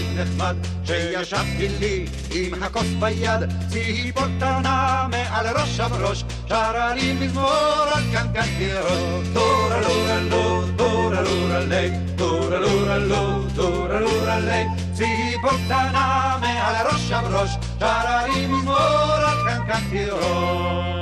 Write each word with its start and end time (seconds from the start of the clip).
אביב 0.00 0.20
נחמד 0.20 0.56
שישבתי 0.84 1.68
לי 1.80 2.06
עם 2.30 2.62
הכוס 2.62 2.86
ביד 2.98 3.40
ציפור 3.68 4.22
קטנה 4.36 5.06
מעל 5.10 5.46
ראש 5.56 5.80
הבראש 5.80 6.24
שרה 6.48 6.94
לי 6.94 7.12
מזמור 7.12 7.84
כאן 8.12 8.26
כאן 8.34 8.46
תירוש 8.58 9.28
טורה 9.34 9.80
לורה 9.80 10.20
לו 10.20 10.62
טורה 10.76 11.20
לורה 11.20 11.60
לי 11.60 11.90
טורה 12.16 12.58
לורה 12.58 12.98
לו 12.98 13.42
טורה 13.56 14.00
לורה 14.00 14.40
לי 14.40 14.64
ציפור 14.92 15.58
קטנה 15.64 16.38
מעל 16.40 16.86
ראש 16.86 17.10
הבראש 17.10 17.50
שרה 17.80 18.26
לי 18.26 18.46
מזמור 18.46 19.16
כאן 19.46 19.66
כאן 19.66 19.80
תירוש 19.90 20.99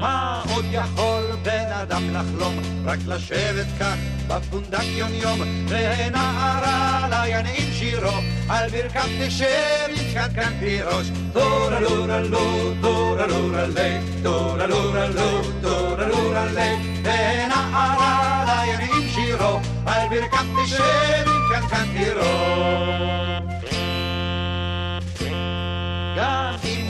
מה 0.00 0.42
עוד 0.54 0.64
יכול 0.70 1.24
בן 1.42 1.72
אדם 1.72 2.02
לחלום? 2.14 2.58
רק 2.84 2.98
לשבת 3.06 3.66
כך 3.80 3.94
בפונדק 4.28 4.84
יום 4.84 5.10
יום 5.12 5.40
ונערה 5.68 7.08
לה 7.10 7.28
ינעים 7.28 7.72
שירו 7.72 8.12
על 8.48 8.70
ברכת 8.70 9.08
תשב 9.20 9.46
עם 9.88 10.14
קנקן 10.14 10.58
תירוש 10.58 11.06
טורה 11.32 11.80
לורה 11.80 12.20
לו 12.20 12.74
טורה 12.82 13.26
לורה 13.26 13.66
לי 13.66 13.98
טורה 14.22 14.66
לורה 14.66 15.08
לו 15.08 15.42
טורה 15.62 16.06
לורה 16.06 16.44
לי 16.44 17.00
ונערה 17.02 18.44
לה 18.46 18.62
ינעים 18.66 19.08
שירו 19.14 19.60
על 19.86 20.08
ברכת 20.08 20.46
תשב 20.64 21.24
עם 21.26 21.60
קנקן 21.60 21.86
תירוש 21.98 23.18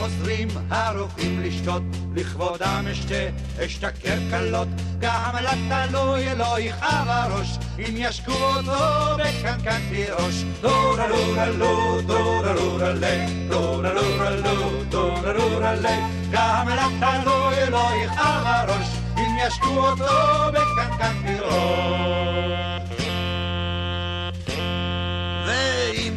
עוזרים 0.09 0.47
הרופאים 0.69 1.41
לשתות, 1.43 1.81
לכבודם 2.15 2.85
אשתה, 2.91 3.29
אשתכר 3.65 4.17
קלות, 4.31 4.67
גם 4.99 5.35
לתלוי 5.41 6.35
לא 6.35 6.59
יכאב 6.59 7.07
הראש, 7.07 7.57
אם 7.79 7.93
ישקו 7.97 8.31
אותו 8.31 9.17
בקנקן 9.17 9.79
תירוש. 9.89 10.43
דורה 10.61 11.07
לורה 11.07 11.49
לו, 11.49 12.01
דורה 12.01 12.53
לורה 12.53 12.93
לי, 12.93 13.47
דורה 13.49 13.93
לורה 13.93 14.29
לו, 14.29 14.83
דורה 14.89 15.33
לורה 15.33 15.75
לי, 15.75 15.97
גם 16.31 16.67
לתלוי 16.67 17.69
לא 17.69 17.89
יכאב 18.05 18.45
הראש, 18.45 18.87
אם 19.17 19.47
ישקו 19.47 19.87
אותו 19.87 20.05
בקנקן 20.51 21.13
תירוש. 21.25 22.18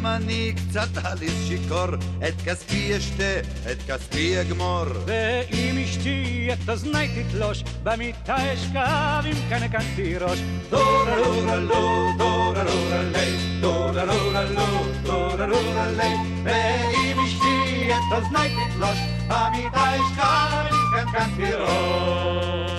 ואם 0.02 0.06
אני 0.06 0.52
קצת 0.56 1.04
עליז 1.04 1.48
שיכור, 1.48 1.94
את 2.28 2.34
כספי 2.44 2.96
אשתה, 2.96 3.40
את 3.72 3.82
כספי 3.86 4.40
אגמור. 4.40 4.84
ואם 5.06 5.78
אשתי 5.84 6.48
את 6.52 6.68
אוזני 6.68 7.08
תתלוש, 7.08 7.64
במיטה 7.82 8.54
אשכב 8.54 9.24
עם 9.24 9.36
קנקן 9.48 9.84
תירוש. 9.96 10.38
דורה 10.70 11.16
לורה 11.16 11.56
לו, 11.56 12.08
דורה 12.18 12.64
לורה 12.64 13.02
לי, 13.02 13.60
דורה 13.60 14.04
לורה 14.04 14.44
לו, 14.44 14.66
דורה 15.02 15.46
לורה 15.46 15.90
לי. 15.90 16.14
ואם 16.44 17.16
אשתי 17.26 17.88
את 17.92 18.12
אוזני 18.12 18.48
תתלוש, 18.48 18.98
במיטה 19.28 19.96
אשכב 19.96 20.66
עם 20.70 21.04
קנקן 21.04 21.30
תירוש. 21.36 22.72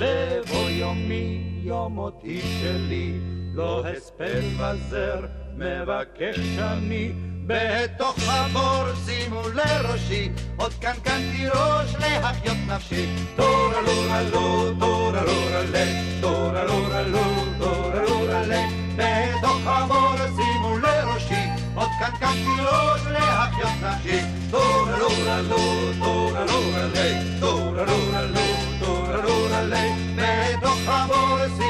בבוא 0.00 0.70
יומי, 0.70 1.40
יום 1.64 1.94
מותי 1.94 2.40
שלי, 2.60 3.12
לא 3.54 3.84
הספד 3.86 4.42
וזר, 4.58 5.20
מבקש 5.56 6.38
אני. 6.58 7.12
בתוך 7.46 8.16
הבור 8.28 8.84
שימו 9.06 9.42
לראשי, 9.48 10.28
עוד 10.56 10.72
קנקן 10.80 11.20
תירוש 11.36 11.94
להחיות 12.00 12.56
נפשי. 12.68 13.06
טורה 13.36 13.80
לורה 13.80 14.22
לו, 14.22 14.74
טורה 14.80 15.22
לורה 15.24 15.62
לי, 15.72 16.20
טורה 16.20 16.64
לורה 16.64 17.02
לו, 17.02 17.24
טורה 17.58 18.02
לורה 18.02 18.42
לי. 18.42 18.62
בתוך 18.96 19.60
הבור 19.66 20.16
שימו 20.36 20.78
לראשי, 20.78 21.44
עוד 21.74 21.88
קנקן 22.00 22.32
תירוש 22.32 23.00
להחיות 23.12 23.72
נפשי. 23.82 24.20
טורה 24.50 24.98
לורה 24.98 25.40
לו, 25.40 25.56
טורה 25.98 26.44
לורה 26.44 26.86
לי, 26.94 27.40
טורה 27.40 27.84
לורה 27.84 28.22
לו, 28.22 28.40
טורה 28.80 29.16
לורה 29.16 29.62
לי. 29.62 29.90
בתוך 30.16 30.78
הבור 30.86 31.38
שימו 31.56 31.69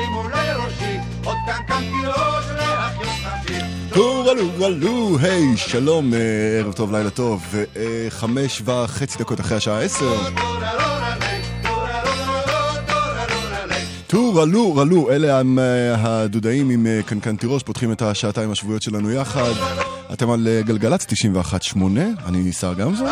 עוד. 1.25 1.36
טור 3.94 4.31
עלו 4.31 4.66
עלו, 4.66 5.19
היי, 5.22 5.56
שלום, 5.56 6.14
אה, 6.14 6.19
ערב 6.58 6.72
טוב, 6.72 6.97
לילה 6.97 7.10
טוב, 7.10 7.54
אה, 7.76 8.06
חמש 8.08 8.62
וחצי 8.64 9.19
דקות 9.19 9.41
אחרי 9.41 9.56
השעה 9.56 9.82
עשר. 9.82 10.16
טור 14.06 14.41
עלו 14.41 14.80
עלו, 14.80 15.10
אלה 15.10 15.38
הם 15.38 15.59
אה, 15.59 15.94
הדודאים 15.94 16.70
עם 16.70 16.86
קנקן 17.06 17.36
תירוש, 17.36 17.62
פותחים 17.62 17.92
את 17.92 18.03
השעתיים 18.03 18.50
השבועיות 18.50 18.82
שלנו 18.82 19.10
יחד. 19.10 19.53
אתם 20.12 20.30
על 20.30 20.48
גלגלצ 20.64 21.06
91.8, 21.75 21.78
אני 22.26 22.53
שר 22.53 22.75
גמזו. 22.75 23.04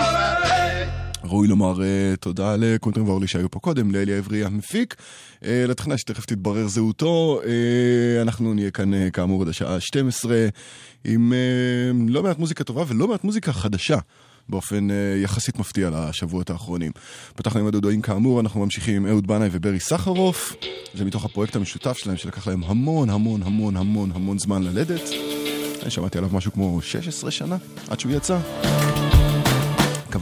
ראוי 1.25 1.49
לומר 1.49 1.75
uh, 1.75 2.17
תודה 2.17 2.57
לקונטרים 2.57 3.09
ואורלי 3.09 3.27
שהיו 3.27 3.51
פה 3.51 3.59
קודם, 3.61 3.91
לאלי 3.91 4.15
העברי 4.15 4.45
המפיק, 4.45 4.95
uh, 5.41 5.45
לטכנאי 5.69 5.99
שתכף 5.99 6.25
תתברר 6.25 6.69
זהותו. 6.69 7.41
Uh, 7.43 8.23
אנחנו 8.23 8.55
נהיה 8.55 8.71
כאן 8.71 9.11
כאמור 9.11 9.43
עד 9.43 9.49
השעה 9.49 9.81
12 9.81 10.49
עם 11.05 11.33
לא 12.09 12.23
מעט 12.23 12.39
מוזיקה 12.39 12.65
טובה 12.65 12.85
ולא 12.89 13.09
מעט 13.09 13.25
מוזיקה 13.25 13.53
חדשה. 13.53 13.99
באופן 14.51 14.89
יחסית 15.23 15.59
מפתיע 15.59 15.91
לשבועות 15.91 16.51
האחרונים. 16.51 16.93
פתחנו 17.37 17.61
עם 17.61 17.67
הדודואים 17.67 18.03
כאמור, 18.03 18.41
אנחנו 18.41 18.61
ממשיכים 18.61 18.97
עם 18.97 19.07
אהוד 19.07 19.27
בנאי 19.27 19.49
וברי 19.53 19.81
סחרוף. 19.81 20.55
זה 20.95 21.05
מתוך 21.05 21.25
הפרויקט 21.25 21.57
המשותף 21.57 21.97
שלהם 21.97 22.17
שלקח 22.17 22.47
להם 22.47 22.65
המון 22.65 23.11
המון 23.11 23.43
המון 23.43 23.77
המון 23.77 24.11
המון 24.15 24.39
זמן 24.39 24.63
ללדת. 24.63 25.03
אני 25.83 25.91
שמעתי 25.91 26.19
עליו 26.19 26.31
משהו 26.33 26.53
כמו 26.53 26.83
16 26.83 27.31
שנה 27.31 27.57
עד 27.91 28.01
שהוא 28.01 28.13
יצא. 28.13 28.39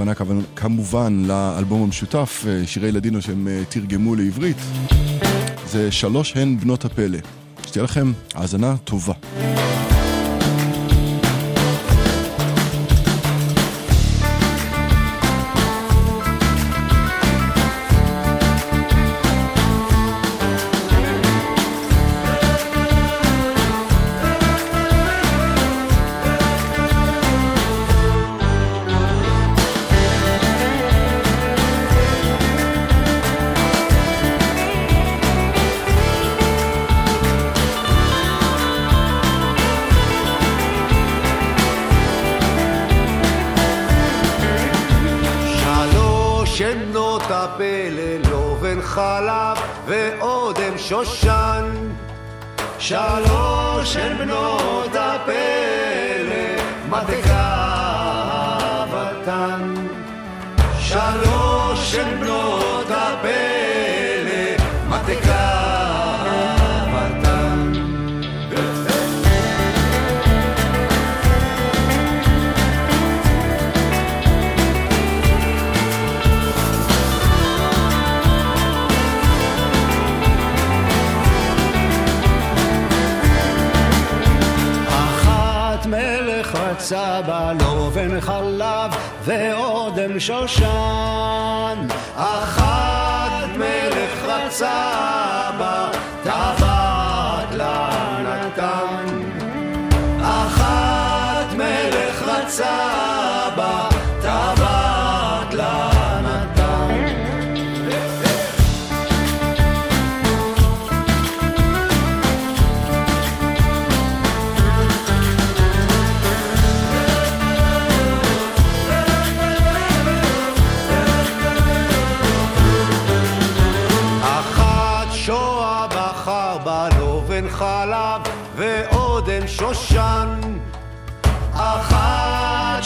הכוונה 0.01 0.41
כמובן 0.57 1.23
לאלבום 1.27 1.83
המשותף, 1.83 2.45
אה, 2.49 2.67
שירי 2.67 2.93
לדינו 2.93 3.23
שהם 3.23 3.49
אה, 3.49 3.63
תרגמו 3.69 4.15
לעברית. 4.15 4.57
זה 5.67 5.93
שלוש 5.93 6.37
הן 6.37 6.57
בנות 6.61 6.85
הפלא. 6.85 7.19
שתהיה 7.67 7.85
לכם 7.85 8.13
האזנה 8.35 8.77
טובה. 8.85 9.15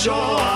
אחת 0.09 0.50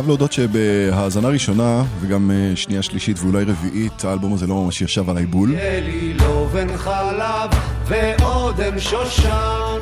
חייב 0.00 0.08
להודות 0.08 0.32
שבהאזנה 0.32 1.28
ראשונה, 1.28 1.84
וגם 2.00 2.30
אה, 2.30 2.56
שנייה, 2.56 2.82
שלישית 2.82 3.18
ואולי 3.20 3.44
רביעית, 3.44 4.04
האלבום 4.04 4.34
הזה 4.34 4.46
לא 4.46 4.54
ממש 4.54 4.82
ישב 4.82 5.10
עליי 5.10 5.26
בול. 5.26 5.50
לי 5.50 6.14
לובן 6.14 6.76
חלב 6.76 7.50
ואודם 7.84 8.78
שושן 8.78 9.78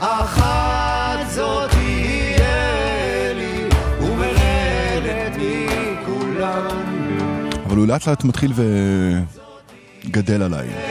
אחת 0.00 1.30
זאת 1.30 1.70
תהיה 1.70 3.32
לי 3.34 3.68
ומלדת 4.00 5.36
מכולם 5.36 6.66
אבל 7.66 7.76
הוא 7.76 7.86
לאט 7.86 8.06
לאט 8.08 8.24
מתחיל 8.24 8.52
וגדל 10.04 10.42
עליי. 10.42 10.87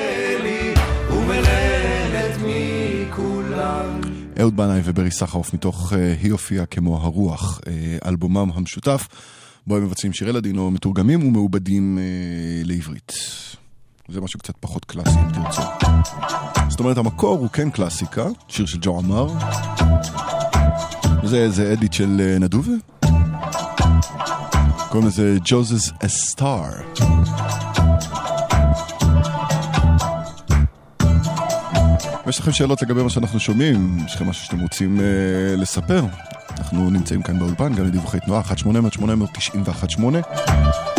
אהוד 4.40 4.58
בנאי 4.58 4.82
וברי 4.84 5.12
סחרוף 5.12 5.54
מתוך 5.54 5.94
אה, 5.94 6.16
היא 6.22 6.32
הופיעה 6.32 6.66
כמו 6.66 6.98
הרוח, 6.98 7.62
אה, 7.68 7.98
אלבומם 8.10 8.52
המשותף, 8.54 9.08
בו 9.68 9.78
הם 9.78 9.84
מבצעים 9.84 10.14
שירי 10.14 10.32
לדינו 10.32 10.72
מתורגמים 10.72 11.28
ומעובדים 11.28 11.98
אה, 11.98 12.04
לעברית. 12.64 13.14
זה 14.10 14.22
משהו 14.22 14.40
קצת 14.40 14.54
פחות 14.60 14.86
קלאסי 14.86 15.20
אם 15.20 15.32
תרצו. 15.32 15.62
זאת 16.70 16.80
אומרת 16.80 16.98
המקור 16.98 17.38
הוא 17.40 17.50
כן 17.50 17.70
קלאסיקה, 17.70 18.28
שיר 18.48 18.66
של 18.66 18.78
ג'ו 18.82 19.00
עמר. 19.00 19.28
וזה 21.24 21.38
איזה 21.38 21.74
אדיט 21.74 21.94
של 21.94 22.38
נדובה. 22.40 22.72
קוראים 24.90 25.08
לזה 25.08 25.38
ג'וזס 25.46 25.92
אסטאר. 26.06 26.72
יש 32.30 32.40
לכם 32.40 32.52
שאלות 32.52 32.82
לגבי 32.82 33.04
מה 33.04 33.10
שאנחנו 33.10 33.40
שומעים, 33.40 33.98
יש 34.06 34.16
לכם 34.16 34.30
משהו 34.30 34.46
שאתם 34.46 34.60
רוצים 34.60 35.00
אה, 35.00 35.06
לספר, 35.58 36.06
אנחנו 36.58 36.90
נמצאים 36.90 37.22
כאן 37.22 37.40
באולפן, 37.40 37.74
גם 37.74 37.86
לדיווחי 37.86 38.20
תנועה, 38.20 38.42
1-800-891-8. 38.42 40.97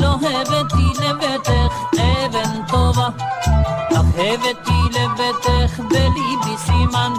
לא 0.00 0.14
הבאתי 0.14 0.92
לבטח 1.00 1.74
אבן 1.94 2.66
טובה, 2.68 3.08
אך 3.92 4.06
הבאתי 4.14 4.80
לבטח 4.90 5.80
בליבי 5.90 6.56
סימן, 6.58 7.12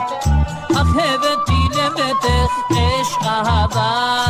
אך 0.72 0.88
הבאתי 0.96 1.78
לבטח 1.78 2.52
אש 2.72 3.26
אהבה, 3.26 4.26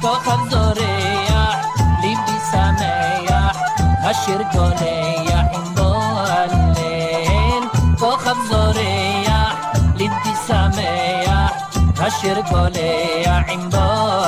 כוכב 0.00 0.50
זורח, 0.50 1.56
ליבי 2.02 2.38
שמח, 2.50 3.56
השיר 4.02 4.42
קולח 4.52 5.46
עם 5.52 5.74
בוא 5.74 6.02
הליל, 6.26 7.64
כוכב 7.98 8.36
זורח, 8.48 9.54
ליבי 9.96 10.34
שמח, 10.46 11.52
השיר 11.98 12.42
קולח 12.42 13.44
עם 13.48 13.70
בוא 13.70 14.25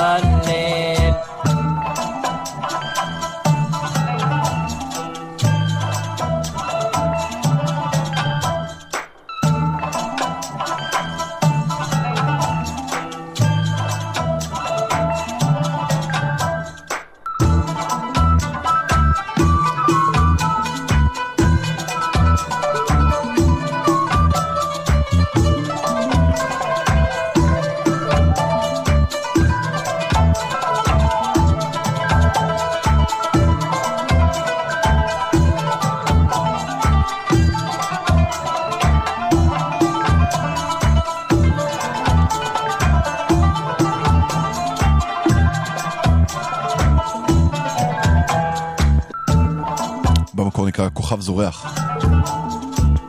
כוכב 51.19 51.25
זורח, 51.25 51.75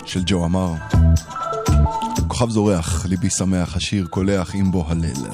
של 0.05 0.23
ג'ו 0.27 0.45
אמר. 0.45 0.75
כוכב 2.29 2.51
זורח, 2.51 3.07
ליבי 3.07 3.31
שמח, 3.31 3.77
השיר 3.77 4.07
קולח 4.07 4.55
עם 4.55 4.71
בו 4.71 4.85
הלל. 4.89 5.31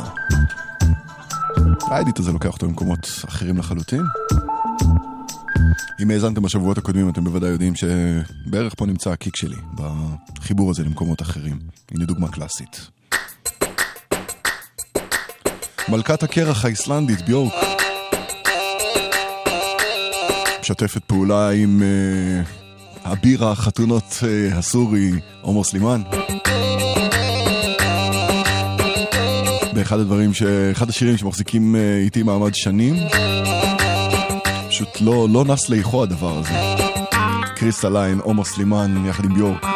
האדיט 1.90 2.18
הזה 2.18 2.32
לוקח 2.32 2.52
אותו 2.52 2.66
למקומות 2.66 3.08
אחרים 3.28 3.58
לחלוטין. 3.58 4.02
אם 6.00 6.10
האזנתם 6.10 6.42
בשבועות 6.42 6.78
הקודמים, 6.78 7.08
אתם 7.08 7.24
בוודאי 7.24 7.50
יודעים 7.50 7.72
שבערך 7.74 8.74
פה 8.76 8.86
נמצא 8.86 9.10
הקיק 9.10 9.36
שלי, 9.36 9.56
בחיבור 10.34 10.70
הזה 10.70 10.84
למקומות 10.84 11.22
אחרים. 11.22 11.58
הנה 11.90 12.04
דוגמה 12.04 12.28
קלאסית. 12.28 12.90
מלכת 15.88 16.22
הקרח 16.22 16.64
האיסלנדית, 16.64 17.22
ביורק. 17.26 17.54
משתפת 20.60 21.04
פעולה 21.04 21.50
עם 21.50 21.82
אה, 21.82 22.65
אביר 23.12 23.44
החתונות 23.44 24.22
אה, 24.22 24.54
הסורי, 24.54 25.10
עומר 25.40 25.64
סלימאן. 25.64 26.02
באחד 29.72 29.98
הדברים, 29.98 30.34
ש... 30.34 30.42
אחד 30.42 30.88
השירים 30.88 31.16
שמחזיקים 31.16 31.74
אה, 31.74 31.78
איתי 32.04 32.22
מעמד 32.22 32.54
שנים. 32.54 32.94
פשוט 34.68 34.88
לא, 35.00 35.26
לא 35.30 35.44
נס 35.44 35.68
ליחו 35.68 36.02
הדבר 36.02 36.38
הזה. 36.38 36.54
Crystalline, 37.56 38.18
עומר 38.18 38.44
סלימאן, 38.44 39.06
יחד 39.06 39.24
עם 39.24 39.34
ביורק. 39.34 39.75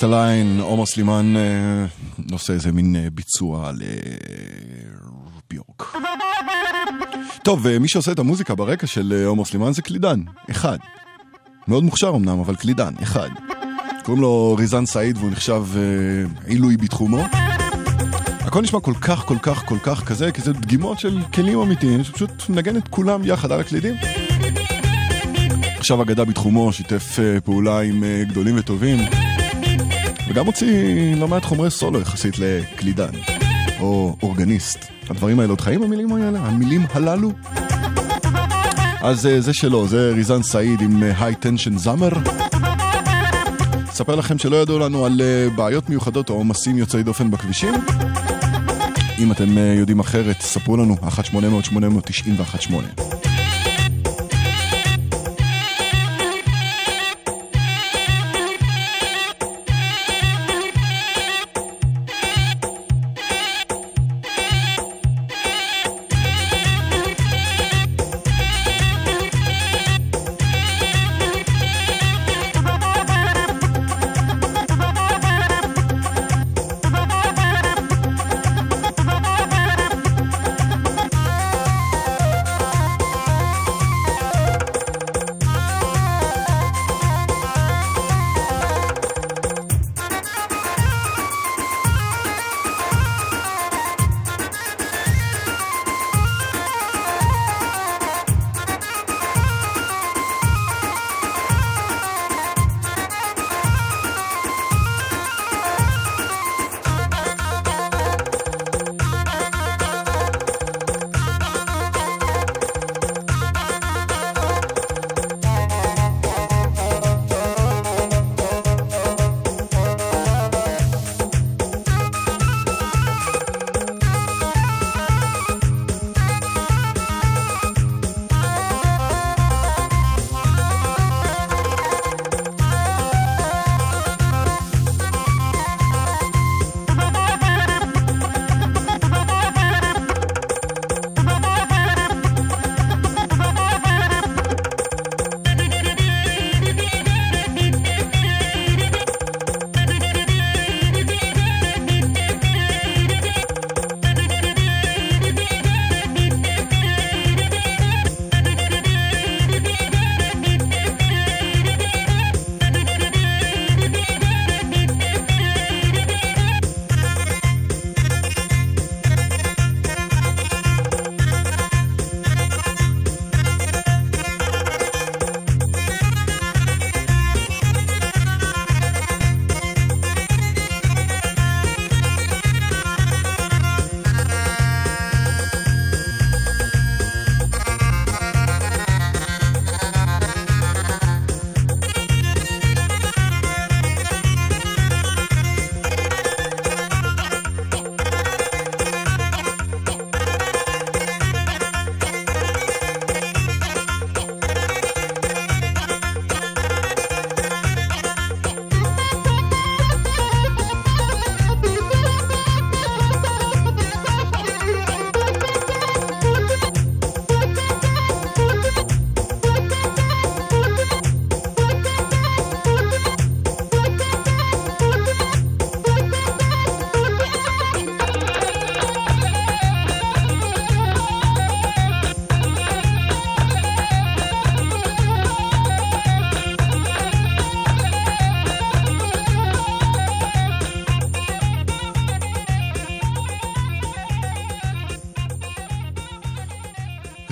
Crystalline, 0.00 0.60
עומר 0.60 0.86
סלימאן 0.86 1.36
אה, 1.36 1.86
עושה 2.32 2.52
איזה 2.52 2.72
מין 2.72 2.96
אה, 2.96 3.06
ביצוע 3.12 3.70
לביורק. 5.50 5.96
טוב, 7.42 7.66
אה, 7.66 7.78
מי 7.78 7.88
שעושה 7.88 8.12
את 8.12 8.18
המוזיקה 8.18 8.54
ברקע 8.54 8.86
של 8.86 9.24
עומר 9.26 9.44
סלימאן 9.44 9.72
זה 9.72 9.82
קלידן, 9.82 10.20
אחד. 10.50 10.78
מאוד 11.68 11.84
מוכשר 11.84 12.12
אמנם, 12.16 12.40
אבל 12.40 12.56
קלידן, 12.56 12.94
אחד. 13.02 13.28
קוראים 14.04 14.22
לו 14.22 14.56
ריזן 14.58 14.86
סעיד 14.86 15.16
והוא 15.16 15.30
נחשב 15.30 15.64
עילוי 16.46 16.76
בתחומו. 16.76 17.24
הכל 18.40 18.62
נשמע 18.62 18.80
כל 18.80 18.94
כך, 19.00 19.24
כל 19.26 19.38
כך, 19.42 19.64
כל 19.66 19.78
כך 19.82 20.04
כזה, 20.04 20.32
כי 20.32 20.40
זה 20.40 20.52
דגימות 20.52 20.98
של 20.98 21.18
כלים 21.34 21.58
אמיתיים, 21.58 22.04
שפשוט 22.04 22.48
מנגן 22.48 22.76
את 22.76 22.88
כולם 22.88 23.20
יחד 23.24 23.52
על 23.52 23.60
הקלידים. 23.60 23.94
עכשיו 25.78 26.02
אגדה 26.02 26.24
בתחומו, 26.24 26.72
שיתף 26.72 27.18
פעולה 27.44 27.80
עם 27.80 28.04
גדולים 28.28 28.58
וטובים, 28.58 28.98
וגם 30.28 30.46
הוציא 30.46 31.14
לא 31.16 31.28
מעט 31.28 31.44
חומרי 31.44 31.70
סולו 31.70 32.00
יחסית 32.00 32.38
לקלידן, 32.38 33.10
או 33.80 34.16
אורגניסט. 34.22 34.84
הדברים 35.10 35.40
האלה 35.40 35.52
עוד 35.52 35.60
חיים 35.60 35.82
המילים 35.82 36.12
האלה? 36.12 36.38
המילים 36.38 36.86
הללו? 36.92 37.32
אז 39.00 39.26
אה, 39.26 39.40
זה 39.40 39.54
שלו, 39.54 39.88
זה 39.88 40.12
ריזן 40.14 40.42
סעיד 40.42 40.80
עם 40.80 41.02
היי 41.02 41.34
טנשן 41.34 41.78
זאמר. 41.78 42.08
אספר 43.90 44.14
לכם 44.14 44.38
שלא 44.38 44.56
ידעו 44.56 44.78
לנו 44.78 45.06
על 45.06 45.20
אה, 45.20 45.48
בעיות 45.56 45.90
מיוחדות 45.90 46.30
או 46.30 46.34
עומסים 46.34 46.78
יוצאי 46.78 47.02
דופן 47.02 47.30
בכבישים. 47.30 47.74
אם 49.18 49.32
אתם 49.32 49.58
אה, 49.58 49.74
יודעים 49.78 50.00
אחרת, 50.00 50.40
ספרו 50.40 50.76
לנו, 50.76 50.94
1-800-890-118. 50.94 53.17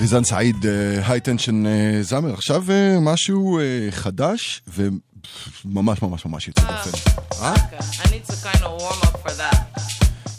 ריזן 0.07 0.23
סעיד, 0.23 0.65
היי 1.07 1.19
טנשן 1.19 1.63
זאמר. 2.01 2.33
עכשיו 2.33 2.63
אה, 2.71 2.97
משהו 3.01 3.59
אה, 3.59 3.63
חדש 3.91 4.61
וממש 4.67 6.01
ממש 6.01 6.25
ממש 6.25 6.47
יוצא 6.47 6.61
דופן. 6.61 6.97
אה? 7.41 7.53
That. 9.25 9.79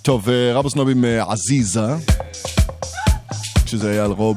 טוב, 0.02 0.28
אה, 0.28 0.52
רבו 0.54 0.70
סנוב 0.70 0.88
עם 0.88 1.04
אה, 1.04 1.32
עזיזה, 1.32 1.86
שזה 3.66 3.90
היה 3.90 4.04
על 4.04 4.10
רוב 4.10 4.36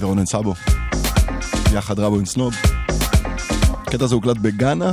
ורונן 0.00 0.26
סאבו, 0.26 0.54
יחד 1.74 1.98
רבו 1.98 2.18
עם 2.18 2.26
סנוב. 2.26 2.54
הקטע 3.86 4.04
הזה 4.04 4.14
הוקלט 4.14 4.36
בגאנה, 4.36 4.92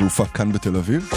והופק 0.00 0.36
כאן 0.36 0.52
בתל 0.52 0.76
אביב. 0.76 1.10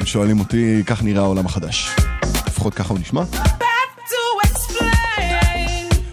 אם 0.00 0.06
שואלים 0.06 0.40
אותי, 0.40 0.82
כך 0.86 1.02
נראה 1.02 1.22
העולם 1.22 1.46
החדש. 1.46 2.05
לפחות 2.56 2.74
ככה 2.74 2.94
הוא 2.94 2.98
נשמע. 2.98 3.22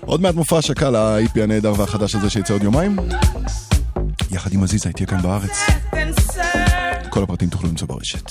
עוד 0.06 0.22
מעט 0.22 0.36
מופע 0.36 0.58
השקה 0.58 0.90
ל-EP 0.90 1.42
הנהדר 1.44 1.74
והחדש 1.78 2.16
הזה 2.16 2.30
שיצא 2.30 2.54
עוד 2.54 2.64
יומיים. 2.64 2.98
יחד 4.32 4.54
עם 4.54 4.64
עזיזה, 4.64 4.92
תהיה 4.92 5.08
כאן 5.08 5.22
בארץ. 5.22 5.58
כל 7.10 7.24
הפרטים 7.24 7.50
תוכלו 7.50 7.70
למצוא 7.70 7.88
ברשת. 7.88 8.30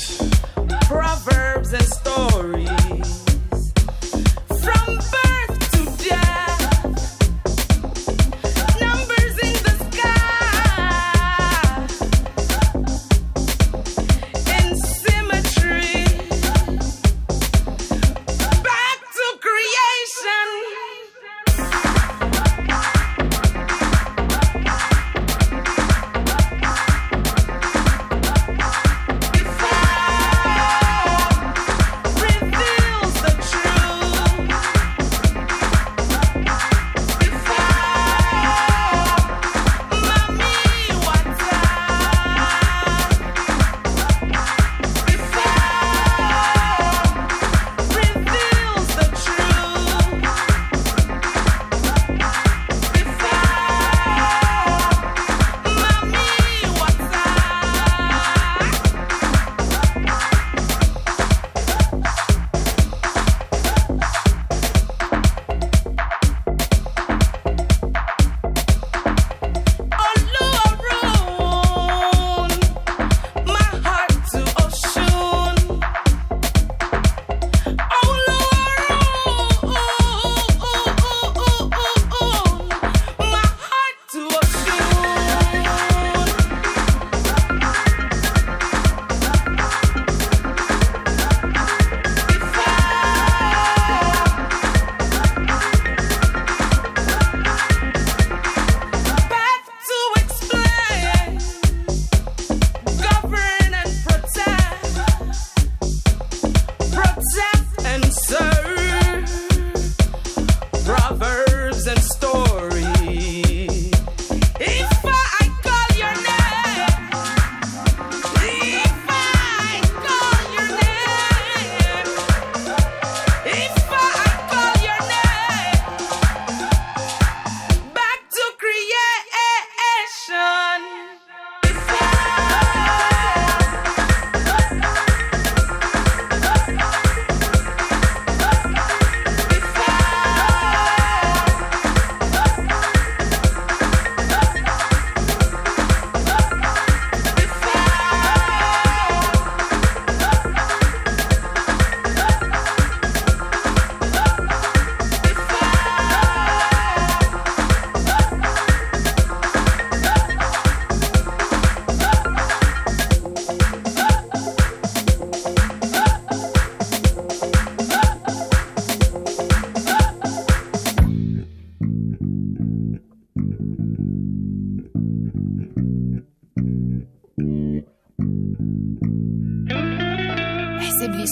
proverbs 0.88 1.72
and 1.78 1.88
stories. 1.94 2.71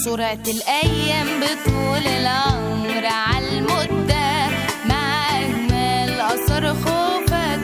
بسرعة 0.00 0.38
الأيام 0.48 1.26
بطول 1.40 2.06
العمر 2.06 3.06
عالمدة 3.06 4.46
مع 4.88 5.38
أجمل 5.38 6.20
أثر 6.20 6.74
خوفك 6.74 7.60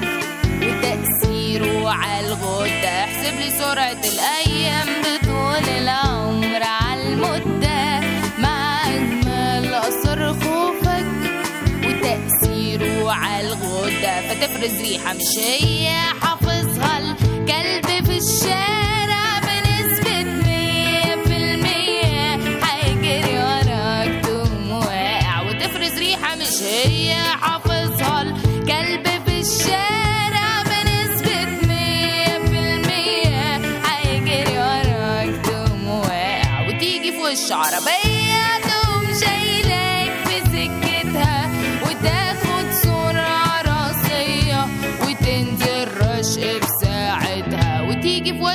وتأثيره 0.63 1.91
عالغدة 1.91 3.05
احسب 3.05 3.41
لي 3.41 3.51
سرعة 3.59 4.01
الأيام 4.05 4.87
بطول 5.01 5.69
العمر 5.79 6.63
عالمدة 6.63 8.01
مع 8.39 8.87
أجمل 8.89 9.75
أثر 9.75 10.33
خوفك 10.33 11.07
وتأثيره 11.87 13.13
عالغدة 13.13 14.21
فتفرز 14.29 14.81
ريحة 14.81 15.15
مش 15.15 15.39
هي 15.39 15.89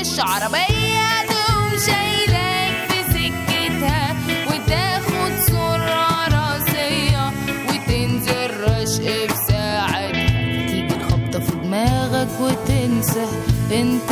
وش 0.01 0.19
عربية 0.19 1.23
تقوم 1.29 1.69
شايلاك 1.85 2.89
في 2.89 3.03
سكتها 3.13 4.15
وتاخد 4.47 5.31
سرعة 5.47 6.27
راسية 6.27 7.31
وتنزل 7.69 8.51
رشق 8.63 9.25
بساعتها 9.33 10.67
تيجي 10.67 10.95
الخبطة 10.95 11.39
في 11.39 11.51
دماغك 11.63 12.27
وتنسى 12.41 13.25
انت 13.71 14.11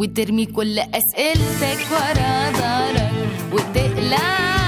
وترمي 0.00 0.46
كل 0.46 0.78
أسئلتك 0.78 1.86
ورا 1.92 2.50
ظهرك 2.52 3.12
وتقلع 3.52 4.59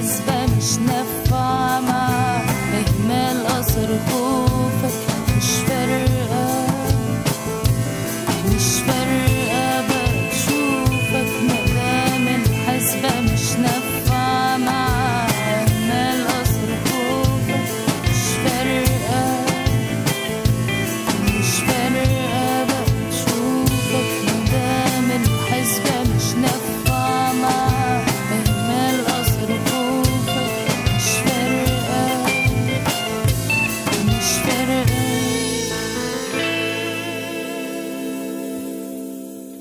But. 0.00 0.39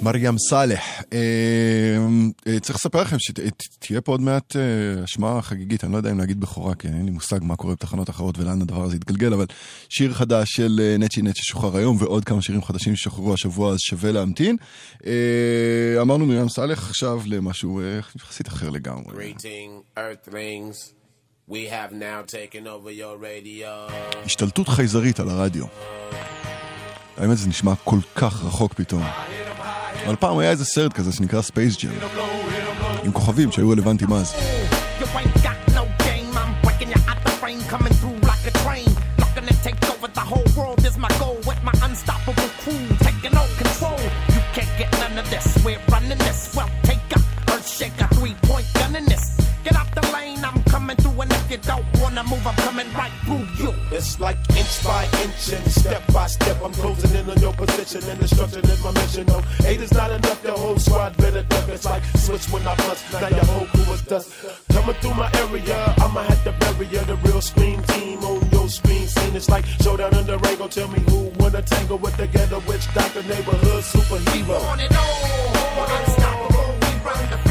מרים 0.10 0.38
סאלח, 0.38 0.84
אה, 1.14 1.18
אה, 2.48 2.60
צריך 2.60 2.76
לספר 2.76 3.02
לכם 3.02 3.18
שתהיה 3.20 4.02
פה 4.02 4.12
עוד 4.12 4.22
מעט 4.22 4.56
אה, 4.56 4.62
השמעה 5.04 5.42
חגיגית, 5.42 5.84
אני 5.84 5.92
לא 5.92 5.98
יודע 5.98 6.12
אם 6.12 6.18
להגיד 6.18 6.40
בכורה, 6.40 6.76
כי 6.76 6.88
אין 6.88 7.06
לי 7.06 7.12
מושג 7.12 7.40
מה 7.42 7.56
קורה 7.56 7.74
בתחנות 7.74 8.10
אחרות 8.10 8.40
ולאן 8.40 8.62
הדבר 8.62 8.84
הזה 8.84 8.96
יתגלגל, 8.96 9.34
אבל 9.34 9.46
שיר 9.90 10.14
חדש 10.14 10.48
של 10.52 10.80
אה, 10.84 10.98
נצ'י 11.00 11.22
נצ'י 11.22 11.42
שוחרר 11.44 11.78
היום, 11.78 11.98
ועוד 12.00 12.26
כמה 12.26 12.42
שירים 12.42 12.64
חדשים 12.64 12.96
ששוחררו 12.96 13.34
השבוע, 13.34 13.72
אז 13.74 13.80
שווה 13.80 14.12
להמתין. 14.12 14.58
אה, 15.06 16.02
אמרנו 16.02 16.26
מרים 16.26 16.50
סאלח 16.50 16.90
עכשיו 16.90 17.22
למשהו 17.26 17.80
אה, 17.80 18.00
יחסית 18.16 18.48
אחר 18.48 18.70
לגמרי. 18.70 19.16
Greeting, 19.16 20.00
Earthlings. 20.00 20.94
We 21.52 21.66
have 21.72 21.92
now 21.92 22.32
taken 22.32 22.68
over 22.68 22.92
your 22.92 23.18
radio. 23.22 23.92
השתלטות 24.26 24.68
חייזרית 24.68 25.20
על 25.20 25.30
הרדיו. 25.30 25.66
האמת 27.18 27.38
זה 27.38 27.50
נשמע 27.50 27.74
כל 27.84 28.00
כך 28.16 28.46
רחוק 28.46 28.74
פתאום. 28.74 29.04
אבל 30.07 30.17
פעם 30.17 30.39
היה 30.39 30.51
איזה 30.51 30.65
סרט 30.65 30.93
כזה 30.93 31.13
שנקרא 31.13 31.43
ספייס 31.43 31.85
ג'ם. 31.85 31.91
עם 33.05 33.13
כוכבים 33.13 33.53
שהיו 33.53 33.71
רלוונטיים 33.71 34.13
אז. 34.13 34.35
You 35.01 35.05
ain't 35.05 35.43
got 35.47 35.59
no 35.79 35.85
game. 36.07 36.31
I'm 36.43 36.53
breaking 36.65 36.91
you 36.95 37.01
out 37.11 37.21
the 37.27 37.33
frame, 37.41 37.61
coming 37.73 37.95
through 38.01 38.19
like 38.31 38.45
a 38.53 38.55
train. 38.65 38.89
Looking 39.23 39.47
to 39.51 39.57
take 39.67 39.81
over 39.93 40.09
the 40.21 40.25
whole 40.33 40.49
world 40.57 40.81
is 40.89 40.97
my 41.07 41.13
goal. 41.23 41.39
With 41.49 41.61
my 41.69 41.75
unstoppable 41.87 42.51
crew 42.63 42.85
taking 43.07 43.35
all 43.41 43.51
control. 43.63 44.01
You 44.35 44.41
can't 44.57 44.73
get 44.81 44.91
none 45.03 45.17
of 45.23 45.27
this. 45.35 45.47
We're 45.65 45.83
running 45.95 46.21
this. 46.27 46.41
Well, 46.57 46.71
if 51.52 51.66
you 51.66 51.72
don't 51.72 51.86
wanna 52.00 52.24
move, 52.24 52.46
I'm 52.46 52.56
coming 52.56 52.92
right 52.94 53.12
through 53.26 53.46
you. 53.58 53.74
It's 53.92 54.20
like 54.20 54.38
inch 54.56 54.84
by 54.84 55.06
inch 55.24 55.52
and 55.52 55.72
step 55.72 56.04
by 56.14 56.28
step. 56.28 56.58
I'm 56.64 56.74
closing 56.74 57.16
in 57.16 57.30
on 57.30 57.40
your 57.40 57.54
position 57.54 58.08
and 58.10 58.20
destruction 58.20 58.64
is 58.66 58.84
my 58.84 58.92
mission. 58.92 59.26
No, 59.28 59.42
eight 59.66 59.82
is 59.82 59.92
not 59.94 60.12
enough. 60.12 60.42
The 60.44 60.52
whole 60.52 60.78
squad 60.78 61.18
better 61.18 61.44
duck. 61.44 61.68
It's 61.70 61.86
like 61.86 62.04
switch 62.18 62.46
when 62.52 62.68
I 62.68 62.76
bust. 62.76 63.04
Now 63.14 63.30
your 63.30 63.46
whole 63.46 63.66
crew 63.68 63.94
is 63.94 64.02
dust. 64.04 64.32
Coming 64.72 64.96
through 65.02 65.16
my 65.16 65.30
area, 65.42 65.94
I'ma 65.98 66.22
have 66.24 66.44
to 66.44 66.52
bury 66.52 66.86
ya. 66.88 67.04
The 67.04 67.16
real 67.16 67.42
scream 67.42 67.82
team 67.84 68.20
on 68.24 68.48
your 68.52 68.70
screen 68.70 69.08
scene. 69.08 69.36
It's 69.36 69.50
like 69.50 69.66
showdown 69.66 70.12
the 70.12 70.38
Rango. 70.38 70.68
Tell 70.68 70.88
me 70.88 71.00
who 71.10 71.32
wanna 71.40 71.62
tangle 71.64 71.98
with 71.98 72.16
the 72.18 72.28
ghetto 72.28 72.60
witch 72.68 72.86
doctor 72.94 73.24
neighborhood 73.24 73.84
superhero. 73.84 74.60
On 74.70 74.80
and 74.80 74.96
on, 74.96 75.90
unstoppable, 75.98 76.76
we 76.82 76.92
run 77.02 77.30
the 77.32 77.49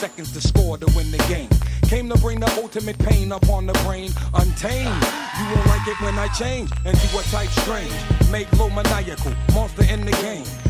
seconds 0.00 0.32
to 0.32 0.40
score 0.40 0.78
to 0.78 0.86
win 0.96 1.10
the 1.10 1.18
game. 1.28 1.50
Came 1.82 2.08
to 2.08 2.16
bring 2.20 2.40
the 2.40 2.50
ultimate 2.62 2.98
pain 3.00 3.32
upon 3.32 3.66
the 3.66 3.74
brain, 3.84 4.10
untamed. 4.32 5.02
You 5.38 5.44
won't 5.54 5.66
like 5.66 5.86
it 5.86 6.00
when 6.00 6.18
I 6.18 6.26
change 6.38 6.70
into 6.86 7.18
a 7.18 7.22
type 7.24 7.50
strange. 7.50 7.92
Make 8.30 8.50
low 8.58 8.70
maniacal, 8.70 9.34
monster 9.52 9.84
in 9.84 10.06
the 10.06 10.12
game. 10.12 10.69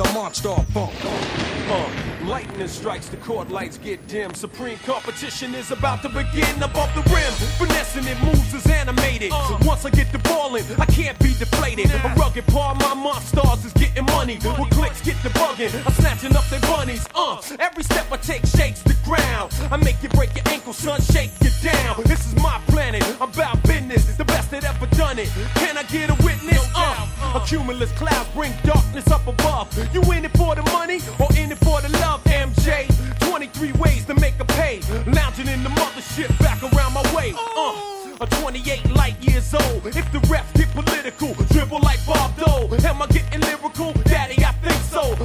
Dr. 0.00 0.14
Monster 0.14 0.54
Funk? 0.72 0.94
Uh, 1.04 1.90
lightning 2.24 2.68
strikes, 2.68 3.08
the 3.08 3.18
court 3.18 3.50
lights 3.50 3.76
get 3.76 4.06
dim. 4.08 4.32
Supreme 4.32 4.78
competition 4.78 5.54
is 5.54 5.70
about 5.72 6.00
to 6.00 6.08
begin 6.08 6.62
above 6.62 6.88
the 6.94 7.02
rim. 7.12 7.30
Finessing 7.58 8.06
it 8.06 8.18
moves 8.22 8.54
is 8.54 8.66
animated. 8.66 9.30
So 9.30 9.58
once 9.62 9.84
I 9.84 9.90
get 9.90 10.10
the 10.10 10.18
ball 10.20 10.56
in, 10.56 10.64
I 10.78 10.86
can't 10.86 11.18
be 11.18 11.34
deflated. 11.34 11.90
A 11.92 12.14
rugged 12.16 12.46
part 12.46 12.76
of 12.76 12.82
my 12.82 12.94
monsters 12.94 13.66
is 13.66 13.72
getting 13.74 14.06
money. 14.06 14.38
With 14.58 14.70
clicks 14.70 15.02
get 15.02 15.22
the 15.22 15.28
bugging, 15.30 15.74
I'm 15.86 15.92
snatching 15.92 16.34
up 16.34 16.46
their 16.48 16.60
bunnies. 16.60 17.06
Uh, 17.14 17.42
every 17.58 17.84
step 17.84 18.06
I 18.10 18.16
take 18.16 18.46
shakes 18.46 18.80
the 18.82 18.96
ground. 19.04 19.52
I 19.70 19.76
make 19.76 20.02
you 20.02 20.08
break 20.08 20.34
your 20.34 20.48
ankle, 20.48 20.72
son, 20.72 20.98
shake 21.02 21.32
you 21.42 21.50
down. 21.62 22.02
This 22.04 22.26
is 22.26 22.34
my 22.36 22.58
planet, 22.68 23.04
I'm 23.20 23.30
about 23.30 23.62
business. 23.64 24.16
The 24.16 24.24
best 24.24 24.50
that 24.50 24.64
ever 24.64 24.86
done 24.96 25.18
it. 25.18 25.28
Can 25.56 25.76
I 25.76 25.82
get 25.84 26.10
a 26.10 26.14
witness? 26.24 26.66
Uh, 26.74 27.06
a 27.34 27.40
cumulus 27.46 27.92
cloud 27.92 28.26
bring 28.34 28.52
darkness 28.64 29.08
up 29.10 29.26
above. 29.26 29.68
You 29.92 30.02
in 30.12 30.24
it 30.24 30.36
for 30.36 30.54
the 30.54 30.62
money 30.70 31.00
or 31.18 31.26
in 31.36 31.50
it 31.50 31.58
for 31.58 31.80
the 31.80 31.88
love, 31.98 32.22
MJ? 32.24 32.86
23 33.28 33.72
ways 33.72 34.04
to 34.06 34.14
make 34.14 34.38
a 34.38 34.44
pay. 34.44 34.80
Lounging 35.06 35.48
in 35.48 35.64
the 35.64 35.70
mothership 35.70 36.28
back 36.38 36.62
around 36.62 36.92
my 36.92 37.02
way. 37.14 37.34
Uh, 37.56 37.74
a 38.20 38.26
28 38.26 38.90
light 38.94 39.16
years 39.20 39.52
old. 39.52 39.86
If 39.86 40.12
the 40.12 40.18
refs 40.30 40.52
get 40.54 40.70
political, 40.70 41.34
dribble 41.50 41.80
like 41.80 42.04
Bob 42.06 42.36
Dole. 42.36 42.72
Am 42.86 43.02
I 43.02 43.06
getting 43.08 43.40
lyrical? 43.40 43.92
Daddy, 44.04 44.44
I 44.44 44.52
think 44.62 44.80
so. 44.82 45.16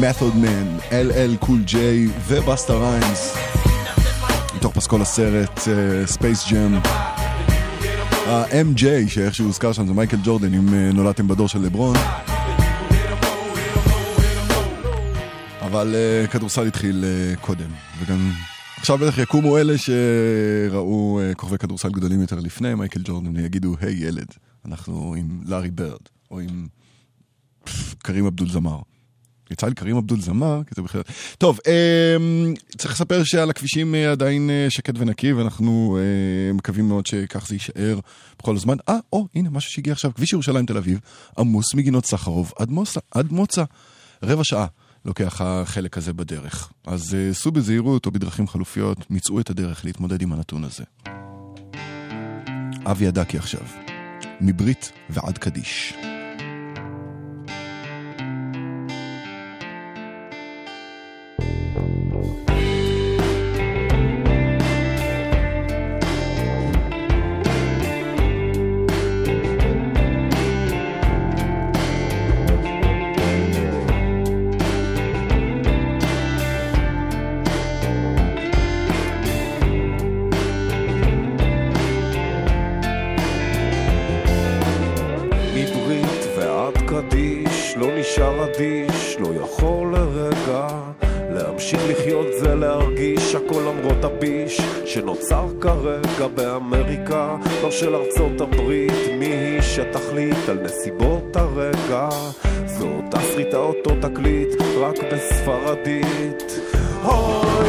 Method 0.00 0.36
Man, 0.36 0.76
LL 0.90 1.36
Cool 1.46 1.62
J 1.64 2.08
ו 2.26 2.34
Busta 2.34 2.72
Rhymes. 2.72 3.34
מתוך 4.56 4.74
פסקול 4.74 5.02
הסרט 5.02 5.60
Space 6.06 6.52
Jam. 6.52 6.78
ה-MJ, 8.26 8.84
שאיך 9.08 9.34
שהוא 9.34 9.46
הוזכר 9.46 9.72
שם 9.72 9.86
זה 9.86 9.92
מייקל 9.92 10.16
ג'ורדן, 10.24 10.54
אם 10.54 10.74
אה, 10.74 10.90
נולדתם 10.92 11.28
בדור 11.28 11.48
של 11.48 11.58
לברון. 11.58 11.96
אבל 15.60 15.94
אה, 15.94 16.26
כדורסל 16.26 16.66
התחיל 16.66 17.04
אה, 17.04 17.36
קודם, 17.40 17.70
וגם 17.98 18.30
עכשיו 18.76 18.98
בטח 18.98 19.18
יקומו 19.18 19.58
אלה 19.58 19.74
שראו 19.78 21.20
אה, 21.20 21.34
כוכבי 21.34 21.58
כדורסל 21.58 21.90
גדולים 21.90 22.20
יותר 22.20 22.40
לפני 22.40 22.74
מייקל 22.74 23.00
ג'ורדן, 23.04 23.36
ויגידו, 23.36 23.76
היי 23.80 23.94
ילד, 23.94 24.28
אנחנו 24.64 25.14
עם 25.18 25.40
לארי 25.46 25.70
ברד, 25.70 26.00
או 26.30 26.40
עם 26.40 26.66
קרים 27.98 28.26
אבדול 28.26 28.48
זמר. 28.48 28.78
יצא 29.50 29.66
לי 29.66 29.74
קרים 29.74 29.96
אבדול 29.96 30.20
זמר, 30.20 30.60
כי 30.66 30.74
זה 30.76 30.82
בכלל... 30.82 31.02
טוב, 31.38 31.58
אה, 31.66 32.16
צריך 32.78 32.94
לספר 32.94 33.24
שעל 33.24 33.50
הכבישים 33.50 33.94
אה, 33.94 34.10
עדיין 34.12 34.50
אה, 34.50 34.66
שקט 34.70 34.94
ונקי, 34.98 35.32
ואנחנו 35.32 35.98
אה, 36.00 36.52
מקווים 36.52 36.88
מאוד 36.88 37.06
שכך 37.06 37.46
זה 37.48 37.54
יישאר 37.54 37.98
בכל 38.38 38.56
הזמן. 38.56 38.76
אה, 38.88 38.96
או, 39.12 39.26
הנה, 39.34 39.50
משהו 39.50 39.72
שהגיע 39.72 39.92
עכשיו, 39.92 40.14
כביש 40.14 40.32
ירושלים 40.32 40.66
תל 40.66 40.76
אביב, 40.76 41.00
עמוס 41.38 41.74
מגינות 41.74 42.06
סחרוב 42.06 42.52
עד 42.58 42.70
מוצא, 42.70 43.00
עד 43.10 43.32
מוצא, 43.32 43.64
רבע 44.22 44.44
שעה. 44.44 44.66
לוקח 45.04 45.40
החלק 45.40 45.98
הזה 45.98 46.12
בדרך. 46.12 46.72
אז 46.86 47.16
סעו 47.32 47.52
בזהירות 47.52 48.06
או 48.06 48.10
בדרכים 48.10 48.48
חלופיות, 48.48 49.10
מצאו 49.10 49.40
את 49.40 49.50
הדרך 49.50 49.84
להתמודד 49.84 50.22
עם 50.22 50.32
הנתון 50.32 50.64
הזה. 50.64 50.84
אבי 52.84 53.06
הדקי 53.06 53.38
עכשיו, 53.38 53.62
מברית 54.40 54.92
ועד 55.10 55.38
קדיש. 55.38 55.94
you 61.40 61.89
בספרדית. 105.10 106.42
Oh. 107.04 107.59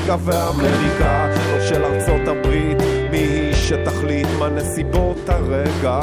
כרגע 0.00 0.16
ואמריקה 0.24 1.26
לא 1.52 1.60
של 1.68 1.84
ארצות 1.84 2.28
הברית 2.28 2.76
מי 3.10 3.18
היא 3.18 3.54
שתחליט 3.54 4.26
מה 4.38 4.48
נסיבות 4.48 5.28
הרגע. 5.28 6.00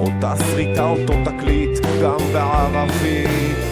אותה 0.00 0.34
שריטה 0.50 0.84
אותו 0.84 1.12
תקליט 1.24 1.78
גם 2.02 2.32
בערבית 2.32 3.71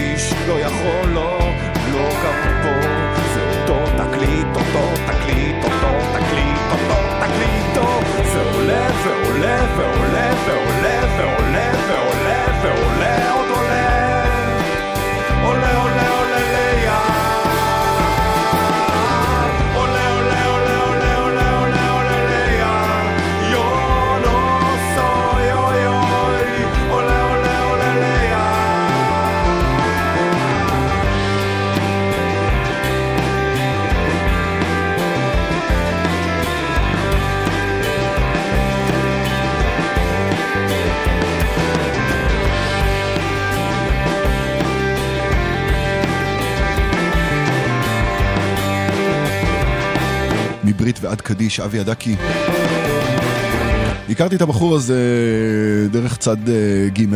אדיש, 0.00 0.32
לא 0.48 0.60
יכול, 0.60 1.08
לא, 1.14 1.38
לא 1.92 2.08
גם 2.24 2.62
פה. 2.62 2.88
זה 3.34 3.40
אותו 3.50 3.86
תקליט, 3.96 4.46
אותו 4.54 4.94
תקליט, 5.06 5.64
אותו 5.64 5.92
תקליט, 6.12 6.60
אותו 6.72 6.94
תקליט, 7.20 7.74
זה 8.32 8.42
עולה 8.54 8.88
ועולה 9.04 9.66
ועולה 9.76 10.32
ועולה 10.46 10.59
מברית 50.80 50.98
ועד 51.02 51.20
קדיש, 51.20 51.60
אבי 51.60 51.78
עדקי. 51.78 52.16
הכרתי 54.10 54.36
את 54.36 54.42
הבחור 54.42 54.74
הזה 54.74 54.98
דרך 55.90 56.16
צד 56.16 56.48
אה, 56.48 56.88
ג' 56.88 57.06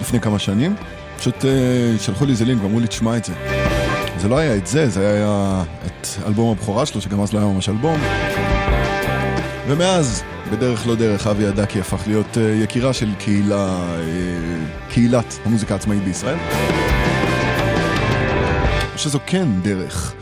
לפני 0.00 0.20
כמה 0.20 0.38
שנים. 0.38 0.74
פשוט 1.18 1.44
אה, 1.44 1.50
שלחו 1.98 2.24
לי 2.24 2.32
איזה 2.32 2.44
לינק 2.44 2.62
ואמרו 2.62 2.80
לי, 2.80 2.86
תשמע 2.86 3.16
את 3.16 3.24
זה. 3.24 3.32
זה 4.18 4.28
לא 4.28 4.38
היה 4.38 4.56
את 4.56 4.66
זה, 4.66 4.88
זה 4.88 5.10
היה 5.10 5.62
את 5.86 6.06
אלבום 6.26 6.50
הבכורה 6.50 6.86
שלו, 6.86 7.00
שגם 7.00 7.20
אז 7.20 7.32
לא 7.32 7.38
היה 7.38 7.48
ממש 7.48 7.68
אלבום. 7.68 8.00
ומאז, 9.68 10.22
בדרך 10.52 10.86
לא 10.86 10.94
דרך, 10.94 11.26
אבי 11.26 11.46
עדקי 11.46 11.80
הפך 11.80 12.02
להיות 12.06 12.38
אה, 12.38 12.42
יקירה 12.42 12.92
של 12.92 13.08
קהילה, 13.18 13.94
קהילת 14.90 15.38
המוזיקה 15.44 15.74
העצמאית 15.74 16.04
בישראל. 16.04 16.38
שזו 18.96 19.18
כן 19.26 19.48
דרך. 19.62 20.14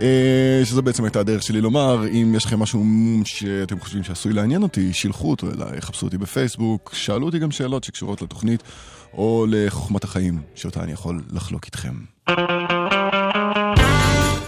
אה, 0.00 0.60
שזו 0.64 0.82
בעצם 0.82 1.04
הייתה 1.04 1.20
הדרך 1.20 1.42
שלי 1.42 1.60
לומר, 1.60 2.08
אם 2.08 2.34
יש 2.36 2.44
לכם 2.44 2.58
משהו 2.60 2.84
שאתם 3.24 3.80
חושבים 3.80 4.04
שעשוי 4.04 4.32
לעניין 4.32 4.62
אותי, 4.62 4.92
שילחו 4.92 5.30
אותו 5.30 5.46
אליי, 5.50 5.80
חפשו 5.80 6.06
אותי 6.06 6.18
בפייסבוק, 6.18 6.90
שאלו 6.94 7.26
אותי 7.26 7.38
גם 7.38 7.50
שאלות 7.50 7.84
שקשורות 7.84 8.22
לתוכנית 8.22 8.62
או 9.12 9.46
לחוכמת 9.48 10.04
החיים, 10.04 10.42
שאותה 10.54 10.82
אני 10.82 10.92
יכול 10.92 11.22
לחלוק 11.32 11.64
איתכם. 11.64 11.94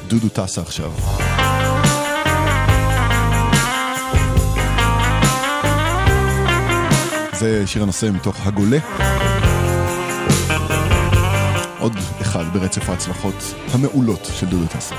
דודו 0.08 0.28
טסה 0.28 0.60
עכשיו. 0.60 0.92
זה 7.38 7.66
שיר 7.66 7.82
הנושא 7.82 8.10
מתוך 8.14 8.46
הגולה. 8.46 8.78
עוד 11.78 11.92
אחד 12.20 12.44
ברצף 12.52 12.88
ההצלחות 12.88 13.54
המעולות 13.72 14.28
של 14.32 14.46
דודו 14.46 14.66
טסה. 14.66 14.94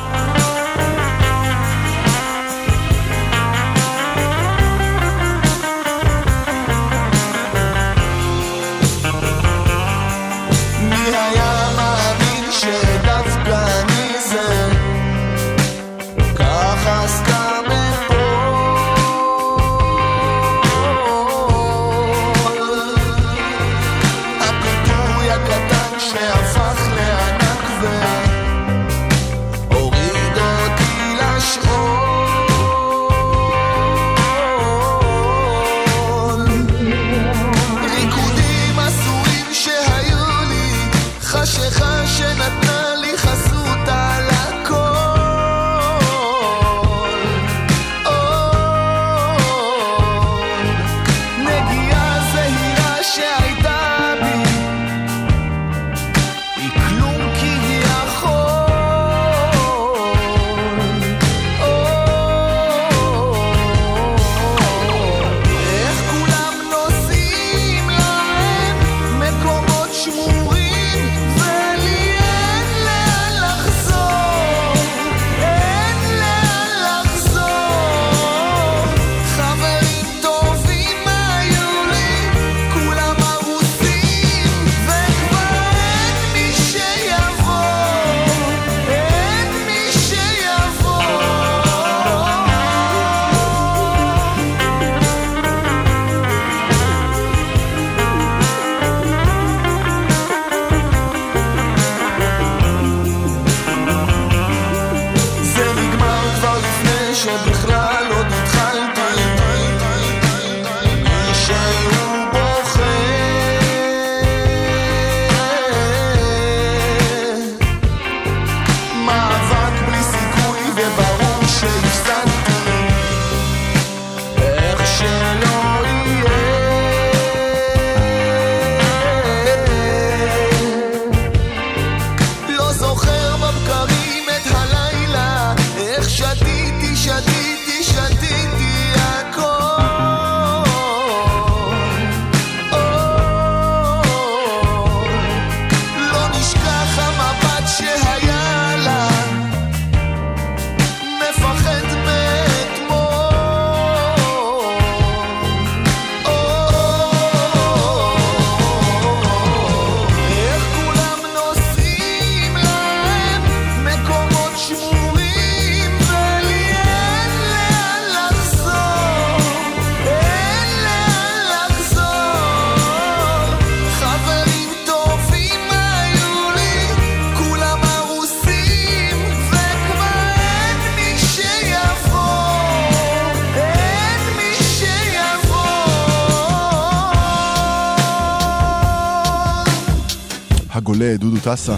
טסה. 191.54 191.76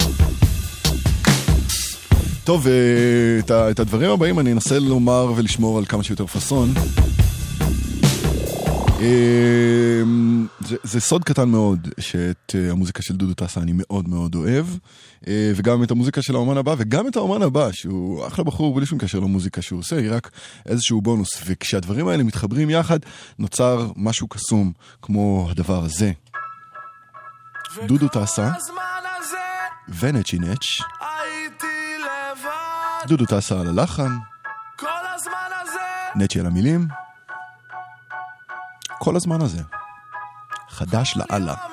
טוב, 2.44 2.68
אה, 2.68 3.40
את 3.40 3.52
את 3.52 3.80
הדברים 3.80 4.10
הבאים 4.10 4.40
אני 4.40 4.52
אנסה 4.52 4.80
לומר 4.80 5.34
ולשמור 5.36 5.78
על 5.78 5.86
כמה 5.86 6.04
שיותר 6.04 6.28
פאסון. 6.28 6.74
אה, 9.00 10.02
זה, 10.60 10.76
זה 10.84 11.00
סוד 11.00 11.24
קטן 11.24 11.50
מאוד 11.50 11.88
שאת 12.00 12.56
אה, 12.56 12.72
המוזיקה 12.72 13.02
של 13.02 13.16
דודו 13.16 13.34
טסה 13.34 13.62
אני 13.62 13.72
מאוד 13.76 14.10
מאוד 14.10 14.36
אוהב, 14.36 14.66
וגם 15.56 15.84
את 15.84 15.92
המוזיקה 15.92 16.22
של 16.22 16.36
האומן 16.36 16.58
הבא, 16.58 16.76
וגם 16.78 17.08
את 17.08 17.16
האומן 17.16 17.42
הבא, 17.42 17.72
שהוא 17.72 18.28
אחלה 18.28 18.44
בחור 18.44 18.76
בלי 18.76 18.86
שום 18.86 19.00
קשר 19.00 19.20
למוזיקה 19.20 19.62
שהוא 19.62 19.80
עושה, 19.80 19.98
היא 19.98 20.12
רק 20.12 20.32
איזשהו 20.66 21.02
בונוס, 21.02 21.30
וכשהדברים 21.46 22.08
האלה 22.08 22.24
מתחברים 22.24 22.70
יחד, 22.70 23.00
נוצר 23.40 23.88
משהו 23.96 24.28
קסום, 24.28 24.72
כמו 25.02 25.48
הדבר 25.52 25.84
הזה. 25.84 26.12
דודו 27.88 28.08
טסה, 28.08 28.50
ונצ'י 29.90 30.40
נץ', 30.40 30.66
דודו 33.08 33.26
טסה 33.26 33.60
על 33.60 33.68
הלחן, 33.68 34.18
נצ'י 36.16 36.40
על 36.40 36.46
המילים, 36.46 36.88
כל 39.00 39.16
הזמן 39.16 39.42
הזה. 39.42 39.62
חדש 40.70 41.18
לאללה. 41.18 41.71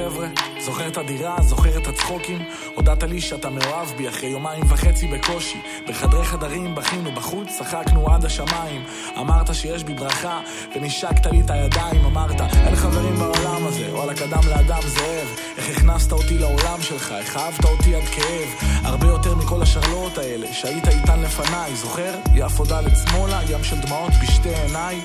החבר'ה? 0.00 0.28
זוכר 0.60 0.88
את 0.88 0.96
הדירה? 0.96 1.36
זוכר 1.42 1.78
את 1.78 1.86
הצחוקים? 1.86 2.38
הודעת 2.74 3.02
לי 3.02 3.20
שאתה 3.20 3.50
מאוהב 3.50 3.88
בי 3.96 4.08
אחרי 4.08 4.28
יומיים 4.28 4.62
וחצי 4.68 5.06
בקושי. 5.06 5.60
בחדרי 5.88 6.24
חדרים 6.24 6.74
בכינו 6.74 7.12
בחוץ, 7.12 7.48
צחקנו 7.58 8.14
עד 8.14 8.24
השמיים. 8.24 8.84
אמרת 9.18 9.54
שיש 9.54 9.84
בי 9.84 9.94
ברכה, 9.94 10.40
ונשקת 10.76 11.26
לי 11.26 11.40
את 11.40 11.50
הידיים. 11.50 12.04
אמרת, 12.04 12.40
אין 12.40 12.76
חברים 12.76 13.16
בעולם 13.16 13.66
הזה, 13.66 13.88
וואלה 13.92 14.14
קדם 14.14 14.48
לאדם 14.48 14.82
זאב. 14.86 15.28
איך 15.56 15.76
הכנסת 15.76 16.12
אותי 16.12 16.38
לעולם 16.38 16.82
שלך, 16.82 17.14
איך 17.18 17.36
אהבת 17.36 17.64
אותי 17.64 17.94
עד 17.94 18.04
כאב. 18.04 18.70
הרבה 18.84 19.06
יותר 19.06 19.34
מכל 19.34 19.62
השרלואות 19.62 20.18
האלה, 20.18 20.52
שהיית 20.52 20.88
איתן 20.88 21.20
לפניי. 21.20 21.76
זוכר? 21.76 22.14
יפו 22.34 22.64
דלת 22.64 22.92
שמאלה, 22.96 23.40
ים 23.48 23.64
של 23.64 23.80
דמעות 23.80 24.12
בשתי 24.22 24.54
עיניי. 24.54 25.00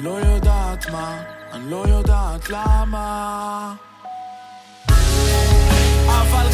אני 0.00 0.08
לא 0.08 0.18
יודעת 0.18 0.90
מה, 0.90 1.22
אני 1.52 1.70
לא 1.70 1.84
יודעת 1.88 2.50
למה. 2.50 3.74
אבל 6.06 6.48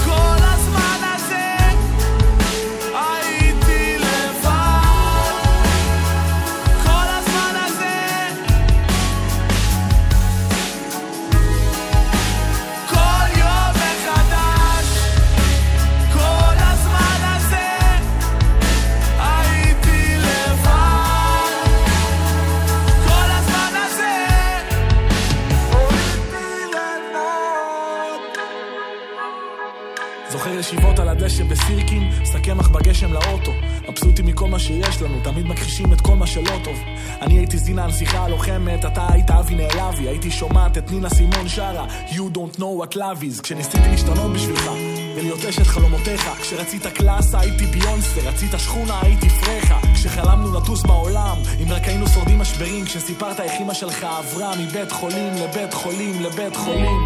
על 31.67 31.73
הדשא 31.73 31.87
בסירקין, 31.87 32.11
שק 32.25 32.45
קמח 32.45 32.69
בגשם 32.69 33.13
לאוטו. 33.13 33.53
מבסוטים 33.89 34.27
מכל 34.27 34.49
מה 34.49 34.59
שיש 34.59 35.03
לנו, 35.03 35.21
תמיד 35.25 35.47
מכחישים 35.47 35.93
את 35.93 36.01
כל 36.01 36.15
מה 36.15 36.27
שלא 36.27 36.53
טוב. 36.65 36.77
אני 37.21 37.39
הייתי 37.39 37.59
זינה 37.59 37.85
הנסיכה 37.85 38.25
הלוחמת, 38.25 38.85
אתה 38.85 39.07
היית 39.11 39.31
אבי 39.31 39.55
נעלבי, 39.55 40.09
הייתי 40.09 40.31
שומעת 40.31 40.79
את 40.79 40.91
נינה 40.91 41.11
סימון 41.11 41.49
שרה, 41.49 41.87
You 42.09 42.37
don't 42.37 42.59
know 42.59 42.83
what 42.83 42.97
love 42.97 43.23
is, 43.23 43.43
כשניסיתי 43.43 43.89
להשתנות 43.91 44.33
בשבילך, 44.33 44.71
ולהיות 45.17 45.45
אשת 45.45 45.67
חלומותיך, 45.67 46.31
כשרצית 46.41 46.87
קלאסה 46.87 47.41
הייתי 47.41 47.67
ביונסה, 47.67 48.21
רצית 48.21 48.51
שכונה 48.59 49.01
הייתי 49.03 49.29
פרחה, 49.29 49.81
כשחלמנו 49.95 50.55
לטוס 50.55 50.83
בעולם, 50.83 51.37
אם 51.63 51.73
רק 51.73 51.83
היינו 51.85 52.09
שורדים 52.09 52.39
משברים, 52.39 52.85
כשסיפרת 52.85 53.41
איך 53.41 53.53
אמא 53.61 53.75
שלך 53.75 54.05
עברה 54.05 54.57
מבית 54.57 54.93
חולים 54.93 55.35
לבית 55.35 55.75
חולים 55.75 56.23
לבית 56.23 56.57
חולים. 56.57 57.01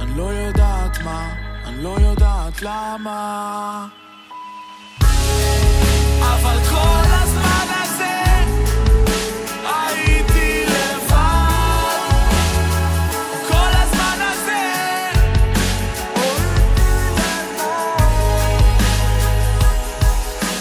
אני 0.00 0.16
לא 0.16 0.22
יודעת 0.22 0.98
מה, 1.04 1.45
לא 1.78 1.96
יודעת 2.00 2.62
למה. 2.62 3.86
אבל 6.20 6.58
כל 6.70 7.06
הזמן 7.08 7.66
הזה 7.82 8.22
הייתי 9.64 10.64
לבד. 10.64 11.16
כל 13.48 13.72
הזמן 13.72 14.18
הזה 14.20 14.62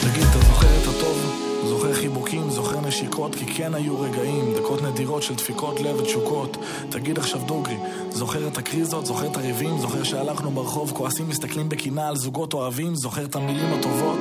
תגיד, 0.01 0.23
אתה 0.29 0.39
זוכר 0.39 0.67
את 0.67 0.87
הטוב? 0.87 1.17
זוכר 1.65 1.93
חיבוקים, 1.93 2.49
זוכר 2.49 2.81
נשיקות, 2.81 3.35
כי 3.35 3.45
כן 3.53 3.75
היו 3.75 4.01
רגעים, 4.01 4.53
דקות 4.57 4.81
נדירות 4.81 5.23
של 5.23 5.35
דפיקות 5.35 5.79
לב 5.79 5.95
ותשוקות. 5.99 6.57
תגיד 6.89 7.17
עכשיו 7.17 7.41
דוגרי, 7.45 7.77
זוכר 8.15 8.47
את 8.47 8.57
הקריזות, 8.57 9.05
זוכר 9.05 9.31
את 9.31 9.37
הריבים, 9.37 9.79
זוכר 9.79 10.03
שהלכנו 10.03 10.51
ברחוב, 10.51 10.91
כועסים, 10.91 11.29
מסתכלים 11.29 11.69
בקנאה 11.69 12.07
על 12.07 12.15
זוגות 12.15 12.53
אוהבים, 12.53 12.95
זוכר 12.95 13.25
את 13.25 13.35
המילים 13.35 13.73
הטובות? 13.73 14.19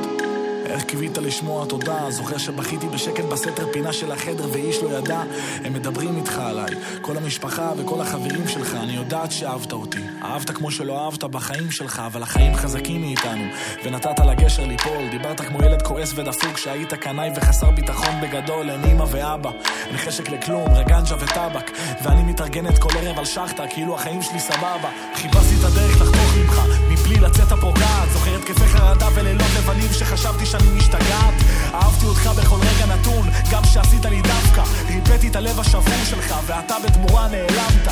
איך 0.67 0.85
קיווית 0.85 1.19
לשמוע 1.19 1.67
תודה, 1.67 2.11
זוכר 2.11 2.39
שבכיתי 2.39 2.89
בשקט 2.89 3.25
בסתר 3.25 3.73
פינה 3.73 3.93
של 3.93 4.13
החדר 4.13 4.49
ואיש 4.53 4.83
לא 4.83 4.99
ידע, 4.99 5.23
הם 5.65 5.73
מדברים 5.73 6.17
איתך 6.17 6.39
עליי, 6.39 6.71
כל 7.01 7.17
המשפחה 7.17 7.73
וכל 7.77 8.01
החברים 8.01 8.49
שלך, 8.49 8.75
אני 8.75 8.93
יודעת 8.93 9.33
שאהבת 9.33 9.73
אותי. 9.73 10.01
אהבת 10.23 10.51
כמו 10.51 10.71
שלא 10.71 11.05
אהבת 11.05 11.25
בחיים 11.25 11.71
שלך, 11.71 12.03
אבל 12.07 12.23
החיים 12.23 12.55
חזקים 12.55 13.01
מאיתנו, 13.01 13.45
ונתת 13.85 14.19
לגשר 14.19 14.65
ליפול, 14.67 15.09
דיברת 15.11 15.41
כמו 15.41 15.59
ילד 15.63 15.83
כועס 15.83 16.13
ודפוק, 16.15 16.57
שהיית 16.57 16.95
קנאי 16.95 17.31
וחסר 17.37 17.71
ביטחון 17.71 18.21
בגדול, 18.23 18.71
אין 18.71 18.85
אמא 18.85 19.05
ואבא, 19.11 19.51
אין 19.87 19.97
חשק 19.97 20.31
לכלום, 20.31 20.75
רגנג'ה 20.75 21.17
וטבק, 21.19 21.71
ואני 22.03 22.23
מתארגנת 22.23 22.79
כל 22.79 22.91
ערב 22.99 23.19
על 23.19 23.25
שחטה, 23.25 23.67
כאילו 23.67 23.95
החיים 23.95 24.23
שלי 24.23 24.41
סבבה. 24.41 24.91
חיפשתי 25.15 25.55
את 25.61 25.65
הדרך 25.65 26.01
לחתוך 26.01 26.37
ממך, 26.37 26.84
מבלי 27.05 27.21
לצאת 27.21 27.53
הפוגעת, 27.53 28.09
זוכר 28.13 28.37
התקפי 28.37 28.67
חרדה 28.67 29.07
ולילות 29.15 29.47
לבנים 29.59 29.93
שחשבתי 29.93 30.47
שאני 30.47 30.69
משתגעת. 30.77 31.35
אהבתי 31.75 32.07
אותך 32.07 32.27
בכל 32.27 32.57
רגע 32.57 32.95
נתון, 32.95 33.29
גם 33.53 33.65
שעשית 33.65 34.05
לי 34.05 34.23
דווקא, 34.23 34.63
ריפאתי 34.87 35.29
את 35.29 35.37
הלב 35.37 35.61
השבור 35.61 36.05
שלך, 36.05 36.35
ואתה 36.47 36.75
בתמורה 36.85 37.29
נעלמת. 37.29 37.89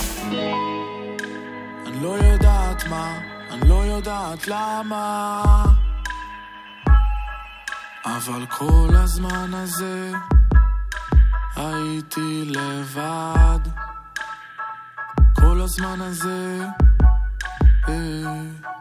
אני 1.87 2.03
לא 2.03 2.09
יודעת 2.09 2.85
מה, 2.87 3.19
אני 3.51 3.69
לא 3.69 3.75
יודעת 3.85 4.49
למה. 4.49 5.43
אבל 8.05 8.47
כל 8.47 8.89
הזמן 8.93 9.55
הזה 9.55 10.13
הייתי 11.57 12.45
לבד. 12.45 13.69
כל 15.35 15.61
הזמן 15.61 16.01
הזה 16.01 16.59
אה, 17.89 18.73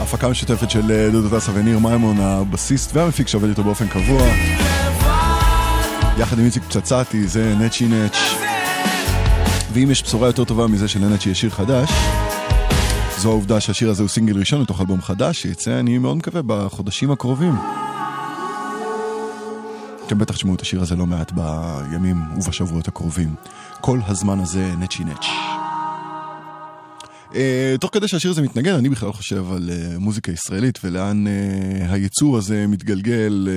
הפקה 0.00 0.28
משותפת 0.28 0.70
של 0.70 0.90
אה, 0.90 1.10
דודו 1.10 1.36
טסה 1.36 1.52
וניר 1.54 1.78
מימון, 1.78 2.20
הבסיסט 2.20 2.96
והמפיק 2.96 3.28
שעובד 3.28 3.48
איתו 3.48 3.64
באופן 3.64 3.88
קבוע. 3.88 4.22
יחד 6.18 6.38
עם 6.38 6.44
איציק 6.44 6.62
פצצתי, 6.62 7.28
זה 7.28 7.54
נצ'י 7.54 7.88
נץ'. 7.88 8.16
ואם 9.72 9.90
יש 9.90 10.02
בשורה 10.02 10.26
יותר 10.26 10.44
טובה 10.44 10.66
מזה 10.66 10.88
שלנצ'י 10.88 11.30
יש 11.30 11.40
שיר 11.40 11.50
חדש, 11.50 11.90
זו 13.18 13.30
העובדה 13.30 13.60
שהשיר 13.60 13.90
הזה 13.90 14.02
הוא 14.02 14.08
סינגל 14.08 14.38
ראשון 14.38 14.60
לתוך 14.62 14.80
אלבום 14.80 15.02
חדש, 15.02 15.42
שיצא, 15.42 15.80
אני 15.80 15.98
מאוד 15.98 16.16
מקווה, 16.16 16.40
בחודשים 16.46 17.10
הקרובים. 17.10 17.54
אתם 20.06 20.18
בטח 20.18 20.34
תשמעו 20.34 20.54
את 20.54 20.60
השיר 20.60 20.82
הזה 20.82 20.96
לא 20.96 21.06
מעט 21.06 21.32
בימים 21.32 22.16
ובשבועות 22.36 22.88
הקרובים. 22.88 23.34
כל 23.80 23.98
הזמן 24.06 24.40
הזה 24.40 24.72
נצ'י 24.78 25.04
נץ'. 25.04 25.26
אה, 27.34 27.74
תוך 27.80 27.90
כדי 27.94 28.08
שהשיר 28.08 28.30
הזה 28.30 28.42
מתנגן, 28.42 28.74
אני 28.74 28.88
בכלל 28.88 29.12
חושב 29.12 29.52
על 29.52 29.70
אה, 29.72 29.98
מוזיקה 29.98 30.32
ישראלית 30.32 30.78
ולאן 30.84 31.26
אה, 31.26 31.32
היצור 31.92 32.36
הזה 32.36 32.66
מתגלגל 32.66 33.48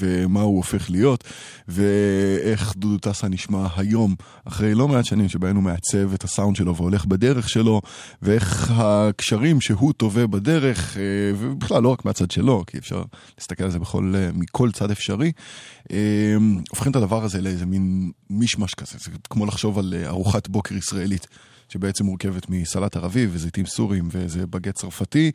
ומה 0.00 0.40
הוא 0.40 0.56
הופך 0.56 0.90
להיות, 0.90 1.24
ואיך 1.68 2.76
דודו 2.76 2.98
טסה 2.98 3.28
נשמע 3.28 3.66
היום, 3.76 4.14
אחרי 4.44 4.74
לא 4.74 4.88
מעט 4.88 5.04
שנים 5.04 5.28
שבהן 5.28 5.56
הוא 5.56 5.62
מעצב 5.62 6.14
את 6.14 6.24
הסאונד 6.24 6.56
שלו 6.56 6.76
והולך 6.76 7.04
בדרך 7.04 7.48
שלו, 7.48 7.82
ואיך 8.22 8.72
הקשרים 8.76 9.60
שהוא 9.60 9.92
טווה 9.92 10.26
בדרך, 10.26 10.96
ובכלל 11.38 11.82
לא 11.82 11.88
רק 11.88 12.04
מהצד 12.04 12.30
שלו, 12.30 12.64
כי 12.66 12.78
אפשר 12.78 13.02
להסתכל 13.38 13.64
על 13.64 13.70
זה 13.70 13.78
בכל, 13.78 14.14
מכל 14.34 14.72
צד 14.72 14.90
אפשרי, 14.90 15.32
הופכים 16.68 16.90
את 16.90 16.96
הדבר 16.96 17.24
הזה 17.24 17.40
לאיזה 17.40 17.66
מין 17.66 18.10
מישמש 18.30 18.74
כזה, 18.74 18.98
זה 18.98 19.10
כמו 19.30 19.46
לחשוב 19.46 19.78
על 19.78 19.94
ארוחת 20.06 20.48
בוקר 20.48 20.74
ישראלית. 20.74 21.26
שבעצם 21.68 22.04
מורכבת 22.04 22.50
מסלט 22.50 22.96
ערבי 22.96 23.26
וזיתים 23.30 23.66
סורים 23.66 24.08
ואיזה 24.12 24.46
בגט 24.46 24.74
צרפתי 24.74 25.30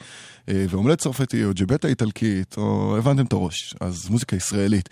אה, 0.49 0.65
ואומלט 0.69 0.99
צרפתי 0.99 1.45
או 1.45 1.49
ג'בטה 1.55 1.87
איטלקית 1.87 2.57
או 2.57 2.97
הבנתם 2.97 3.25
את 3.25 3.33
הראש. 3.33 3.75
אז 3.81 4.09
מוזיקה 4.09 4.35
ישראלית. 4.35 4.89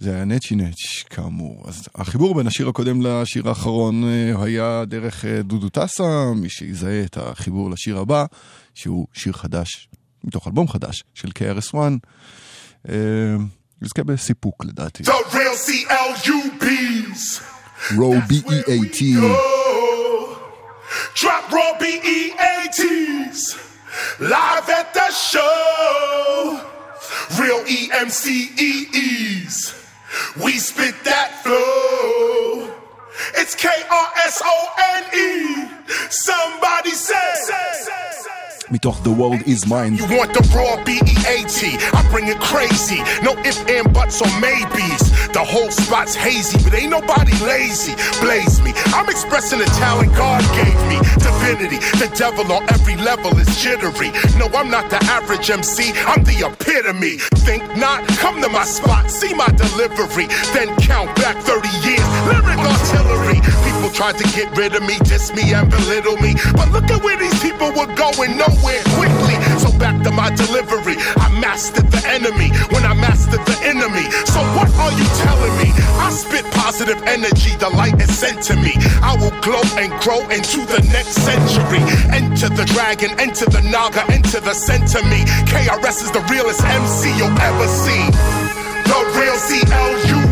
זה 0.00 0.14
היה 0.14 0.24
נצ'י 0.24 0.54
נצ' 0.54 1.02
כאמור. 1.10 1.64
אז 1.68 1.88
החיבור 1.94 2.34
בין 2.34 2.46
השיר 2.46 2.68
הקודם 2.68 3.02
לשיר 3.02 3.48
האחרון 3.48 4.04
אה, 4.04 4.42
היה 4.44 4.84
דרך 4.86 5.24
אה, 5.24 5.42
דודו 5.42 5.68
טסה, 5.68 6.32
מי 6.36 6.48
שיזהה 6.48 7.04
את 7.04 7.16
החיבור 7.16 7.70
לשיר 7.70 7.98
הבא, 7.98 8.24
שהוא 8.74 9.06
שיר 9.12 9.32
חדש, 9.32 9.88
מתוך 10.24 10.46
אלבום 10.46 10.68
חדש 10.68 11.04
של 11.14 11.28
KRS-One. 11.28 11.98
אה, 12.88 12.94
יזכה 13.82 14.04
בסיפוק 14.04 14.64
לדעתי. 14.64 15.02
The 15.02 15.32
real 15.32 15.56
CLUBs. 15.66 17.40
רו 17.96 18.14
B-E-A-T. 18.14 19.63
Drop 21.14 21.50
raw 21.50 21.76
B-E-A-Ts. 21.78 23.56
Live 24.20 24.68
at 24.70 24.92
the 24.94 25.10
show. 25.12 26.60
Real 27.40 27.64
E 27.66 27.88
EMCEEs. 27.90 29.74
We 30.42 30.52
spit 30.58 30.94
that 31.04 31.42
flow. 31.42 32.70
It's 33.34 33.54
K-R-S-O-N-E. 33.54 33.88
Somebody 36.10 36.90
say. 36.90 37.34
say, 37.46 37.72
say. 37.84 38.13
מתוך 38.71 39.03
The 39.03 39.09
World 39.09 39.41
Is 39.45 39.65
Mine. 39.65 39.95
You 39.95 40.05
want 40.17 40.33
the 40.33 40.43
raw 40.55 40.81
B-E-A-T. 40.83 41.59
I 41.97 42.01
bring 42.11 42.27
it 42.27 42.39
crazy. 42.39 43.01
No 43.23 43.31
ifs, 43.49 43.61
and 43.75 43.91
buts, 43.93 44.21
or 44.21 44.31
maybes. 44.39 45.03
The 45.33 45.43
whole 45.43 45.71
spot's 45.71 46.15
hazy, 46.15 46.57
but 46.63 46.73
ain't 46.79 46.91
nobody 46.91 47.33
lazy. 47.53 47.93
Blaze 48.21 48.61
me. 48.61 48.71
I'm 48.97 49.09
expressing 49.09 49.59
the 49.59 49.69
talent 49.81 50.13
God 50.15 50.43
gave 50.59 50.79
me. 50.91 50.97
Divinity. 51.25 51.79
The 52.01 52.09
devil 52.15 52.45
on 52.51 52.63
every 52.75 52.97
level 53.09 53.31
is 53.37 53.49
jittery. 53.61 54.11
No, 54.39 54.45
I'm 54.59 54.69
not 54.69 54.89
the 54.89 55.01
average 55.17 55.49
MC. 55.49 55.91
I'm 56.05 56.23
the 56.23 56.37
epitome. 56.45 57.17
Think 57.47 57.63
not? 57.77 58.07
Come 58.23 58.41
to 58.41 58.49
my 58.49 58.65
spot. 58.65 59.09
See 59.09 59.33
my 59.33 59.49
delivery. 59.65 60.27
Then 60.53 60.69
count 60.77 61.09
back 61.17 61.37
30 61.37 61.69
years. 61.85 62.07
Lyric 62.29 62.59
artillery. 62.73 63.39
Tried 63.94 64.18
to 64.18 64.24
get 64.34 64.50
rid 64.58 64.74
of 64.74 64.82
me, 64.82 64.98
diss 65.06 65.32
me, 65.32 65.54
and 65.54 65.70
belittle 65.70 66.16
me. 66.18 66.34
But 66.58 66.72
look 66.72 66.90
at 66.90 66.98
where 67.04 67.16
these 67.16 67.38
people 67.38 67.70
were 67.78 67.86
going. 67.94 68.34
Nowhere 68.34 68.82
quickly. 68.98 69.38
So 69.62 69.70
back 69.78 70.02
to 70.02 70.10
my 70.10 70.34
delivery. 70.34 70.98
I 71.14 71.30
mastered 71.38 71.86
the 71.94 72.02
enemy 72.10 72.50
when 72.74 72.82
I 72.82 72.94
mastered 72.94 73.46
the 73.46 73.54
enemy. 73.62 74.10
So 74.26 74.42
what 74.58 74.66
are 74.82 74.90
you 74.98 75.06
telling 75.22 75.54
me? 75.62 75.70
I 76.02 76.10
spit 76.10 76.44
positive 76.58 77.00
energy. 77.06 77.54
The 77.54 77.70
light 77.70 77.94
is 78.02 78.10
sent 78.10 78.42
to 78.50 78.56
me. 78.56 78.74
I 78.98 79.14
will 79.14 79.34
glow 79.46 79.62
and 79.78 79.94
grow 80.02 80.26
into 80.26 80.66
the 80.66 80.82
next 80.90 81.22
century. 81.22 81.78
Enter 82.10 82.50
the 82.50 82.66
dragon, 82.74 83.14
enter 83.20 83.46
the 83.46 83.62
naga, 83.62 84.02
enter 84.10 84.40
the 84.40 84.54
center 84.54 85.06
me. 85.06 85.22
KRS 85.46 86.02
is 86.02 86.10
the 86.10 86.26
realest 86.34 86.64
MC 86.66 87.14
you'll 87.14 87.38
ever 87.38 87.68
see. 87.70 88.02
The 88.90 88.98
real 89.14 89.38
CLUBs. 89.38 90.23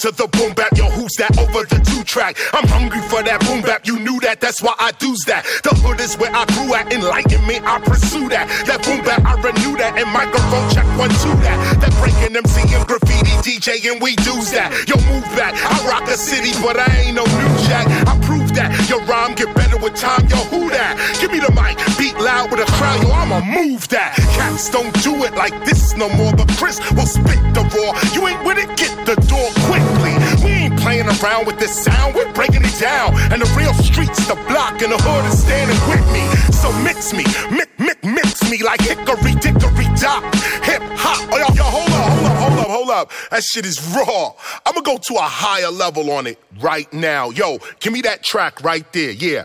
To 0.00 0.10
the 0.10 0.26
boom 0.28 0.54
bap, 0.54 0.72
yo. 0.76 0.88
Who's 0.88 1.12
that 1.20 1.36
over 1.36 1.68
the 1.68 1.76
two 1.84 2.02
track? 2.04 2.36
I'm 2.52 2.66
hungry 2.68 3.04
for 3.12 3.22
that 3.22 3.40
boom 3.44 3.60
bap. 3.60 3.86
You 3.86 4.00
knew 4.00 4.18
that, 4.20 4.40
that's 4.40 4.62
why 4.62 4.74
I 4.78 4.92
do's 4.92 5.20
that. 5.28 5.44
The 5.62 5.76
hood 5.76 6.00
is 6.00 6.16
where 6.16 6.32
I 6.32 6.48
grew 6.56 6.72
at. 6.72 6.92
Enlightenment, 6.92 7.68
I 7.68 7.80
pursue 7.84 8.28
that. 8.32 8.48
That 8.64 8.80
boom 8.80 9.04
bap, 9.04 9.20
I 9.28 9.36
renew 9.44 9.76
that. 9.76 10.00
And 10.00 10.08
microphone 10.08 10.64
check 10.72 10.88
one, 10.96 11.12
two 11.20 11.36
that. 11.44 11.84
That 11.84 11.92
breaking 12.00 12.32
MC 12.32 12.64
and 12.72 12.84
graffiti 12.88 13.36
DJ, 13.44 13.76
and 13.92 14.00
we 14.00 14.16
do's 14.24 14.48
that. 14.56 14.72
Yo, 14.88 14.96
move 15.12 15.28
back. 15.36 15.52
I 15.52 15.76
rock 15.84 16.08
a 16.08 16.16
city, 16.16 16.56
but 16.64 16.80
I 16.80 16.88
ain't 17.04 17.20
no 17.20 17.24
new 17.28 17.52
jack. 17.68 17.84
I 18.08 18.16
prove 18.24 18.49
that. 18.54 18.70
Your 18.88 19.02
rhyme 19.04 19.34
get 19.34 19.54
better 19.54 19.78
with 19.78 19.94
time. 19.94 20.26
Yo, 20.28 20.36
who 20.50 20.70
that? 20.70 20.96
Give 21.20 21.30
me 21.30 21.40
the 21.40 21.52
mic. 21.52 21.78
Beat 21.98 22.16
loud 22.18 22.50
with 22.50 22.60
a 22.60 22.68
crowd. 22.78 23.02
Yo, 23.02 23.10
I'ma 23.10 23.40
move 23.40 23.88
that. 23.88 24.16
Cats 24.36 24.70
don't 24.70 24.92
do 25.02 25.24
it 25.24 25.34
like 25.34 25.54
this 25.64 25.96
no 25.96 26.08
more. 26.14 26.32
But 26.34 26.48
Chris 26.56 26.78
will 26.92 27.06
spit 27.06 27.40
the 27.54 27.62
raw. 27.62 27.92
You 28.12 28.26
ain't 28.28 28.44
with 28.44 28.58
it, 28.58 28.70
get 28.76 28.92
the 29.06 29.16
door 29.28 29.48
quickly. 29.68 30.14
We 30.44 30.68
ain't 30.68 30.78
playing 30.80 31.08
around 31.08 31.46
with 31.46 31.58
this 31.58 31.74
sound. 31.74 32.14
We're 32.14 32.32
breaking 32.32 32.62
it 32.64 32.76
down. 32.80 33.14
And 33.32 33.42
the 33.42 33.50
real 33.56 33.74
streets, 33.74 34.26
the 34.26 34.36
block, 34.48 34.82
and 34.82 34.92
the 34.92 34.98
hood 34.98 35.24
is 35.26 35.38
standing 35.40 35.78
with 35.88 36.04
me. 36.12 36.24
So 36.62 36.68
mix 36.88 37.12
me, 37.18 37.24
mix, 37.58 37.68
mix, 37.86 37.98
mix 38.18 38.50
me 38.50 38.58
like 38.62 38.80
hickory 38.90 39.34
dickory 39.44 39.88
dock. 40.02 40.22
Hip 40.68 40.82
hop. 41.02 41.20
Oh, 41.32 41.38
yo, 41.38 41.64
hold 41.76 41.90
up, 42.00 42.08
hold 42.12 42.26
up, 42.26 42.36
hold 42.42 42.58
up, 42.58 42.70
hold 42.76 42.90
up. 42.90 43.10
That 43.30 43.42
shit 43.42 43.64
is 43.64 43.78
raw. 43.96 44.32
I'm 44.66 44.74
gonna 44.74 44.90
go 44.92 44.96
to 45.08 45.14
a 45.14 45.28
higher 45.44 45.70
level 45.70 46.10
on 46.10 46.26
it 46.26 46.38
right 46.60 46.90
now. 46.92 47.30
Yo, 47.30 47.58
give 47.80 47.92
me 47.92 48.02
that 48.02 48.22
track 48.22 48.62
right 48.62 48.86
there. 48.92 49.12
Yeah. 49.12 49.44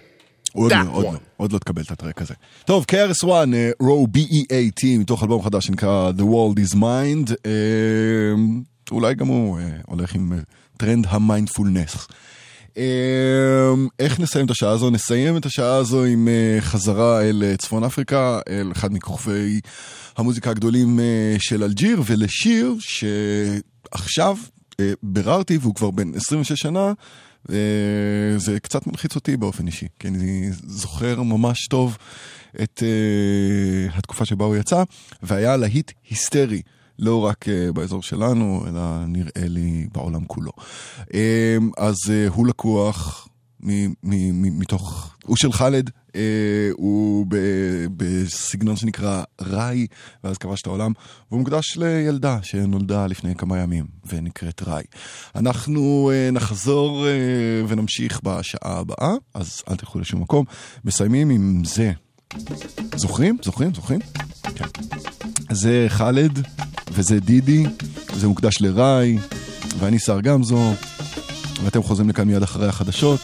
עוד 0.53 0.71
לא, 0.71 0.77
עוד 0.91 1.03
לא, 1.03 1.13
עוד 1.37 1.51
לא 1.51 1.57
תקבל 1.57 1.81
את 1.81 1.91
הטרק 1.91 2.21
הזה. 2.21 2.33
טוב, 2.65 2.85
KRS-One, 2.91 3.55
רו 3.81 4.07
B-E-A-T, 4.11 4.99
מתוך 4.99 5.23
אלבום 5.23 5.43
חדש 5.43 5.65
שנקרא 5.65 6.11
The 6.17 6.21
World 6.21 6.59
is 6.59 6.75
Mind. 6.75 7.33
אה, 7.45 7.51
אולי 8.91 9.15
גם 9.15 9.27
הוא 9.27 9.59
אה, 9.59 9.65
הולך 9.85 10.15
עם 10.15 10.33
אה, 10.33 10.37
טרנד 10.77 11.05
המיינדפולנס. 11.09 12.07
אה, 13.75 14.05
איך 14.05 14.19
נסיים 14.19 14.45
את 14.45 14.51
השעה 14.51 14.71
הזו? 14.71 14.89
נסיים 14.89 15.37
את 15.37 15.45
השעה 15.45 15.75
הזו 15.75 16.03
עם 16.03 16.27
אה, 16.27 16.61
חזרה 16.61 17.21
אל 17.21 17.43
אה, 17.45 17.57
צפון 17.57 17.83
אפריקה, 17.83 18.39
אל 18.49 18.71
אחד 18.71 18.93
מכוכבי 18.93 19.59
המוזיקה 20.17 20.49
הגדולים 20.49 20.99
אה, 20.99 21.35
של 21.39 21.63
אלג'יר, 21.63 22.01
ולשיר 22.05 22.75
שעכשיו 22.79 24.37
אה, 24.79 24.91
ביררתי, 25.03 25.57
והוא 25.57 25.75
כבר 25.75 25.91
בן 25.91 26.15
26 26.15 26.61
שנה, 26.61 26.93
וזה 27.49 28.59
קצת 28.59 28.87
מלחיץ 28.87 29.15
אותי 29.15 29.37
באופן 29.37 29.67
אישי, 29.67 29.87
כי 29.99 30.07
אני 30.07 30.49
זוכר 30.51 31.21
ממש 31.21 31.67
טוב 31.67 31.97
את 32.63 32.83
אה, 32.83 33.97
התקופה 33.97 34.25
שבה 34.25 34.45
הוא 34.45 34.55
יצא, 34.55 34.83
והיה 35.23 35.57
להיט 35.57 35.91
היסטרי. 36.09 36.61
לא 36.99 37.25
רק 37.25 37.45
uh, 37.45 37.71
באזור 37.71 38.03
שלנו, 38.03 38.65
אלא 38.67 39.05
נראה 39.07 39.47
לי 39.47 39.87
בעולם 39.93 40.25
כולו. 40.25 40.51
Uh, 41.01 41.05
אז 41.77 41.95
uh, 42.05 42.33
הוא 42.33 42.47
לקוח 42.47 43.27
מ- 43.65 43.87
מ- 44.03 44.41
מ- 44.41 44.59
מתוך, 44.59 45.15
הוא 45.25 45.37
של 45.37 45.51
חאלד, 45.51 45.89
uh, 45.89 46.13
הוא 46.73 47.25
ב- 47.29 47.85
בסגנון 47.97 48.75
שנקרא 48.75 49.23
ראי, 49.41 49.87
ואז 50.23 50.37
כבש 50.37 50.61
את 50.61 50.67
העולם, 50.67 50.91
והוא 51.31 51.39
מוקדש 51.39 51.77
לילדה 51.77 52.39
שנולדה 52.41 53.07
לפני 53.07 53.35
כמה 53.35 53.57
ימים, 53.59 53.85
ונקראת 54.05 54.61
ראי. 54.67 54.83
אנחנו 55.35 56.11
uh, 56.11 56.31
נחזור 56.33 57.05
uh, 57.05 57.07
ונמשיך 57.67 58.19
בשעה 58.23 58.79
הבאה, 58.79 59.13
אז 59.33 59.61
אל 59.69 59.75
תלכו 59.75 59.99
לשום 59.99 60.21
מקום. 60.21 60.45
מסיימים 60.85 61.29
עם 61.29 61.63
זה. 61.65 61.91
זוכרים? 62.95 63.37
זוכרים? 63.43 63.73
זוכרים? 63.73 63.99
כן. 64.55 64.65
זה 65.51 65.85
חאלד, 65.89 66.47
וזה 66.91 67.19
דידי, 67.19 67.65
זה 68.15 68.27
מוקדש 68.27 68.61
לראי, 68.61 69.17
ואני 69.79 69.99
שר 69.99 70.21
גמזו, 70.21 70.73
ואתם 71.63 71.83
חוזרים 71.83 72.09
לכאן 72.09 72.27
מיד 72.27 72.43
אחרי 72.43 72.67
החדשות, 72.67 73.19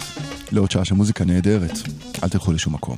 לעוד 0.51 0.71
שעה 0.71 0.85
של 0.85 0.95
מוזיקה 0.95 1.25
נהדרת. 1.25 1.71
אל 2.23 2.29
תלכו 2.29 2.51
לשום 2.51 2.73
מקום. 2.73 2.97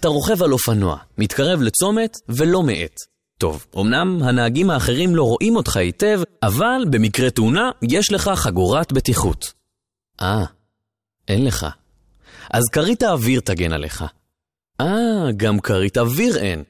אתה 0.00 0.08
רוכב 0.08 0.42
על 0.42 0.52
אופנוע, 0.52 0.96
מתקרב 1.18 1.60
לצומת 1.60 2.16
ולא 2.28 2.62
מאט. 2.62 2.96
טוב, 3.38 3.66
אמנם 3.76 4.22
הנהגים 4.22 4.70
האחרים 4.70 5.16
לא 5.16 5.22
רואים 5.22 5.56
אותך 5.56 5.76
היטב, 5.76 6.20
אבל 6.42 6.84
במקרה 6.90 7.30
תאונה 7.30 7.70
יש 7.82 8.12
לך 8.12 8.30
חגורת 8.34 8.92
בטיחות. 8.92 9.52
אה, 10.20 10.44
אין 11.28 11.44
לך. 11.44 11.66
אז 12.50 12.62
כרית 12.72 13.02
האוויר 13.02 13.40
תגן 13.40 13.72
עליך. 13.72 14.04
אה, 14.80 14.86
גם 15.36 15.60
כרית 15.60 15.98
אוויר 15.98 16.38
אין. 16.38 16.62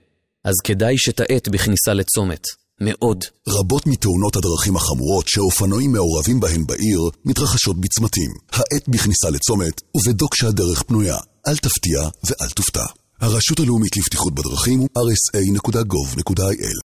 אז 0.45 0.55
כדאי 0.65 0.99
שתאט 0.99 1.49
בכניסה 1.49 1.95
לצומת. 1.95 2.43
מאוד. 2.81 3.25
רבות 3.49 3.87
מתאונות 3.87 4.37
הדרכים 4.37 4.77
החמורות 4.77 5.29
שאופנועים 5.29 5.93
מעורבים 5.93 6.41
בהן 6.41 6.67
בעיר 6.67 7.01
מתרחשות 7.25 7.81
בצמתים. 7.81 8.31
האט 8.53 8.89
בכניסה 8.89 9.31
לצומת 9.31 9.81
ובדוק 9.95 10.35
שהדרך 10.35 10.83
פנויה. 10.83 11.17
אל 11.49 11.57
תפתיע 11.57 12.01
ואל 12.25 12.51
תופתע. 12.51 12.85
הרשות 13.21 13.61
הלאומית 13.61 13.97
לבטיחות 13.97 14.35
בדרכים 14.35 14.79
הוא 14.79 14.89
rsa.gov.il 14.99 16.90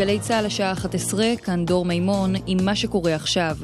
גלי 0.00 0.18
צה"ל 0.20 0.46
השעה 0.46 0.72
11, 0.72 1.24
כאן 1.44 1.64
דור 1.64 1.84
מימון, 1.84 2.34
עם 2.46 2.58
מה 2.64 2.76
שקורה 2.76 3.14
עכשיו. 3.14 3.56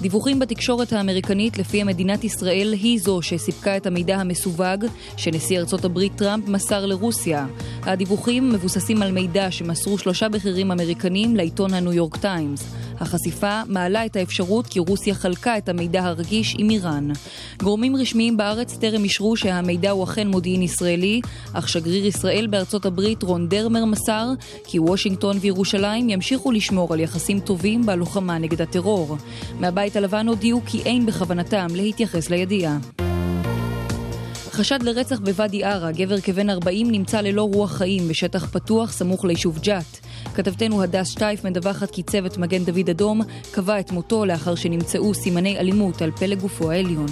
דיווחים 0.00 0.38
בתקשורת 0.38 0.92
האמריקנית 0.92 1.58
לפי 1.58 1.84
מדינת 1.84 2.24
ישראל 2.24 2.72
היא 2.72 3.00
זו 3.00 3.22
שסיפקה 3.22 3.76
את 3.76 3.86
המידע 3.86 4.16
המסווג 4.16 4.84
שנשיא 5.16 5.58
ארצות 5.58 5.84
הברית 5.84 6.12
טראמפ 6.16 6.48
מסר 6.48 6.86
לרוסיה. 6.86 7.46
הדיווחים 7.82 8.52
מבוססים 8.52 9.02
על 9.02 9.12
מידע 9.12 9.50
שמסרו 9.50 9.98
שלושה 9.98 10.28
בכירים 10.28 10.70
אמריקנים 10.70 11.36
לעיתון 11.36 11.74
הניו 11.74 11.92
יורק 11.92 12.16
טיימס. 12.16 12.64
החשיפה 13.00 13.62
מעלה 13.66 14.06
את 14.06 14.16
האפשרות 14.16 14.66
כי 14.66 14.78
רוסיה 14.78 15.14
חלקה 15.14 15.58
את 15.58 15.68
המידע 15.68 16.04
הרגיש 16.04 16.54
עם 16.58 16.70
איראן. 16.70 17.08
גורמים 17.62 17.96
רשמיים 17.96 18.36
בארץ 18.36 18.76
טרם 18.76 19.04
אישרו 19.04 19.36
שהמידע 19.36 19.90
הוא 19.90 20.04
אכן 20.04 20.28
מודיעין 20.28 20.62
ישראלי, 20.62 21.20
אך 21.52 21.68
שגריר 21.68 22.06
ישראל 22.06 22.46
בארצות 22.46 22.86
הברית 22.86 23.22
רון 23.22 23.48
דרמר 23.48 23.84
מסר 23.84 24.28
כי 24.64 24.78
וושינגטון 24.78 25.36
וירושלים 25.40 25.81
ימשיכו 25.84 26.52
לשמור 26.52 26.94
על 26.94 27.00
יחסים 27.00 27.40
טובים 27.40 27.86
בלוחמה 27.86 28.38
נגד 28.38 28.62
הטרור. 28.62 29.16
מהבית 29.60 29.96
הלבן 29.96 30.28
הודיעו 30.28 30.60
כי 30.66 30.82
אין 30.82 31.06
בכוונתם 31.06 31.66
להתייחס 31.74 32.30
לידיעה. 32.30 32.78
חשד 34.52 34.82
לרצח 34.82 35.20
בוואדי 35.20 35.64
ערה, 35.64 35.92
גבר 35.92 36.20
כבן 36.20 36.50
40 36.50 36.90
נמצא 36.90 37.20
ללא 37.20 37.48
רוח 37.52 37.72
חיים 37.72 38.08
בשטח 38.08 38.46
פתוח 38.46 38.92
סמוך 38.92 39.24
ליישוב 39.24 39.58
ג'ת. 39.58 40.00
כתבתנו 40.34 40.82
הדס 40.82 41.08
שטייף 41.08 41.44
מדווחת 41.44 41.90
כי 41.90 42.02
צוות 42.02 42.38
מגן 42.38 42.64
דוד 42.64 42.90
אדום 42.90 43.20
קבע 43.50 43.80
את 43.80 43.90
מותו 43.90 44.24
לאחר 44.24 44.54
שנמצאו 44.54 45.14
סימני 45.14 45.58
אלימות 45.58 46.02
על 46.02 46.10
פלג 46.10 46.40
גופו 46.40 46.70
העליון. 46.70 47.06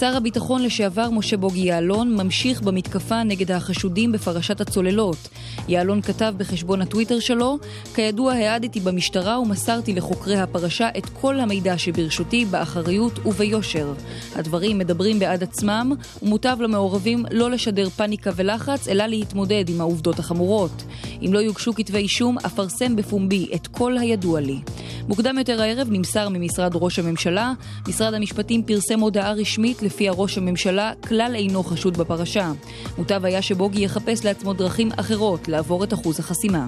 שר 0.00 0.16
הביטחון 0.16 0.62
לשעבר 0.62 1.10
משה 1.10 1.36
בוגי 1.36 1.60
יעלון 1.60 2.16
ממשיך 2.16 2.62
במתקפה 2.62 3.22
נגד 3.22 3.50
החשודים 3.50 4.12
בפרשת 4.12 4.60
הצוללות. 4.60 5.28
יעלון 5.68 6.02
כתב 6.02 6.34
בחשבון 6.36 6.82
הטוויטר 6.82 7.20
שלו, 7.20 7.58
כידוע 7.94 8.32
העדתי 8.32 8.80
במשטרה 8.80 9.40
ומסרתי 9.40 9.94
לחוקרי 9.94 10.36
הפרשה 10.36 10.88
את 10.98 11.06
כל 11.20 11.40
המידע 11.40 11.78
שברשותי 11.78 12.44
באחריות 12.44 13.26
וביושר. 13.26 13.92
הדברים 14.34 14.78
מדברים 14.78 15.18
בעד 15.18 15.42
עצמם, 15.42 15.92
ומוטב 16.22 16.56
למעורבים 16.60 17.24
לא 17.30 17.50
לשדר 17.50 17.88
פניקה 17.88 18.30
ולחץ, 18.36 18.88
אלא 18.88 19.06
להתמודד 19.06 19.68
עם 19.68 19.80
העובדות 19.80 20.18
החמורות. 20.18 20.84
אם 21.22 21.32
לא 21.32 21.38
יוגשו 21.38 21.74
כתבי 21.74 21.98
אישום, 21.98 22.38
אפרסם 22.38 22.96
בפומבי 22.96 23.48
את 23.54 23.66
כל 23.66 23.98
הידוע 23.98 24.40
לי. 24.40 24.60
מוקדם 25.08 25.38
יותר 25.38 25.62
הערב 25.62 25.88
נמסר 25.90 26.28
ממשרד 26.28 26.72
ראש 26.74 26.98
הממשלה, 26.98 27.52
משרד 27.88 28.14
המשפטים 28.14 28.62
פרסם 28.62 29.00
הודעה 29.00 29.32
רשמית 29.32 29.82
לפיה 29.82 30.12
ראש 30.12 30.38
הממשלה 30.38 30.92
כלל 31.08 31.32
אינו 31.34 31.62
חשוד 31.62 31.96
בפרשה. 31.96 32.52
מוטב 32.98 33.24
היה 33.24 33.42
שבוגי 33.42 33.84
יחפש 33.84 34.24
לעצמו 34.24 34.52
דרכים 34.52 34.88
אחרות 34.96 35.48
לעבור 35.48 35.84
את 35.84 35.92
אחוז 35.92 36.20
החסימה. 36.20 36.66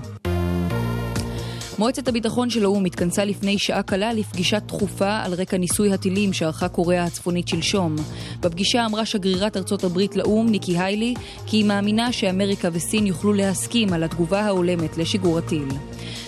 מועצת 1.79 2.09
הביטחון 2.09 2.51
של 2.51 2.64
האו"ם 2.64 2.85
התכנסה 2.85 3.24
לפני 3.24 3.59
שעה 3.59 3.83
קלה 3.83 4.12
לפגישה 4.12 4.59
דחופה 4.59 5.16
על 5.16 5.35
רקע 5.35 5.57
ניסוי 5.57 5.93
הטילים 5.93 6.33
שערכה 6.33 6.68
קוריאה 6.68 7.05
הצפונית 7.05 7.49
שלשום. 7.49 7.97
בפגישה 8.41 8.87
אמרה 8.87 9.07
שגרירת 9.07 9.57
ארצות 9.57 9.85
הברית 9.85 10.16
לאו"ם, 10.16 10.49
ניקי 10.49 10.79
היילי, 10.79 11.14
כי 11.47 11.57
היא 11.57 11.64
מאמינה 11.64 12.12
שאמריקה 12.12 12.68
וסין 12.72 13.07
יוכלו 13.07 13.33
להסכים 13.33 13.93
על 13.93 14.05
התגובה 14.05 14.41
ההולמת 14.41 14.99
לשיגור 14.99 15.39
הטיל. 15.39 15.68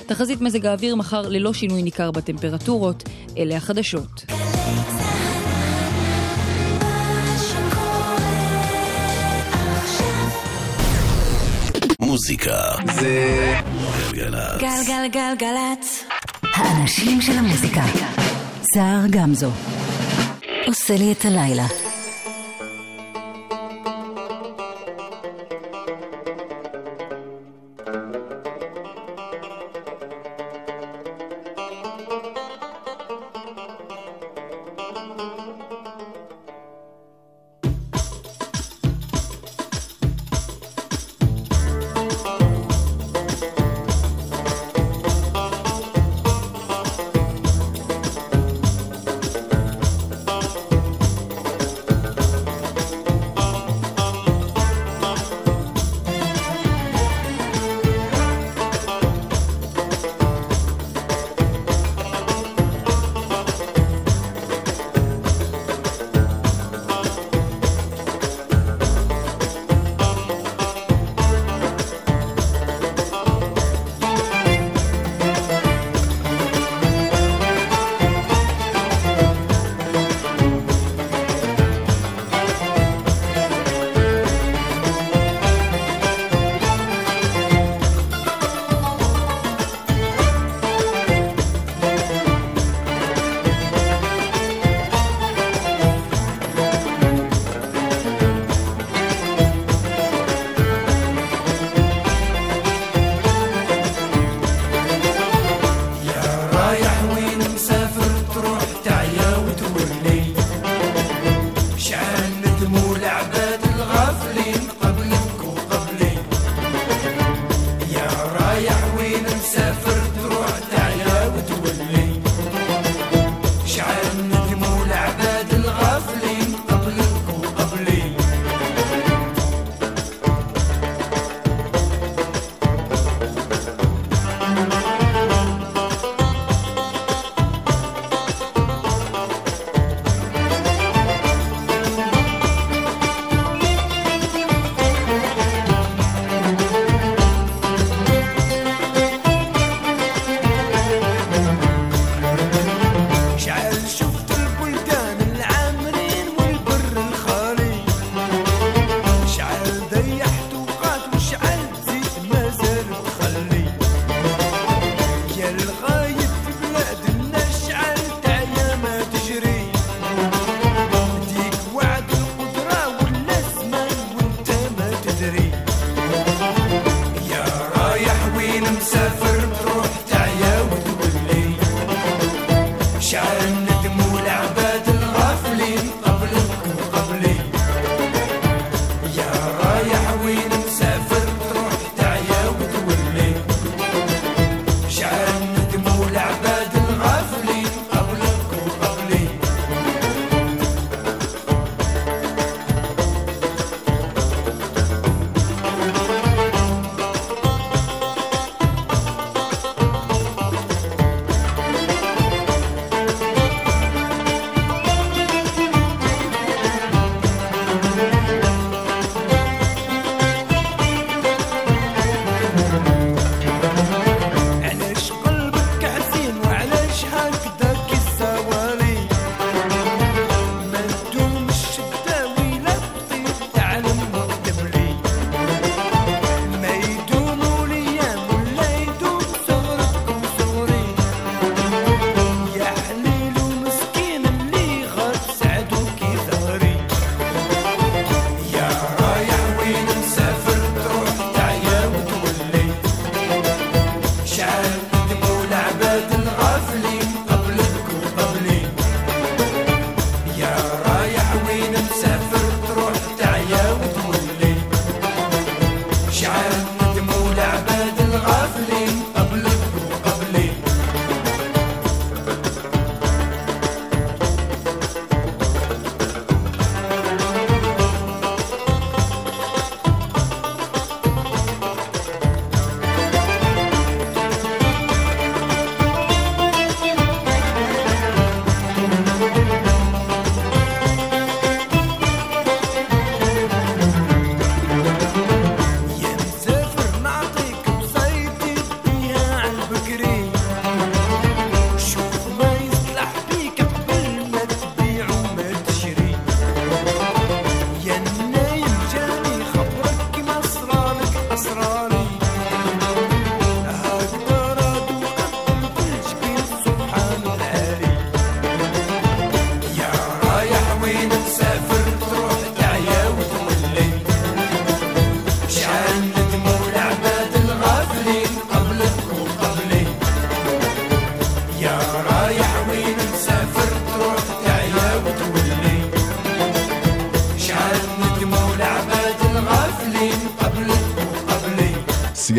תחזית 0.06 0.40
מזג 0.40 0.66
האוויר 0.66 0.96
מחר 0.96 1.28
ללא 1.28 1.52
שינוי 1.52 1.82
ניכר 1.82 2.10
בטמפרטורות, 2.10 3.02
אלה 3.38 3.56
החדשות. 3.56 4.24
מוזיקה 12.00 12.72
זה 13.00 13.54
גלגלצ. 14.20 14.60
גלגלגלגלצ. 14.60 16.04
האנשים 16.54 17.20
של 17.20 17.32
המוזיקה. 17.32 17.82
סער 18.74 19.00
גמזו. 19.10 19.50
עושה 20.66 20.96
לי 20.96 21.12
את 21.12 21.24
הלילה. 21.24 21.89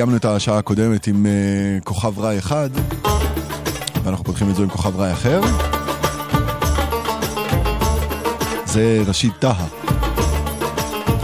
סיימנו 0.01 0.17
את 0.17 0.25
השעה 0.25 0.57
הקודמת 0.57 1.07
עם 1.07 1.25
uh, 1.25 1.83
כוכב 1.83 2.19
רעי 2.19 2.37
אחד, 2.37 2.69
ואנחנו 4.03 4.25
פותחים 4.25 4.49
את 4.49 4.55
זה 4.55 4.63
עם 4.63 4.69
כוכב 4.69 4.99
רעי 4.99 5.13
אחר. 5.13 5.41
זה 8.65 9.03
ראשית 9.07 9.33
טהה, 9.39 9.67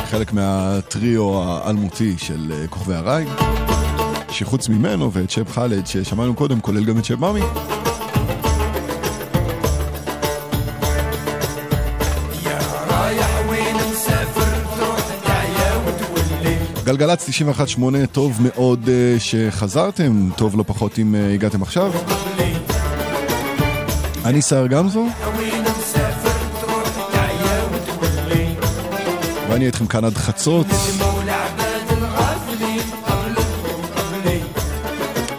חלק 0.05 0.33
מהטריו 0.33 1.43
האלמותי 1.43 2.15
של 2.17 2.51
uh, 2.65 2.69
כוכבי 2.69 2.95
הרעי, 2.95 3.25
שחוץ 4.29 4.69
ממנו 4.69 5.11
ואת 5.13 5.29
שב 5.29 5.49
חאלד 5.49 5.87
ששמענו 5.87 6.35
קודם, 6.35 6.59
כולל 6.59 6.85
גם 6.85 6.97
את 6.97 7.05
שב 7.05 7.19
מאמי. 7.19 7.41
גלגלצ 16.87 17.29
91.8, 17.29 17.81
טוב 18.11 18.39
מאוד 18.41 18.85
uh, 18.85 19.19
שחזרתם, 19.19 20.29
טוב 20.37 20.57
לא 20.57 20.63
פחות 20.67 20.99
אם 20.99 21.15
uh, 21.15 21.33
הגעתם 21.33 21.61
עכשיו. 21.61 21.93
אני 24.25 24.41
סער 24.41 24.67
גמזו, 24.67 25.07
ואני 29.49 29.65
איתכם 29.65 29.87
כאן 29.87 30.05
עד 30.05 30.13
חצות. 30.13 30.67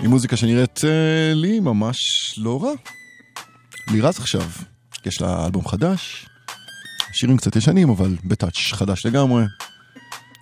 עם 0.02 0.10
מוזיקה 0.10 0.36
שנראית 0.36 0.78
uh, 0.78 1.34
לי 1.34 1.60
ממש 1.60 1.98
לא 2.38 2.62
רע. 2.62 2.72
לירז 3.90 4.18
עכשיו, 4.18 4.44
יש 5.06 5.20
לה 5.20 5.46
אלבום 5.46 5.68
חדש, 5.68 6.26
שירים 7.12 7.36
קצת 7.36 7.56
ישנים 7.56 7.90
אבל 7.90 8.16
בטאץ' 8.24 8.72
חדש 8.72 9.06
לגמרי. 9.06 9.42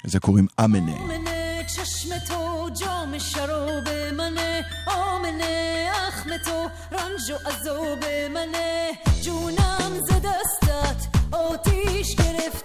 לזה 0.06 0.20
קוראים 0.20 0.48
אמנה. 0.60 0.96
آمنه 0.98 1.66
چشم 1.76 2.10
تو 2.28 2.70
جام 2.70 3.18
شراب 3.18 3.90
منه 4.18 4.66
آمنه 4.88 5.88
اخم 6.08 6.30
تو 6.46 6.70
رنج 6.92 7.32
و 7.32 7.50
عذاب 7.50 8.06
منه 8.34 8.92
جونم 9.24 10.00
ز 10.08 10.12
دستت 10.12 11.02
آتیش 11.32 12.16
گرفته 12.16 12.65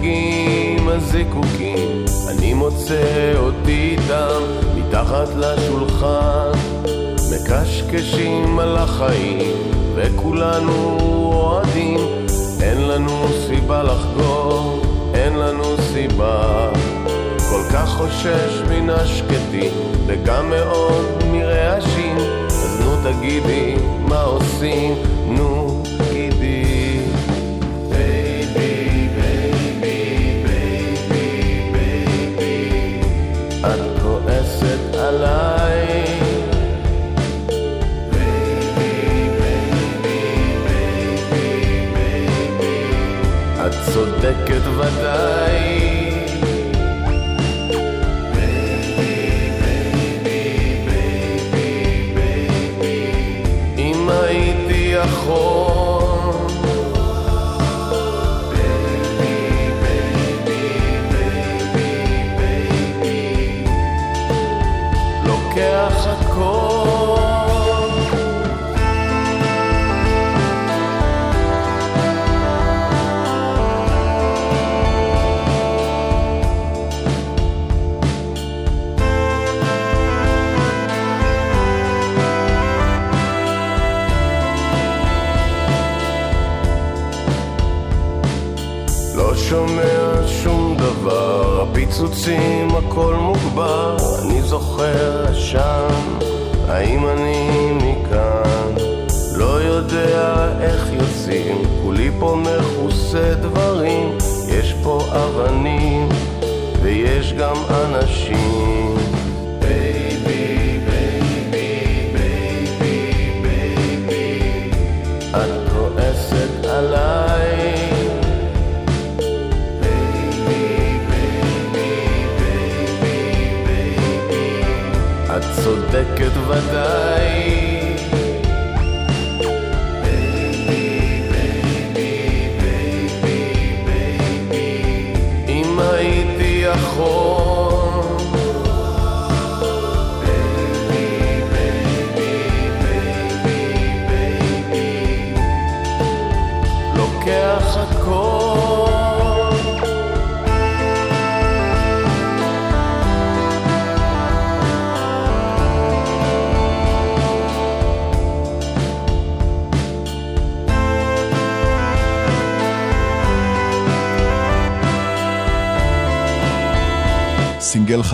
again. 0.00 0.39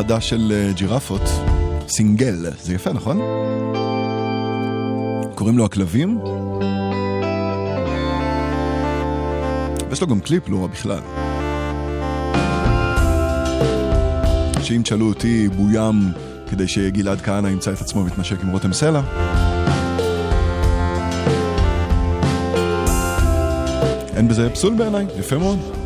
חדש 0.06 0.28
של 0.28 0.52
אה, 0.52 0.72
ג'ירפות. 0.72 1.22
סינגל, 1.88 2.50
זה 2.62 2.74
יפה, 2.74 2.92
נכון? 2.92 3.20
קוראים 5.34 5.58
לו 5.58 5.64
הכלבים. 5.64 6.18
ויש 9.90 10.00
לו 10.00 10.06
גם 10.06 10.20
קליפ 10.20 10.48
לא 10.48 10.62
רע 10.62 10.66
בכלל. 10.66 11.00
שאם 14.62 14.82
תשאלו 14.82 15.08
אותי, 15.08 15.48
בוים 15.48 16.12
כדי 16.50 16.68
שגלעד 16.68 17.20
כהנא 17.20 17.48
ימצא 17.48 17.72
את 17.72 17.80
עצמו 17.80 18.04
מתנשק 18.04 18.42
עם 18.42 18.50
רותם 18.50 18.72
סלע. 18.72 19.00
אין 24.16 24.28
בזה 24.28 24.50
פסול 24.50 24.74
בעיניי, 24.74 25.06
יפה 25.18 25.38
מאוד. 25.38 25.85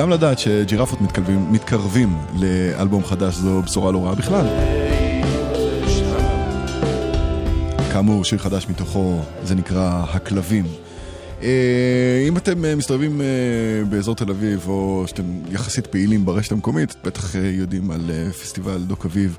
וגם 0.00 0.10
לדעת 0.10 0.38
שג'ירפות 0.38 1.00
מתקרבים, 1.00 1.52
מתקרבים 1.52 2.16
לאלבום 2.40 3.04
חדש 3.04 3.34
זו 3.34 3.62
בשורה 3.62 3.92
לא 3.92 4.04
רעה 4.04 4.14
בכלל. 4.14 4.46
כאמור, 7.92 8.24
שיר 8.24 8.38
חדש 8.38 8.66
מתוכו, 8.68 9.20
זה 9.42 9.54
נקרא 9.54 10.04
הכלבים. 10.08 10.64
אה, 11.42 12.24
אם 12.28 12.36
אתם 12.36 12.64
אה, 12.64 12.76
מסתובבים 12.76 13.20
אה, 13.20 13.26
באזור 13.88 14.14
תל 14.14 14.30
אביב, 14.30 14.68
או 14.68 15.04
שאתם 15.06 15.22
יחסית 15.50 15.86
פעילים 15.86 16.24
ברשת 16.24 16.52
המקומית, 16.52 16.96
בטח 17.04 17.34
יודעים 17.34 17.90
על 17.90 18.10
פסטיבל 18.42 18.78
דוק 18.78 19.04
אביב 19.04 19.36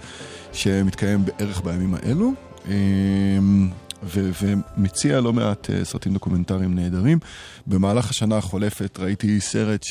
שמתקיים 0.53 1.25
בערך 1.25 1.61
בימים 1.61 1.93
האלו. 1.93 2.31
ו- 4.03 4.31
ומציע 4.41 5.21
לא 5.21 5.33
מעט 5.33 5.69
סרטים 5.83 6.13
דוקומנטריים 6.13 6.75
נהדרים. 6.75 7.19
במהלך 7.67 8.09
השנה 8.09 8.37
החולפת 8.37 8.99
ראיתי 8.99 9.41
סרט 9.41 9.85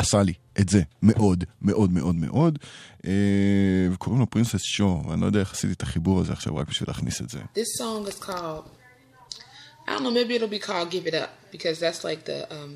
שעשה 0.00 0.22
לי 0.22 0.32
את 0.60 0.68
זה 0.68 0.80
מאוד, 1.02 1.44
מאוד, 1.62 1.92
מאוד, 1.92 2.14
מאוד, 2.14 2.58
אה, 3.06 3.10
וקוראים 3.92 4.20
לו 4.20 4.30
פרינסס 4.30 4.62
שו, 4.62 5.02
ואני 5.08 5.20
לא 5.20 5.26
יודע 5.26 5.40
איך 5.40 5.52
עשיתי 5.52 5.72
את 5.72 5.82
החיבור 5.82 6.20
הזה 6.20 6.32
עכשיו 6.32 6.56
רק 6.56 6.68
בשביל 6.68 6.88
להכניס 6.90 7.20
את 7.20 7.30
זה. 7.30 7.38
This 7.38 7.82
song 7.82 8.08
is 8.10 8.24
called. 8.24 8.68
I 9.86 9.88
don't 9.88 10.02
know. 10.02 10.10
Maybe 10.10 10.34
it'll 10.38 10.48
be 10.60 10.66
called 10.68 10.90
"Give 10.90 11.06
It 11.06 11.14
Up" 11.14 11.30
because 11.54 11.76
that's 11.84 12.02
like 12.08 12.20
the 12.30 12.38
um, 12.56 12.72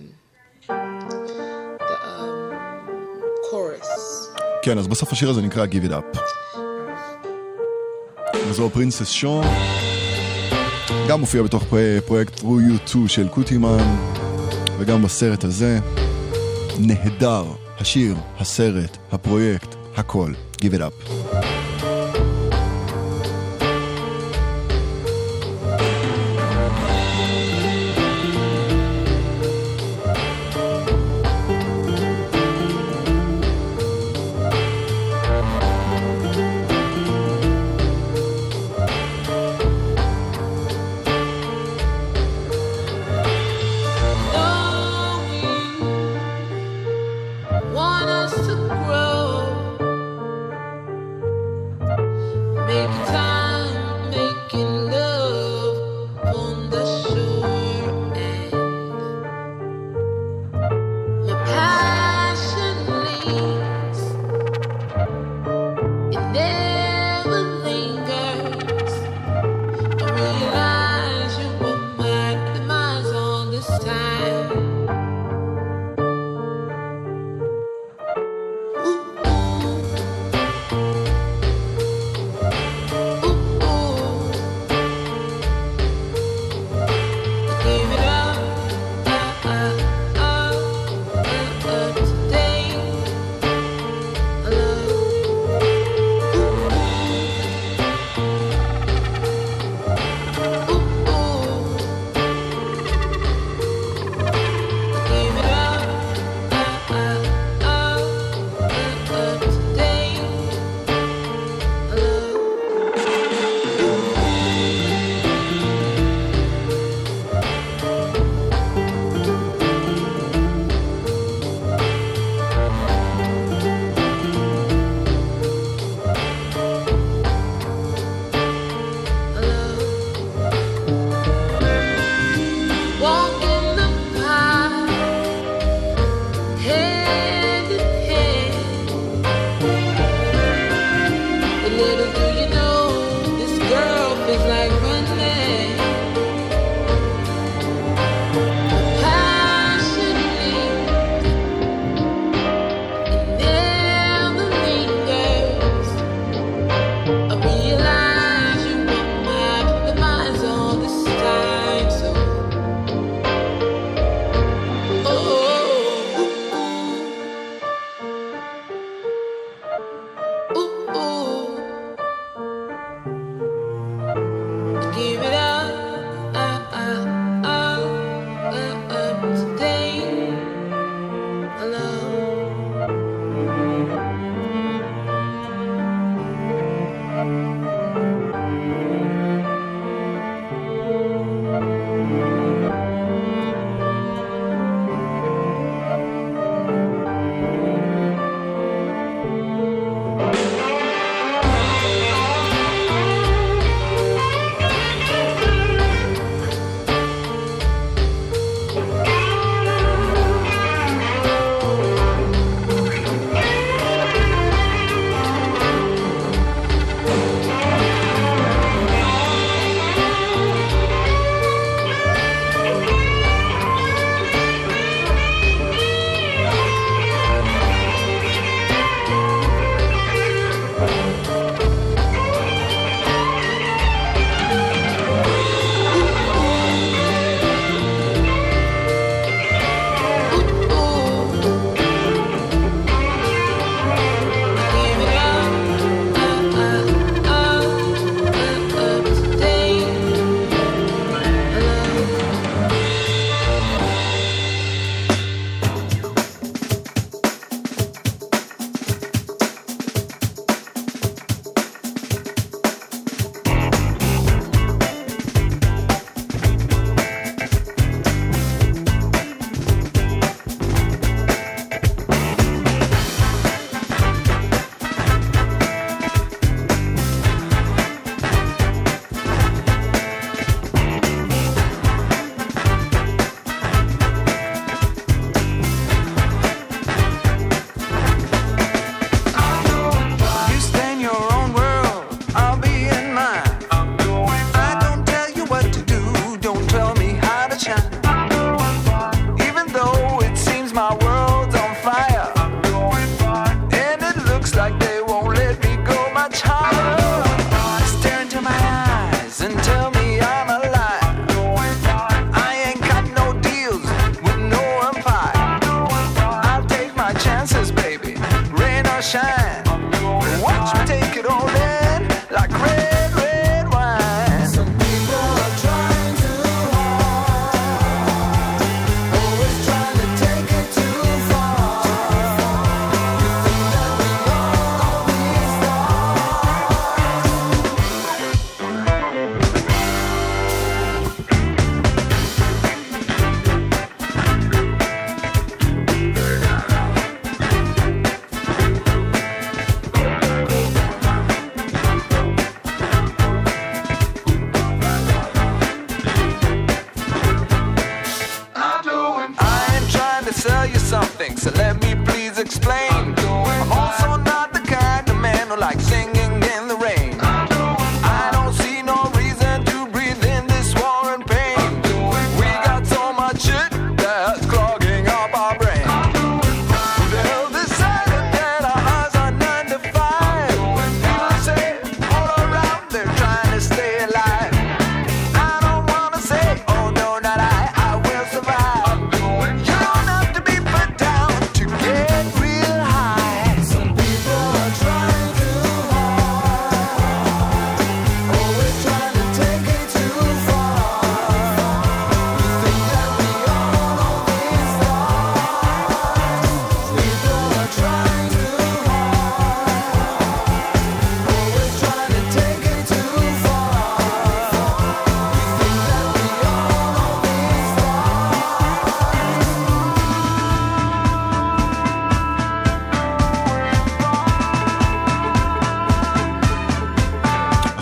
the 1.91 1.97
um, 2.11 2.55
chorus. 3.51 3.89
כן, 4.63 4.79
אז 4.79 4.87
בסוף 4.89 5.13
השיר 5.13 5.31
הזה 5.31 5.43
נקרא 5.43 5.67
Give 5.67 5.91
It 5.91 5.93
Up. 5.93 6.19
וזו 8.49 8.71
פרינסס 8.71 9.09
שו, 9.11 9.43
גם 11.09 11.21
מופיע 11.21 11.43
בתוך 11.43 11.65
פרו- 11.65 11.79
פרויקט 12.07 12.39
Through 12.39 12.43
You 12.43 12.87
2 12.89 13.09
של 13.09 13.29
קוטימן, 13.29 13.97
וגם 14.79 15.03
בסרט 15.03 15.45
הזה. 15.45 15.79
נהדר, 16.87 17.45
השיר, 17.79 18.17
הסרט, 18.39 18.97
הפרויקט, 19.13 19.75
הכל. 19.97 20.33
Give 20.61 20.75
It 20.75 20.81
Up. 20.81 21.40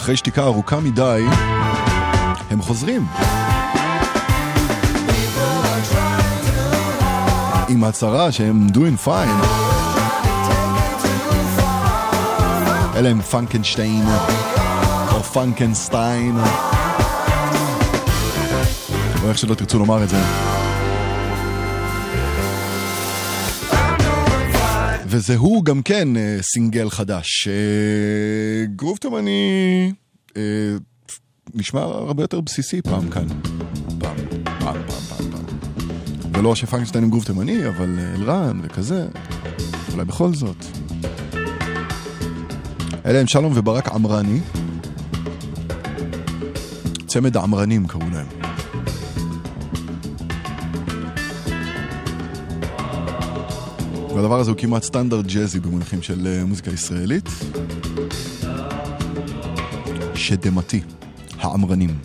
אחרי 0.08 0.16
שתיקה 0.16 0.42
ארוכה 0.42 0.80
מדי, 0.80 1.24
הם 2.50 2.62
חוזרים. 2.62 3.06
עם 7.68 7.84
הצהרה 7.84 8.32
שהם 8.32 8.66
doing 8.72 9.06
fine. 9.06 9.46
אלה 12.96 13.08
הם 13.08 13.20
פנקנשטיין, 13.20 14.04
או 15.12 15.22
פנקנסטיין, 15.22 16.36
או 19.22 19.28
איך 19.28 19.38
שלא 19.38 19.54
תרצו 19.54 19.78
לומר 19.78 20.02
את 20.02 20.08
זה. 20.08 20.18
וזהו 25.10 25.62
גם 25.62 25.82
כן 25.82 26.16
אה, 26.16 26.38
סינגל 26.42 26.90
חדש. 26.90 27.48
אה, 27.48 28.66
גרוב 28.76 28.96
תימני 28.96 29.92
אה, 30.36 30.42
נשמע 31.54 31.80
הרבה 31.80 32.22
יותר 32.22 32.40
בסיסי 32.40 32.82
פעם 32.82 33.10
כאן. 33.10 33.28
פעם, 33.98 34.16
פעם, 34.44 34.56
פעם, 34.60 35.00
פעם, 35.08 35.30
פעם. 35.30 35.44
ולא 36.34 36.54
שפנקשטיין 36.54 37.04
עם 37.04 37.10
גרוב 37.10 37.24
תימני, 37.24 37.68
אבל 37.68 37.98
אלרן 38.14 38.60
וכזה, 38.62 39.06
אולי 39.92 40.04
בכל 40.04 40.34
זאת. 40.34 40.64
אלה 43.06 43.20
הם 43.20 43.26
שלום 43.26 43.52
וברק 43.56 43.88
עמרני. 43.88 44.40
צמד 47.06 47.36
העמרנים 47.36 47.86
קראו 47.86 48.10
להם. 48.12 48.37
והדבר 54.18 54.40
הזה 54.40 54.50
הוא 54.50 54.58
כמעט 54.58 54.82
סטנדרט 54.82 55.26
ג'אזי 55.26 55.60
במונחים 55.60 56.02
של 56.02 56.26
אה, 56.26 56.44
מוזיקה 56.44 56.70
ישראלית. 56.70 57.28
שדמתי, 60.14 60.80
העמרנים. 61.40 61.98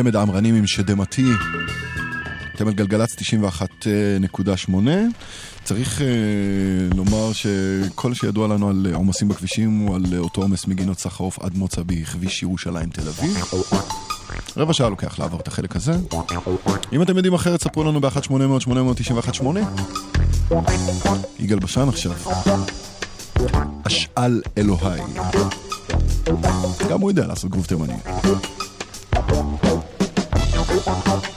צמד 0.00 0.16
העמרנים 0.16 0.54
עם 0.54 0.66
שדמתי, 0.66 1.26
צמד 2.56 2.74
גלגלצ 2.74 3.14
91.8. 3.14 4.74
צריך 5.64 5.98
uh, 5.98 6.02
לומר 6.96 7.32
שכל 7.32 8.14
שידוע 8.14 8.48
לנו 8.48 8.68
על 8.68 8.86
אה, 8.90 8.96
עומסים 8.96 9.28
בכבישים 9.28 9.78
הוא 9.78 9.96
על 9.96 10.02
אה, 10.12 10.18
אותו 10.18 10.42
עומס 10.42 10.66
מגינות 10.66 10.98
סחרוף 10.98 11.38
עד 11.38 11.56
מוצא 11.56 11.82
בכביש 11.86 12.42
ירושלים 12.42 12.88
תל 12.88 13.08
אביב. 13.08 13.44
רבע 14.56 14.72
שעה 14.72 14.88
לוקח 14.88 15.18
לעבור 15.18 15.40
את 15.40 15.48
החלק 15.48 15.76
הזה. 15.76 15.92
אם 16.92 17.02
אתם 17.02 17.16
יודעים 17.16 17.34
אחרת, 17.34 17.62
ספרו 17.62 17.84
לנו 17.84 18.00
ב-1-800-891-8. 18.00 19.44
יגאל 21.38 21.58
בשן 21.58 21.88
עכשיו. 21.88 22.12
אשאל 23.82 24.42
אלוהי. 24.58 25.00
גם 26.90 27.00
הוא 27.00 27.10
יודע 27.10 27.26
לעשות 27.26 27.50
גרוב 27.50 27.66
תימני. 27.66 27.94
Thank 30.82 31.24
you. 31.24 31.29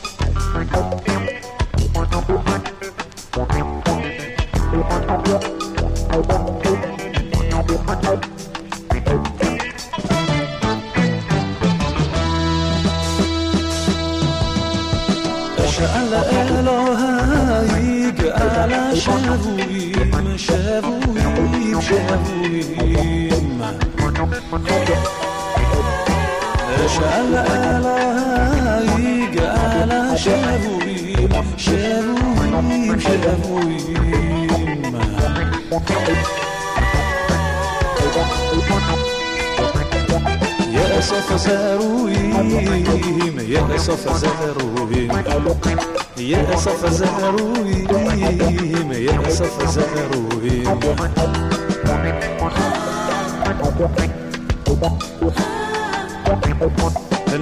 سوف 41.04 41.34
زارويم 41.34 43.40
يا 43.50 43.78
سوف 43.78 44.18
زارويم 44.18 45.12
يا 46.18 46.56
سوف 46.56 46.86
زارويم 46.86 48.92
يا 48.92 49.30
سوف 49.30 49.70
زارويم 49.76 50.80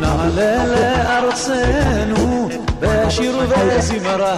نعلى 0.02 0.52
أرسانو 1.18 2.50
باشر 2.82 3.46
بازي 3.46 4.00
مرا. 4.00 4.38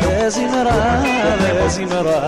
بازي 0.00 0.46
مرا. 0.46 1.02
بازي 1.40 1.84
مرا. 1.84 2.18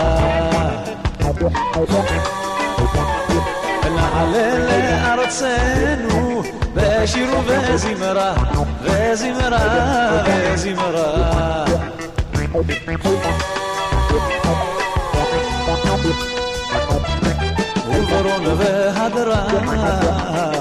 على 4.21 4.53
الأرض 4.77 5.29
سانو 5.29 6.43
باشر 6.75 7.27
بازي 7.47 7.95
مرا 7.95 8.35
بازي 8.85 9.31
مرا 9.31 9.59
بازي 10.27 10.73
مرا 10.73 11.65
وبرون 17.89 18.45
بهدرا 18.59 19.41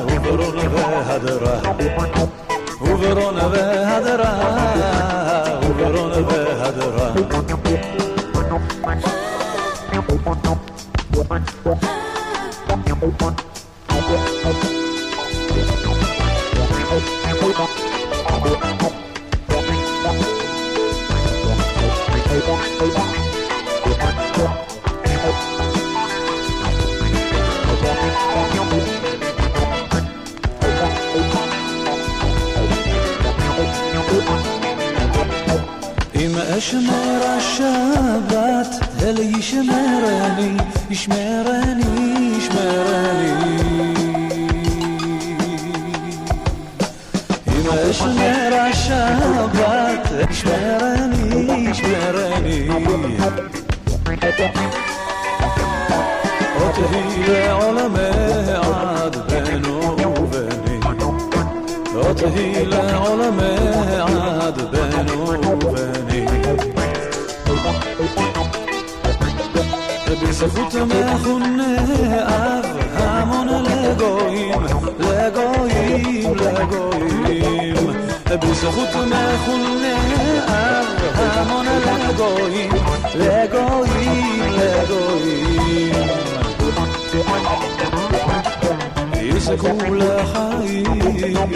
وبرون 0.08 0.58
بهدرا 0.72 1.62
وبرون 2.82 3.38
بهدرا 3.52 4.32
وبرون 5.64 6.22
بهدرا 6.22 7.14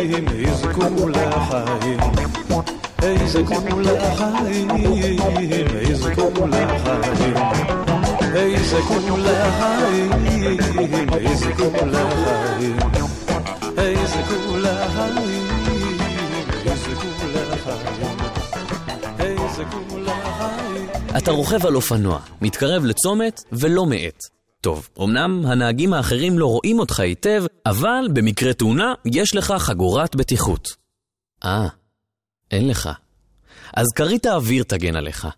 לחיים, 0.05 0.25
לחיים. 1.09 1.99
יזכו 3.21 3.79
לחיים, 3.81 4.69
יזכו 5.83 6.47
לחיים. 6.47 7.37
יזכו 8.35 9.17
לחיים, 9.19 10.13
יזכו 11.21 11.71
לחיים. 11.87 12.77
יזכו 13.79 14.57
לחיים, 14.57 15.37
יזכו 16.53 17.27
לחיים. 17.27 18.59
יזכו 19.19 19.99
לחיים. 19.99 20.89
אתה 21.19 21.31
רוכב 21.31 21.67
על 21.67 21.75
אופנוע, 21.75 22.19
מתקרב 22.43 22.85
לצומת 22.85 23.41
ולא 23.53 23.87
מאט. 23.87 24.19
טוב, 24.65 24.89
אמנם 25.03 25.47
הנהגים 25.47 25.93
האחרים 25.93 26.39
לא 26.39 26.47
רואים 26.47 26.79
אותך 26.79 27.01
היטב, 27.01 27.45
אבל 27.67 28.09
במקרה 28.13 28.53
תאונה 28.53 28.95
יש 29.05 29.35
לך 29.35 29.55
חגורת 29.59 30.17
בטיחות. 30.17 30.69
אה, 31.45 31.69
אין 32.51 32.69
לך. 32.69 32.89
אז 33.77 33.87
כרית 33.97 34.27
האוויר 34.27 34.63
תגן 34.63 34.97
עליך. 34.97 35.29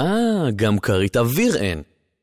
אה, 0.00 0.50
גם 0.56 0.78
כרית 0.78 1.16
אוויר 1.16 1.56
אין. 1.56 1.82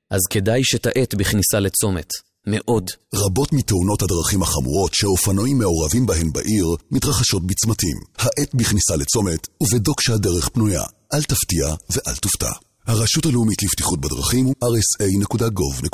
אז 0.09 0.19
כדאי 0.29 0.63
שתאט 0.63 1.13
בכניסה 1.13 1.59
לצומת. 1.59 2.09
מאוד. 2.47 2.89
רבות 3.15 3.53
מתאונות 3.53 4.01
הדרכים 4.01 4.41
החמורות 4.41 4.93
שאופנועים 4.93 5.57
מעורבים 5.57 6.05
בהן 6.05 6.33
בעיר 6.33 6.65
מתרחשות 6.91 7.47
בצמתים. 7.47 7.97
האט 8.17 8.53
בכניסה 8.53 8.95
לצומת 8.95 9.47
ובדוק 9.61 10.01
שהדרך 10.01 10.49
פנויה. 10.49 10.83
אל 11.13 11.23
תפתיע 11.23 11.75
ואל 11.89 12.15
תופתע. 12.15 12.66
הרשות 12.87 13.25
הלאומית 13.25 13.63
לבטיחות 13.63 14.01
בדרכים 14.01 14.45
הוא 14.45 14.55
rsa.gov.il 14.63 15.87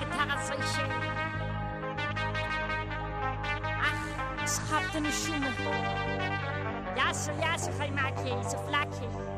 gitarrer 0.00 0.40
så 0.48 0.54
schön. 0.72 0.90
Ach, 3.88 4.04
schab 4.54 4.84
Jassen, 6.94 7.34
jassen, 7.40 7.72
ga 7.72 7.84
je 7.84 7.92
maken, 7.92 8.24
zo 8.24 8.56
een 8.56 8.66
vlakje. 8.66 9.33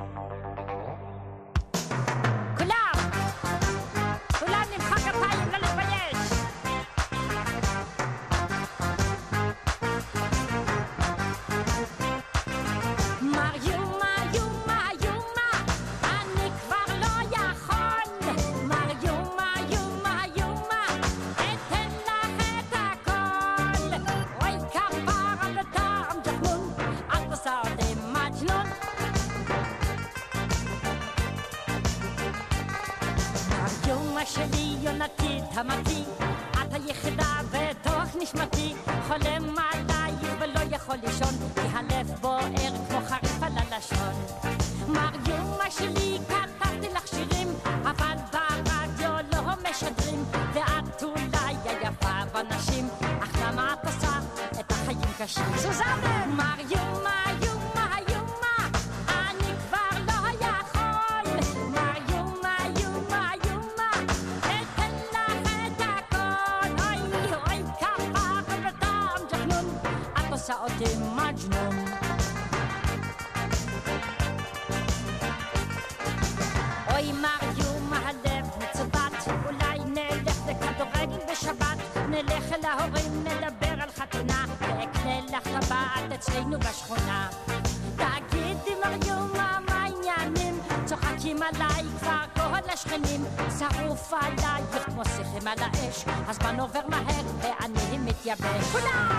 שרוף 93.75 94.13
עלייך 94.13 94.85
כמו 94.87 95.03
שיחים 95.05 95.49
על 95.49 95.59
האש, 95.59 96.05
הזמן 96.29 96.61
עובר 96.61 96.81
מהר 96.89 97.25
ואני 97.41 97.99
מתייבש. 97.99 98.65
כולם! 98.73 99.16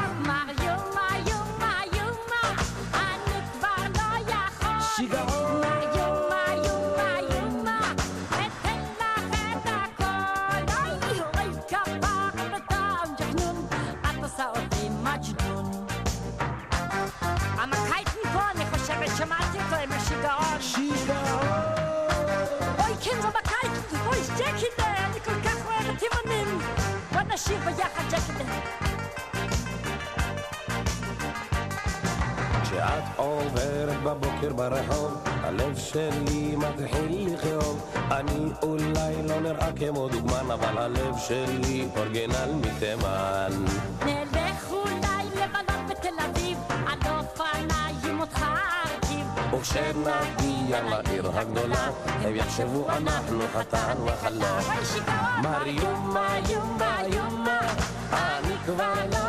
בבוקר 34.48 34.70
ברחוב, 34.70 35.22
הלב 35.26 35.78
שלי 35.78 36.56
מתחיל 36.56 37.34
לכאוב. 37.34 37.92
אני 38.12 38.52
אולי 38.64 39.16
לא 39.24 39.40
נראה 39.42 39.72
כמו 39.76 40.10
דוגמן, 40.10 40.52
אבל 40.52 40.78
הלב 40.78 41.18
שלי 41.18 41.88
אורגינל 41.98 42.52
מתימן. 42.54 43.66
נלך 44.06 44.72
אולי 44.72 45.26
לבלות 45.36 45.90
בתל 45.90 46.24
אביב, 46.30 46.58
על 46.70 47.00
אופניים 47.18 48.20
אותך 48.20 48.46
ארכיב. 48.86 49.26
וכשנגיע 49.54 50.82
לעיר 50.84 51.32
הגדולה, 51.40 51.90
הם 52.22 52.36
יחשבו 52.36 52.88
אנחנו 52.90 53.40
חתן 53.54 53.96
וחלה. 54.06 54.60
מריומה, 55.44 56.28
יומה, 56.50 56.98
יומה, 57.14 57.60
אני 58.12 58.56
כבר 58.66 58.94
לא 59.12 59.27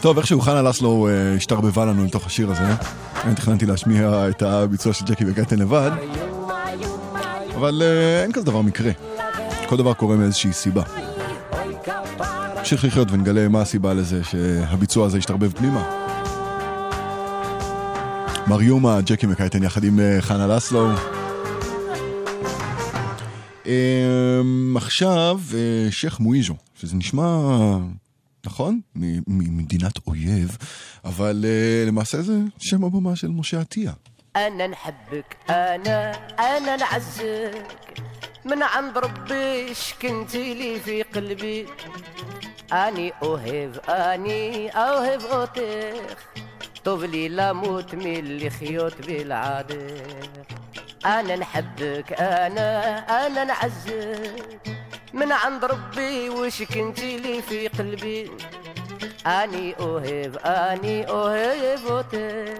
טוב, 0.00 0.18
איכשהו 0.18 0.40
חנה 0.40 0.62
לסלו 0.62 1.08
אה, 1.08 1.34
השתרבבה 1.36 1.84
לנו 1.84 2.04
לתוך 2.04 2.26
השיר 2.26 2.50
הזה. 2.50 2.74
אני 3.24 3.34
תכננתי 3.34 3.66
להשמיע 3.66 4.28
את 4.28 4.42
הביצוע 4.42 4.92
של 4.92 5.04
ג'קי 5.04 5.24
וגייטן 5.26 5.58
לבד, 5.58 5.90
אבל 7.54 7.82
אה, 7.84 8.22
אין 8.22 8.32
כזה 8.32 8.46
דבר 8.46 8.62
מקרה. 8.62 8.92
כל 9.68 9.76
דבר 9.76 9.94
קורה 9.94 10.16
מאיזושהי 10.16 10.52
סיבה. 10.52 10.82
נמשיך 12.58 12.84
לחיות 12.84 13.08
ונגלה 13.10 13.48
מה 13.48 13.60
הסיבה 13.60 13.94
לזה 13.94 14.24
שהביצוע 14.24 15.06
הזה 15.06 15.18
השתרבב 15.18 15.52
פנימה. 15.52 16.04
מריומה, 18.46 19.00
ג'קי 19.00 19.26
מקייטן 19.26 19.62
יחד 19.62 19.84
עם 19.84 20.00
אה, 20.00 20.16
חנה 20.20 20.46
לסלו. 20.46 20.88
אמ, 23.66 24.76
עכשיו 24.76 25.40
שייח' 25.90 26.20
מואיז'ו, 26.20 26.54
שזה 26.74 26.96
נשמע 26.96 27.38
נכון? 28.45 28.81
מ- 28.95 29.21
ממדינת 29.27 30.07
אויב, 30.07 30.57
אבל 31.05 31.45
אה, 31.47 31.83
למעשה 31.87 32.21
זה 32.21 32.37
שם 32.57 32.83
הבמה 32.83 33.15
של 33.15 33.27
משה 33.27 33.59
עטיה. 33.59 33.93
انا 34.35 34.67
نحبك 34.67 35.37
انا 35.49 36.11
انا 36.39 36.75
نعزك 36.75 37.65
من 38.45 38.63
عند 38.63 38.97
ربي 38.97 39.73
شكنتي 39.73 40.53
لي 40.53 40.79
في 40.79 41.01
قلبي 41.03 41.65
اني 42.73 43.11
اوهب 43.23 43.79
اني 43.89 44.69
اوهب 44.69 45.21
اوتيخ 45.21 46.17
طوب 46.83 47.03
لي 47.03 47.27
لا 47.29 47.53
موت 47.53 47.95
من 47.95 48.15
اللي 48.15 48.49
خيوت 48.49 49.01
بالعادق 49.07 50.03
انا 51.05 51.35
نحبك 51.35 52.13
انا 52.19 52.97
انا 53.27 53.43
نعزك 53.43 54.59
من 55.14 55.32
عند 55.32 55.64
ربي 55.64 56.28
وشكنتي 56.30 57.16
لي 57.16 57.42
في 57.42 57.68
قلبي؟ 57.68 58.30
أني 59.26 59.74
اوهب 59.80 60.36
أني 60.44 61.08
اوهب 61.08 61.78
اوتيخ 61.90 62.58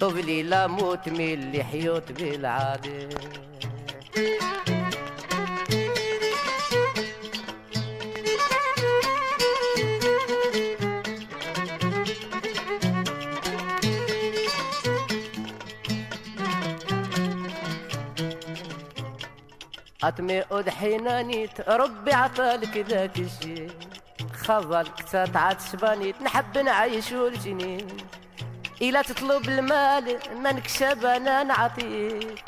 طوب 0.00 0.16
لي 0.16 0.42
لا 0.42 0.66
موت 0.66 1.08
من 1.08 1.20
اللي 1.20 1.64
حيوت 1.64 2.12
بالعادة 2.12 3.08
أطمئ 20.04 20.70
حينانيت 20.70 21.60
ربي 21.68 22.12
عطالك 22.12 22.76
ذاك 22.76 23.18
الشي 23.18 23.66
خبرك 24.34 25.02
تتعاد 25.02 25.60
سبانيت 25.60 26.22
نحب 26.22 26.58
نعيش 26.58 27.12
والجنين 27.12 27.86
إلا 28.82 29.02
تطلب 29.02 29.48
المال 29.48 30.18
ما 30.42 30.52
نكسب 30.52 31.04
أنا 31.04 31.42
نعطيك. 31.42 32.44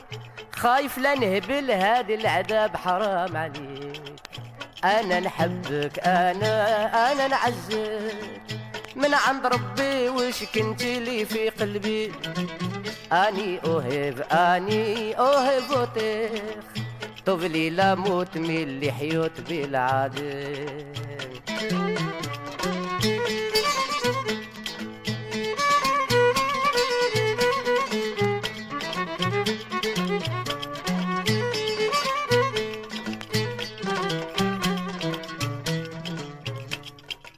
خايف 0.52 0.98
لا 0.98 1.14
نهبل 1.14 1.70
هذه 1.70 2.14
العذاب 2.14 2.76
حرام 2.76 3.36
عليك. 3.36 4.02
أنا 4.84 5.20
نحبك 5.20 5.98
أنا 5.98 7.12
أنا 7.12 7.28
نعزك. 7.28 8.40
من 8.96 9.14
عند 9.14 9.46
ربي 9.46 10.08
وش 10.08 10.44
كنت 10.44 10.82
لي 10.82 11.24
في 11.24 11.48
قلبي؟ 11.48 12.12
أني 13.12 13.60
أوهب 13.64 14.26
أني 14.32 15.18
أوهب 15.18 15.70
وطيخ. 15.70 16.83
طب 17.26 17.40
لي 17.40 17.70
لا 17.70 17.94
موت 17.94 18.38
من 18.38 18.50
اللي 18.62 18.92
حيوت 18.92 19.40
بالعادة 19.40 20.44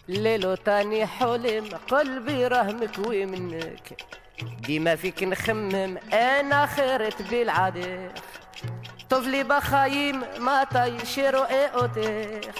ليلو 0.09 0.55
تاني 0.55 1.07
حلم 1.07 1.65
قلبي 1.91 2.47
راه 2.47 2.73
مكوي 2.73 3.27
منك 3.27 4.03
ديما 4.67 4.97
فيك 4.97 5.23
نخمم 5.23 5.99
أنا 6.13 6.67
خيرت 6.67 7.23
بالعادة 7.31 8.13
طفلي 9.11 9.43
بخايم 9.45 10.23
ما 10.39 10.65
طيشيرو 10.65 11.43
اي 11.43 11.67
اوتيخ 11.67 12.55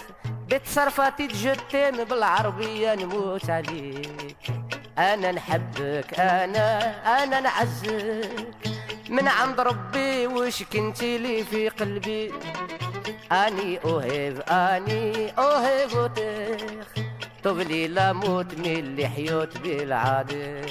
بتصرفاتي 0.49 1.27
تجتين 1.27 2.03
بالعربية 2.03 2.95
نموت 2.95 3.49
عليك 3.49 4.37
أنا 4.97 5.31
نحبك 5.31 6.19
أنا 6.19 6.77
أنا 7.23 7.39
نعزك 7.39 8.47
من 9.09 9.27
عند 9.27 9.59
ربي 9.59 10.27
وش 10.27 10.63
كنتي 10.63 11.17
لي 11.17 11.43
في 11.43 11.69
قلبي 11.69 12.33
اني 13.31 13.79
اوهب 13.85 14.43
اني 14.49 15.31
اوهب 15.37 15.89
اوتيخ 15.95 16.87
طب 17.43 17.57
لي 17.59 17.87
لا 17.87 18.13
موت 18.13 18.55
من 18.55 18.65
اللي 18.65 19.07
حيوت 19.07 19.57
بالعادة 19.57 20.61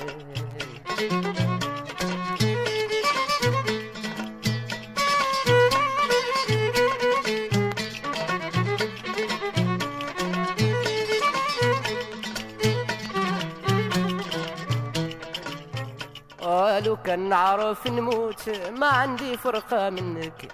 لو 16.85 16.97
كان 16.97 17.29
نعرف 17.29 17.87
نموت. 17.87 18.51
ما 18.71 18.87
عندي 18.87 19.37
فرقة 19.37 19.91
منك. 19.91 20.53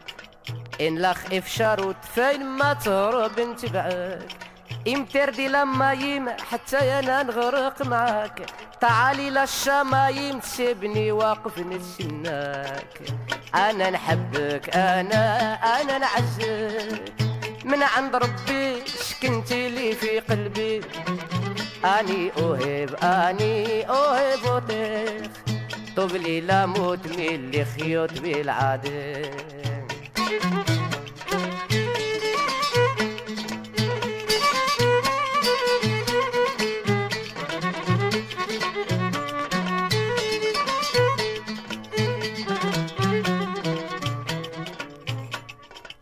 إن 0.80 0.94
لا 0.98 1.10
إفشار 1.10 1.78
شر 1.78 1.86
وتفايل 1.86 2.44
ما 2.44 2.72
تهرب 2.72 3.40
نتبعك 3.40 4.26
امتردي 4.88 5.48
لما 5.48 5.92
يم 5.92 6.28
حتى 6.50 6.78
أنا 6.98 7.22
نغرق 7.22 7.86
معاك. 7.86 8.46
تعالي 8.80 9.30
للشمايم 9.30 10.38
تسيبني 10.38 11.12
واقف 11.12 11.58
نتسناك. 11.58 12.98
أنا 13.54 13.90
نحبك 13.90 14.76
أنا 14.76 15.54
أنا 15.80 15.98
نعزك. 15.98 17.12
من 17.64 17.82
عند 17.82 18.16
ربي 18.16 18.86
شكنتي 18.86 19.68
لي 19.68 19.92
في 19.92 20.20
قلبي. 20.20 20.80
أني 21.84 22.30
أهب 22.38 22.90
أني 23.02 23.88
أهب 23.88 24.42
وطيخ. 24.50 25.51
طب 25.96 26.12
لي 26.12 26.40
لا 26.40 26.66
موت 26.66 27.06
من 27.06 27.20
اللي 27.20 27.64
خيوط 27.64 28.20
بالعاده 28.20 29.22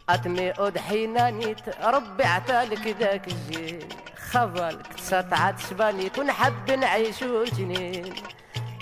أتمي 0.08 0.50
قد 0.50 0.78
حينانيت 0.78 1.80
ربي 1.82 2.24
عتالك 2.24 2.96
ذاك 3.00 3.28
الجيل. 3.28 3.84
خفلك 4.30 4.86
تسطعت 4.86 5.60
شبانيت 5.60 6.18
ونحب 6.18 6.70
نعيشو 6.70 7.44
جنين 7.44 8.14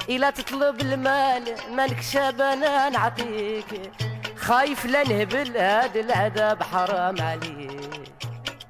إلا 0.09 0.30
تطلب 0.30 0.80
المال 0.80 1.43
مالك 1.70 2.01
شابانا 2.01 2.89
نعطيك. 2.89 3.93
خايف 4.36 4.86
لا 4.86 5.02
نهبل 5.09 5.56
هاد 5.56 5.97
العذاب 5.97 6.62
حرام 6.62 7.20
عليك. 7.20 8.01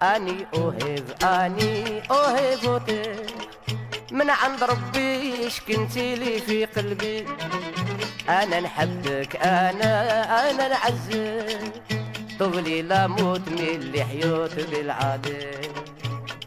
أني 0.03 0.47
أوهب 0.55 1.05
أني 1.23 2.03
أوهبتك 2.11 3.27
من 4.13 4.31
عند 4.31 4.63
ربي 4.63 5.49
كنتي 5.69 6.15
لي 6.17 6.39
في 6.39 6.65
قلبي. 6.65 7.27
أنا 8.29 8.61
نحبك 8.61 9.37
أنا 9.37 10.51
أنا 10.51 10.69
نعزك. 10.69 11.73
طولي 12.39 12.83
لا 12.83 13.07
موت 13.07 13.49
من 13.49 13.59
اللي 13.59 14.05
حيوت 14.05 14.55
بالعادة. 14.55 15.51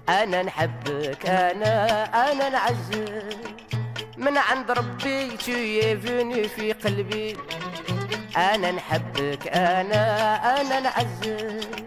أنا 0.09 0.43
نحبك 0.43 1.25
أنا 1.25 2.03
أنا 2.31 2.49
نعزك. 2.49 3.41
من 4.20 4.36
عند 4.36 4.70
ربي 4.70 5.36
تشيفني 5.36 6.48
في 6.48 6.72
قلبي 6.72 7.36
أنا 8.36 8.72
نحبك 8.72 9.48
أنا 9.48 10.34
أنا 10.60 10.80
نعزك 10.80 11.86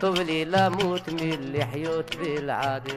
طولي 0.00 0.44
لا 0.44 0.68
موت 0.68 1.08
من 1.10 1.32
اللي 1.32 1.64
حيوت 1.64 2.16
بالعادة 2.16 2.94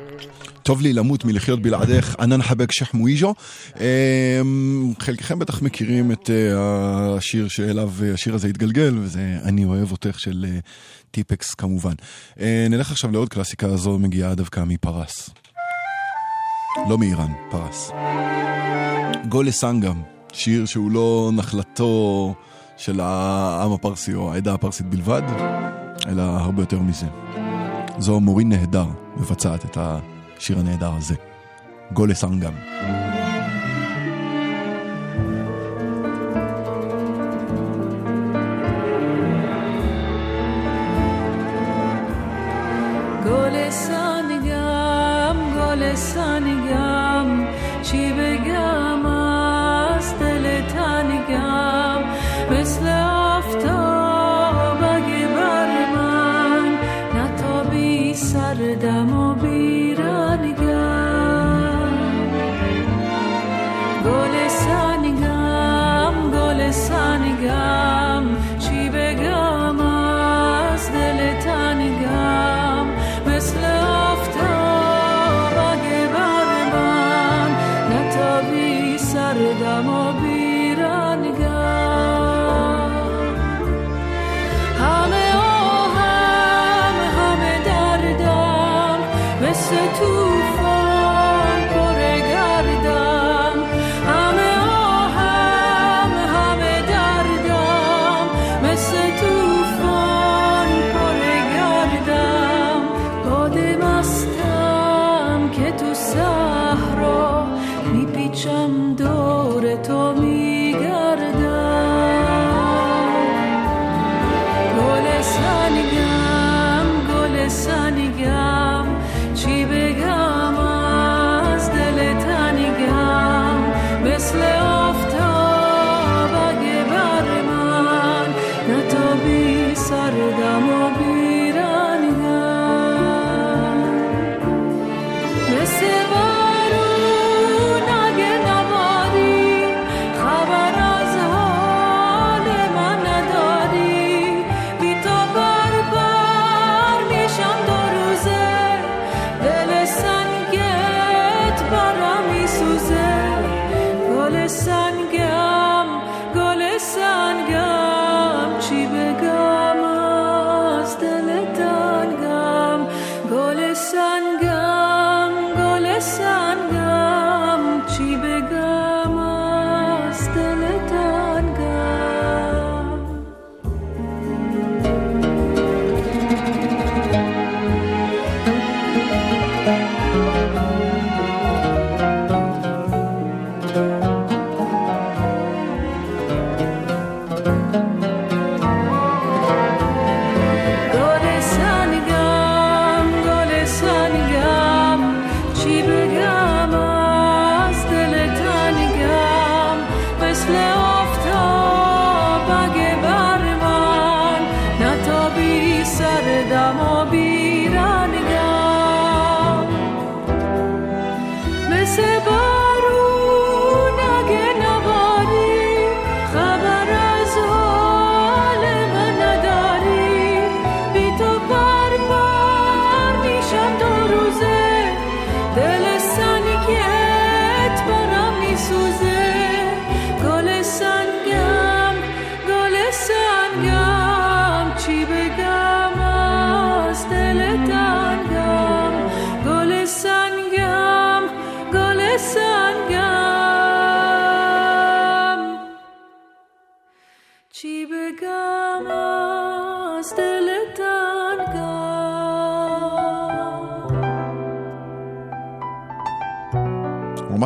טוב 0.64 0.82
לי 0.82 0.94
למות 0.94 1.26
מלחיות 1.26 1.62
בלעדך, 1.62 2.16
ענן 2.20 2.42
חבק 2.42 2.72
שחמואיז'ו. 2.72 3.34
אמ, 3.80 4.94
חלקכם 5.00 5.40
בטח 5.40 5.62
מכירים 5.62 6.12
את 6.12 6.30
אה, 6.30 7.16
השיר 7.18 7.48
שאליו 7.48 7.92
אה, 8.04 8.14
השיר 8.14 8.36
הזה 8.36 8.48
התגלגל, 8.48 8.98
וזה 8.98 9.38
אני 9.44 9.66
אוהב 9.66 9.92
אותך 9.92 10.20
של 10.20 10.46
אה, 10.48 10.60
טיפקס 11.12 11.54
כמובן. 11.54 11.94
אה, 12.40 12.68
נלך 12.70 12.92
עכשיו 12.92 13.12
לעוד 13.12 13.30
קלאסיקה, 13.30 13.68
הזו 13.68 14.00
מגיעה 14.00 14.36
דווקא 14.36 14.64
מפרס. 14.68 15.30
לא 16.89 16.99
מאיראן, 16.99 17.33
פרס. 17.51 17.91
גולה 19.29 19.53
סנגם, 19.53 20.03
שיר 20.33 20.67
שהוא 20.67 20.91
לא 20.91 21.31
נחלתו 21.33 22.35
של 22.77 23.01
העם 23.01 23.73
הפרסי 23.73 24.15
או 24.15 24.33
העדה 24.33 24.55
הפרסית 24.55 24.87
בלבד, 24.87 25.23
אלא 26.07 26.23
הרבה 26.23 26.63
יותר 26.63 26.79
מזה. 26.79 27.07
זו 27.99 28.21
מורין 28.21 28.49
נהדר 28.49 28.87
מבצעת 29.17 29.65
את 29.65 29.79
השיר 29.81 30.59
הנהדר 30.59 30.93
הזה. 30.93 31.15
גולה 31.93 32.15
סנגם. 32.15 32.53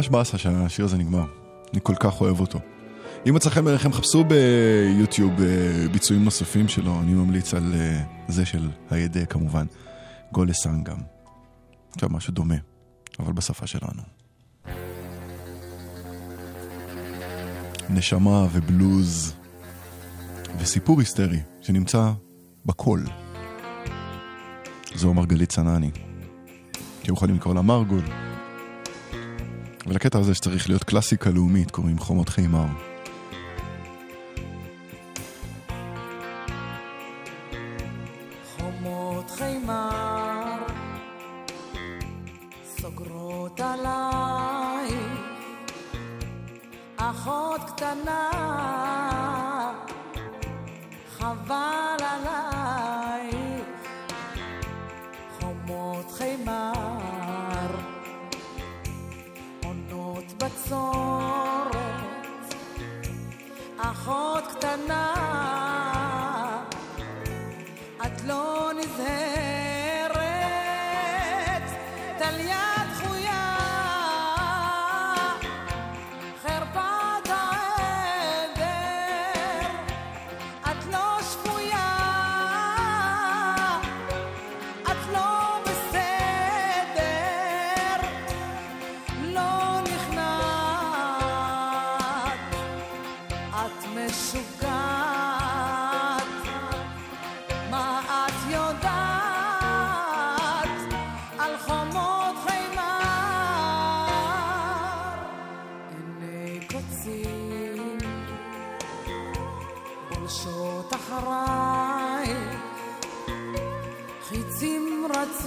ממש 0.01 0.09
באסה 0.09 0.39
שהשיר 0.39 0.85
הזה 0.85 0.99
נגמר. 0.99 1.25
אני 1.73 1.81
כל 1.83 1.95
כך 2.01 2.21
אוהב 2.21 2.41
אותו. 2.41 2.59
אם 3.29 3.35
מצא 3.35 3.51
חן 3.51 3.65
בעיניכם, 3.65 3.93
חפשו 3.93 4.25
ביוטיוב 4.25 5.41
אה, 5.41 5.89
ביצועים 5.93 6.25
נוספים 6.25 6.69
שלו, 6.69 7.01
אני 7.01 7.15
ממליץ 7.15 7.55
על 7.55 7.75
אה, 7.75 8.03
זה 8.29 8.47
של 8.47 8.71
הידה 8.91 9.27
כמובן. 9.27 9.67
גולסן 10.33 10.83
גם. 10.83 10.97
עכשיו 11.95 12.09
משהו 12.09 12.33
דומה, 12.33 12.55
אבל 13.19 13.33
בשפה 13.33 13.67
שלנו. 13.67 14.03
נשמה 17.91 18.47
ובלוז 18.53 19.35
וסיפור 20.59 21.01
היסטרי 21.01 21.41
שנמצא 21.61 22.13
בכל. 22.67 23.01
זו 24.95 25.15
מרגלית 25.15 25.49
צנעני. 25.49 25.91
אתם 27.03 27.13
יכולים 27.13 27.37
לקרוא 27.37 27.55
לה 27.55 27.63
מרגול. 27.63 28.30
ולקטע 29.91 30.19
הזה 30.19 30.35
שצריך 30.35 30.69
להיות 30.69 30.85
קלאסיקה 30.85 31.31
לאומית 31.31 31.71
קוראים 31.71 31.99
חומות 31.99 32.29
חימר. 32.29 32.90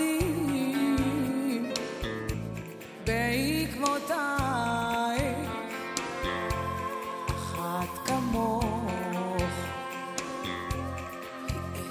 רצים 0.03 1.71
בעקבותיי, 3.05 4.15
אחת 7.27 7.89
כמוך 8.05 8.85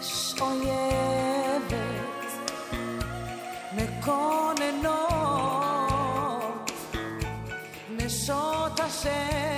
אש 0.01 0.35
אויבת 0.41 1.73
מקוננות 3.77 4.93
נשות 7.91 8.81
השבט 8.81 9.52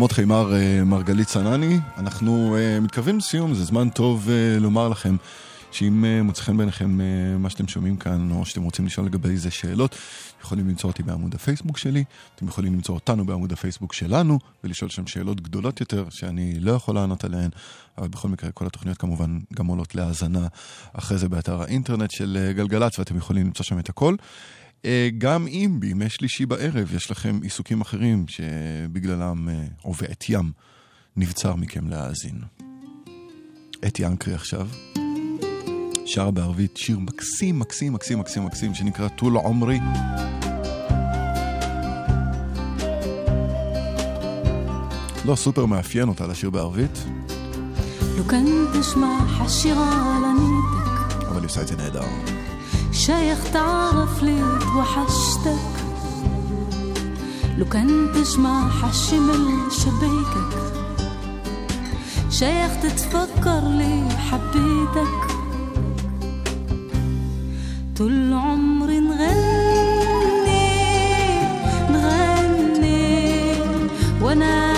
חומות 0.00 0.12
חימר 0.12 0.54
אה, 0.54 0.84
מרגלית 0.84 1.26
צנני, 1.26 1.78
אנחנו 1.96 2.56
אה, 2.56 2.80
מתקרבים 2.80 3.18
לסיום, 3.18 3.54
זה 3.54 3.64
זמן 3.64 3.88
טוב 3.88 4.28
אה, 4.30 4.58
לומר 4.60 4.88
לכם 4.88 5.16
שאם 5.72 6.04
מוצא 6.24 6.42
חן 6.42 6.56
בעיניכם 6.56 6.98
מה 7.38 7.50
שאתם 7.50 7.68
שומעים 7.68 7.96
כאן, 7.96 8.30
או 8.30 8.46
שאתם 8.46 8.62
רוצים 8.62 8.86
לשאול 8.86 9.06
לגבי 9.06 9.36
זה 9.36 9.50
שאלות, 9.50 9.96
יכולים 10.42 10.68
למצוא 10.68 10.90
אותי 10.90 11.02
בעמוד 11.02 11.34
הפייסבוק 11.34 11.78
שלי, 11.78 12.04
אתם 12.34 12.48
יכולים 12.48 12.74
למצוא 12.74 12.94
אותנו 12.94 13.26
בעמוד 13.26 13.52
הפייסבוק 13.52 13.92
שלנו, 13.92 14.38
ולשאול 14.64 14.90
שם 14.90 15.06
שאלות 15.06 15.40
גדולות 15.40 15.80
יותר, 15.80 16.04
שאני 16.10 16.60
לא 16.60 16.72
יכול 16.72 16.94
לענות 16.94 17.24
עליהן, 17.24 17.50
אבל 17.98 18.08
בכל 18.08 18.28
מקרה, 18.28 18.50
כל 18.50 18.66
התוכניות 18.66 18.98
כמובן 18.98 19.38
גם 19.54 19.66
עולות 19.66 19.94
להאזנה 19.94 20.46
אחרי 20.92 21.18
זה 21.18 21.28
באתר 21.28 21.62
האינטרנט 21.62 22.10
של 22.10 22.52
גלגלצ, 22.56 22.98
ואתם 22.98 23.16
יכולים 23.16 23.46
למצוא 23.46 23.64
שם 23.64 23.78
את 23.78 23.88
הכל. 23.88 24.14
אה, 24.84 25.08
גם 25.18 25.46
אם 25.46 25.76
בימי 25.80 26.08
שלישי 26.08 26.46
בערב 26.46 26.94
יש 26.94 27.10
לכם 27.10 27.40
עיסוקים 27.42 27.80
אחרים 27.80 28.24
שבגללם, 28.28 29.48
אה, 29.48 29.64
או 29.84 29.94
ואת 29.96 30.24
ים, 30.28 30.52
נבצר 31.16 31.54
מכם 31.54 31.88
להאזין. 31.88 32.40
את 33.86 34.00
ינקרי 34.00 34.34
עכשיו, 34.34 34.68
שר 36.06 36.30
בערבית 36.30 36.76
שיר 36.76 36.98
מקסים, 36.98 37.58
מקסים, 37.58 37.92
מקסים, 37.92 38.18
מקסים, 38.18 38.44
מקסים, 38.44 38.74
שנקרא 38.74 39.08
טול 39.08 39.36
עומרי. 39.36 39.78
לא 45.24 45.36
סופר 45.36 45.66
מאפיין 45.66 46.08
אותה 46.08 46.26
לשיר 46.26 46.50
בערבית. 46.50 47.04
לא 48.18 48.24
כן 48.30 48.44
אבל 51.28 51.38
היא 51.38 51.46
עושה 51.46 51.62
את 51.62 51.68
זה 51.68 51.76
נהדר. 51.76 52.04
שייך 52.92 53.52
תערף 53.52 54.22
לי 54.22 54.40
توحشتك 54.80 55.58
لو 57.58 57.64
كان 57.64 58.12
تسمع 58.14 58.68
حشمل 58.68 59.72
شبيكك 59.72 60.56
شيخ 62.30 62.80
تتفكر 62.82 63.60
ليه 63.68 64.08
حبيتك. 64.08 65.36
طول 67.96 68.32
عمري 68.32 69.00
نغني 69.00 70.70
نغني 71.90 73.54
وأنا 74.22 74.69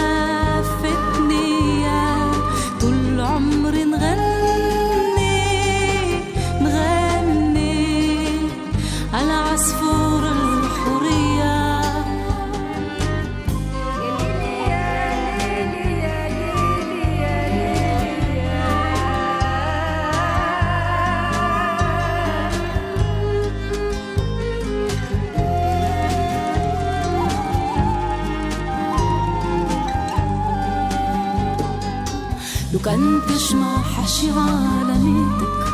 لو 32.83 32.91
كان 32.91 33.21
تسمع 33.29 33.83
حشي 33.83 34.31
على 34.31 34.99
نيتك 34.99 35.73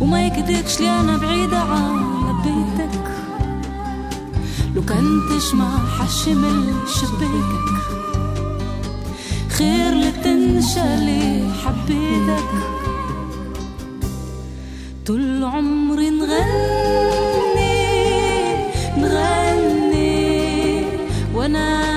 وما 0.00 0.26
يكدكش 0.26 0.80
لي 0.80 0.90
أنا 1.00 1.16
بعيدة 1.16 1.58
على 1.58 2.34
بيتك. 2.44 3.10
لو 4.74 4.82
كان 4.82 5.20
تسمع 5.30 5.78
حشي 5.98 6.34
من 6.34 6.74
شبيكك 6.86 7.68
خير 9.50 9.94
لتنشى 9.94 10.96
لي 10.96 11.52
حبيتك. 11.64 12.50
طول 15.06 15.44
عمري 15.44 16.10
نغني 16.10 17.76
نغني 18.98 20.84
وأنا 21.34 21.95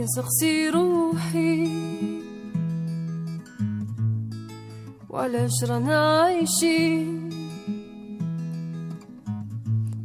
لكن 0.00 0.08
سقسي 0.08 0.68
روحي. 0.70 1.68
ولا 5.08 5.48
رانا 5.68 6.20
عايشين 6.20 7.30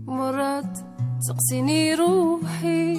مرات 0.08 0.78
سقسيني 1.20 1.96
روحي. 1.96 2.98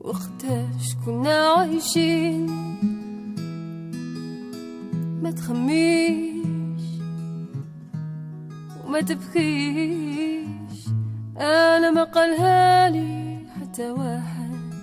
وقتاش 0.00 0.94
كنا 1.06 1.46
عايشين 1.46 2.46
ما 5.22 5.30
تخميش 5.30 6.82
وما 8.84 9.00
تبكيش. 9.00 10.88
أنا 11.36 11.90
ما 11.90 12.04
قالهالي 12.04 13.17
حتى 13.77 13.91
واحد 13.91 14.73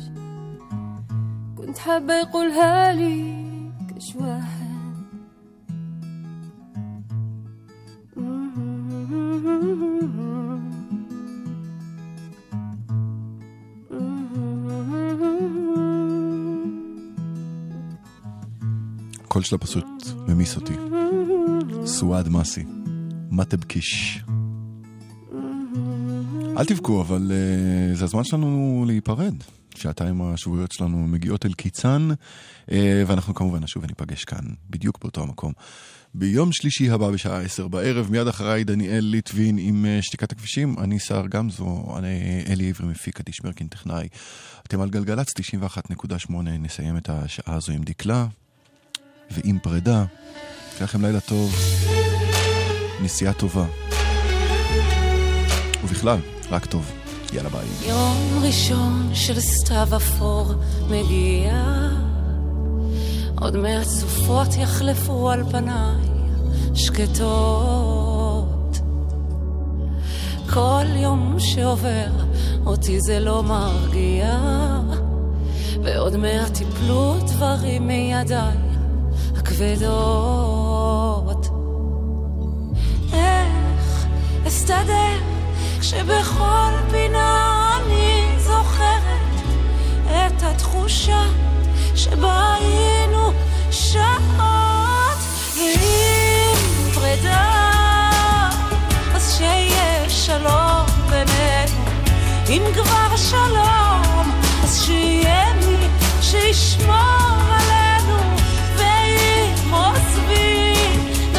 كنت 1.57 1.79
حابة 1.79 2.15
يقولها 2.15 2.93
لي 2.93 3.45
كش 3.97 4.17
واحد 4.17 4.65
הקול 19.25 19.43
שלה 19.43 19.59
פשוט 19.59 19.85
ממיס 20.29 20.57
אותי. 20.57 20.73
סואד 21.86 22.30
מסי, 22.30 22.64
מה 23.30 23.46
תבקיש? 23.46 24.24
אל 26.58 26.66
תבכו, 26.66 27.02
אבל 27.02 27.32
uh, 27.32 27.98
זה 27.98 28.06
הזמן 28.06 28.24
שלנו 28.24 28.84
להיפרד. 28.88 29.34
שעתיים 29.76 30.22
השבועיות 30.22 30.72
שלנו 30.72 30.98
מגיעות 30.98 31.46
אל 31.46 31.54
קיצן, 31.54 32.10
uh, 32.12 32.72
ואנחנו 33.08 33.34
כמובן 33.34 33.64
נשוב 33.64 33.84
וניפגש 33.84 34.24
כאן, 34.24 34.44
בדיוק 34.70 35.00
באותו 35.02 35.22
המקום. 35.22 35.54
ביום 36.14 36.52
שלישי 36.52 36.90
הבא 36.90 37.10
בשעה 37.12 37.42
עשר 37.42 37.68
בערב, 37.68 38.12
מיד 38.12 38.28
אחריי 38.28 38.64
דניאל 38.64 39.04
ליטבין 39.04 39.58
עם 39.58 39.86
uh, 39.86 40.06
שתיקת 40.06 40.32
הכבישים, 40.32 40.76
אני 40.80 41.00
סער 41.00 41.28
גמזו, 41.28 41.96
אני 41.98 42.44
אלי 42.50 42.70
עברי 42.70 42.88
מפיק, 42.88 43.20
עדי 43.20 43.32
שמרקין 43.34 43.68
טכנאי. 43.68 44.08
אתם 44.68 44.82
על 44.82 44.90
גלגלצ 44.90 45.28
91.8, 45.30 46.34
נסיים 46.60 46.98
את 46.98 47.10
השעה 47.10 47.56
הזו 47.56 47.72
עם 47.72 47.84
דקלה 47.84 48.26
ועם 49.32 49.60
פרידה. 49.60 50.06
שיהיה 50.80 50.88
לכם 50.88 51.06
לילה 51.06 51.20
טוב, 51.20 51.56
נסיעה 53.02 53.34
טובה. 53.34 53.66
ובכלל, 55.84 56.18
רק 56.52 56.66
טוב. 56.66 56.92
יאללה 57.34 57.50
ביי. 57.50 57.68
יום 57.88 58.40
ראשון 58.42 59.12
של 59.14 59.40
סתיו 59.40 59.88
אפור 59.98 60.54
מגיע, 60.90 61.66
עוד 63.42 63.58
מעט 63.58 63.88
סופות 63.88 64.48
יחלפו 64.58 65.30
על 65.30 65.44
פניי 65.52 66.08
שקטות. 66.74 68.80
כל 70.50 70.86
יום 70.96 71.36
שעובר 71.40 72.08
אותי 72.66 73.02
זה 73.02 73.20
לא 73.20 73.44
מרגיע, 73.44 74.40
ועוד 75.84 76.18
מעט 76.18 76.54
תיפלו 76.54 77.16
דברים 77.28 77.88
מידיי 77.88 78.58
הכבדות. 79.38 80.59
איך 83.14 84.06
אסתדר 84.48 85.20
כשבכל 85.80 86.72
פינה 86.92 87.78
אני 87.78 88.26
זוכרת 88.38 89.42
את 90.06 90.44
התחושה 90.44 91.24
שבה 91.96 92.54
היינו 92.54 93.32
שעות? 93.72 95.20
ואם 95.56 96.92
פרידה 96.94 97.70
אז 99.14 99.38
שיהיה 99.38 100.10
שלום 100.10 100.86
בינינו. 101.10 101.86
אם 102.50 102.62
כבר 102.74 103.16
שלום 103.16 104.32
אז 104.64 104.84
שיהיה 104.86 105.54
מי 105.54 105.88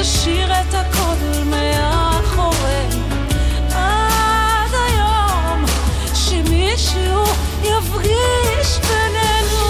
תשאיר 0.01 0.52
את 0.52 0.74
הכותל 0.74 1.44
מאחורי. 1.44 2.86
עד 3.74 4.72
היום 4.89 5.64
שמישהו 6.14 7.22
יפגיש 7.62 8.78
בינינו. 8.89 9.66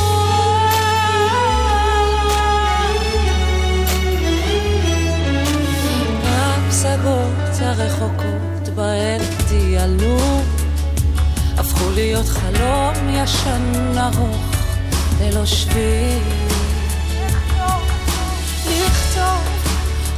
הפסגות 6.24 7.60
הרחוקות 7.60 8.68
בהן 8.74 9.20
טיילו 9.48 10.18
הפכו 11.58 11.90
להיות 11.94 12.26
חלום 12.26 12.94
ישן 13.08 13.98
ארוך 13.98 14.54
ללא 15.20 15.46
שביל. 15.46 16.39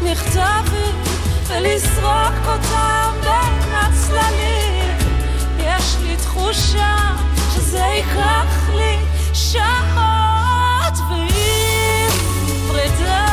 נכתבים 0.04 0.94
ולסרוק 1.46 2.46
אותם 2.46 3.12
בין 3.20 3.72
הצללים. 3.72 4.96
יש 5.58 5.96
לי 6.02 6.16
תחושה 6.16 6.96
שזה 7.54 7.78
ייקח 7.78 8.68
לי 8.74 8.96
שעות 9.32 10.98
ואם 11.10 12.10
פרידה 12.68 13.26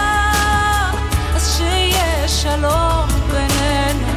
אז 1.35 1.57
שיהיה 1.57 2.27
שלום 2.27 3.07
בינינו. 3.31 4.07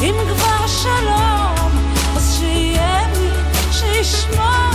אם 0.00 0.14
כבר 0.28 0.66
שלום 0.66 1.70
אז 2.16 2.36
שיהיה 2.38 3.06
מי 3.06 3.30
שישמור. 3.72 4.69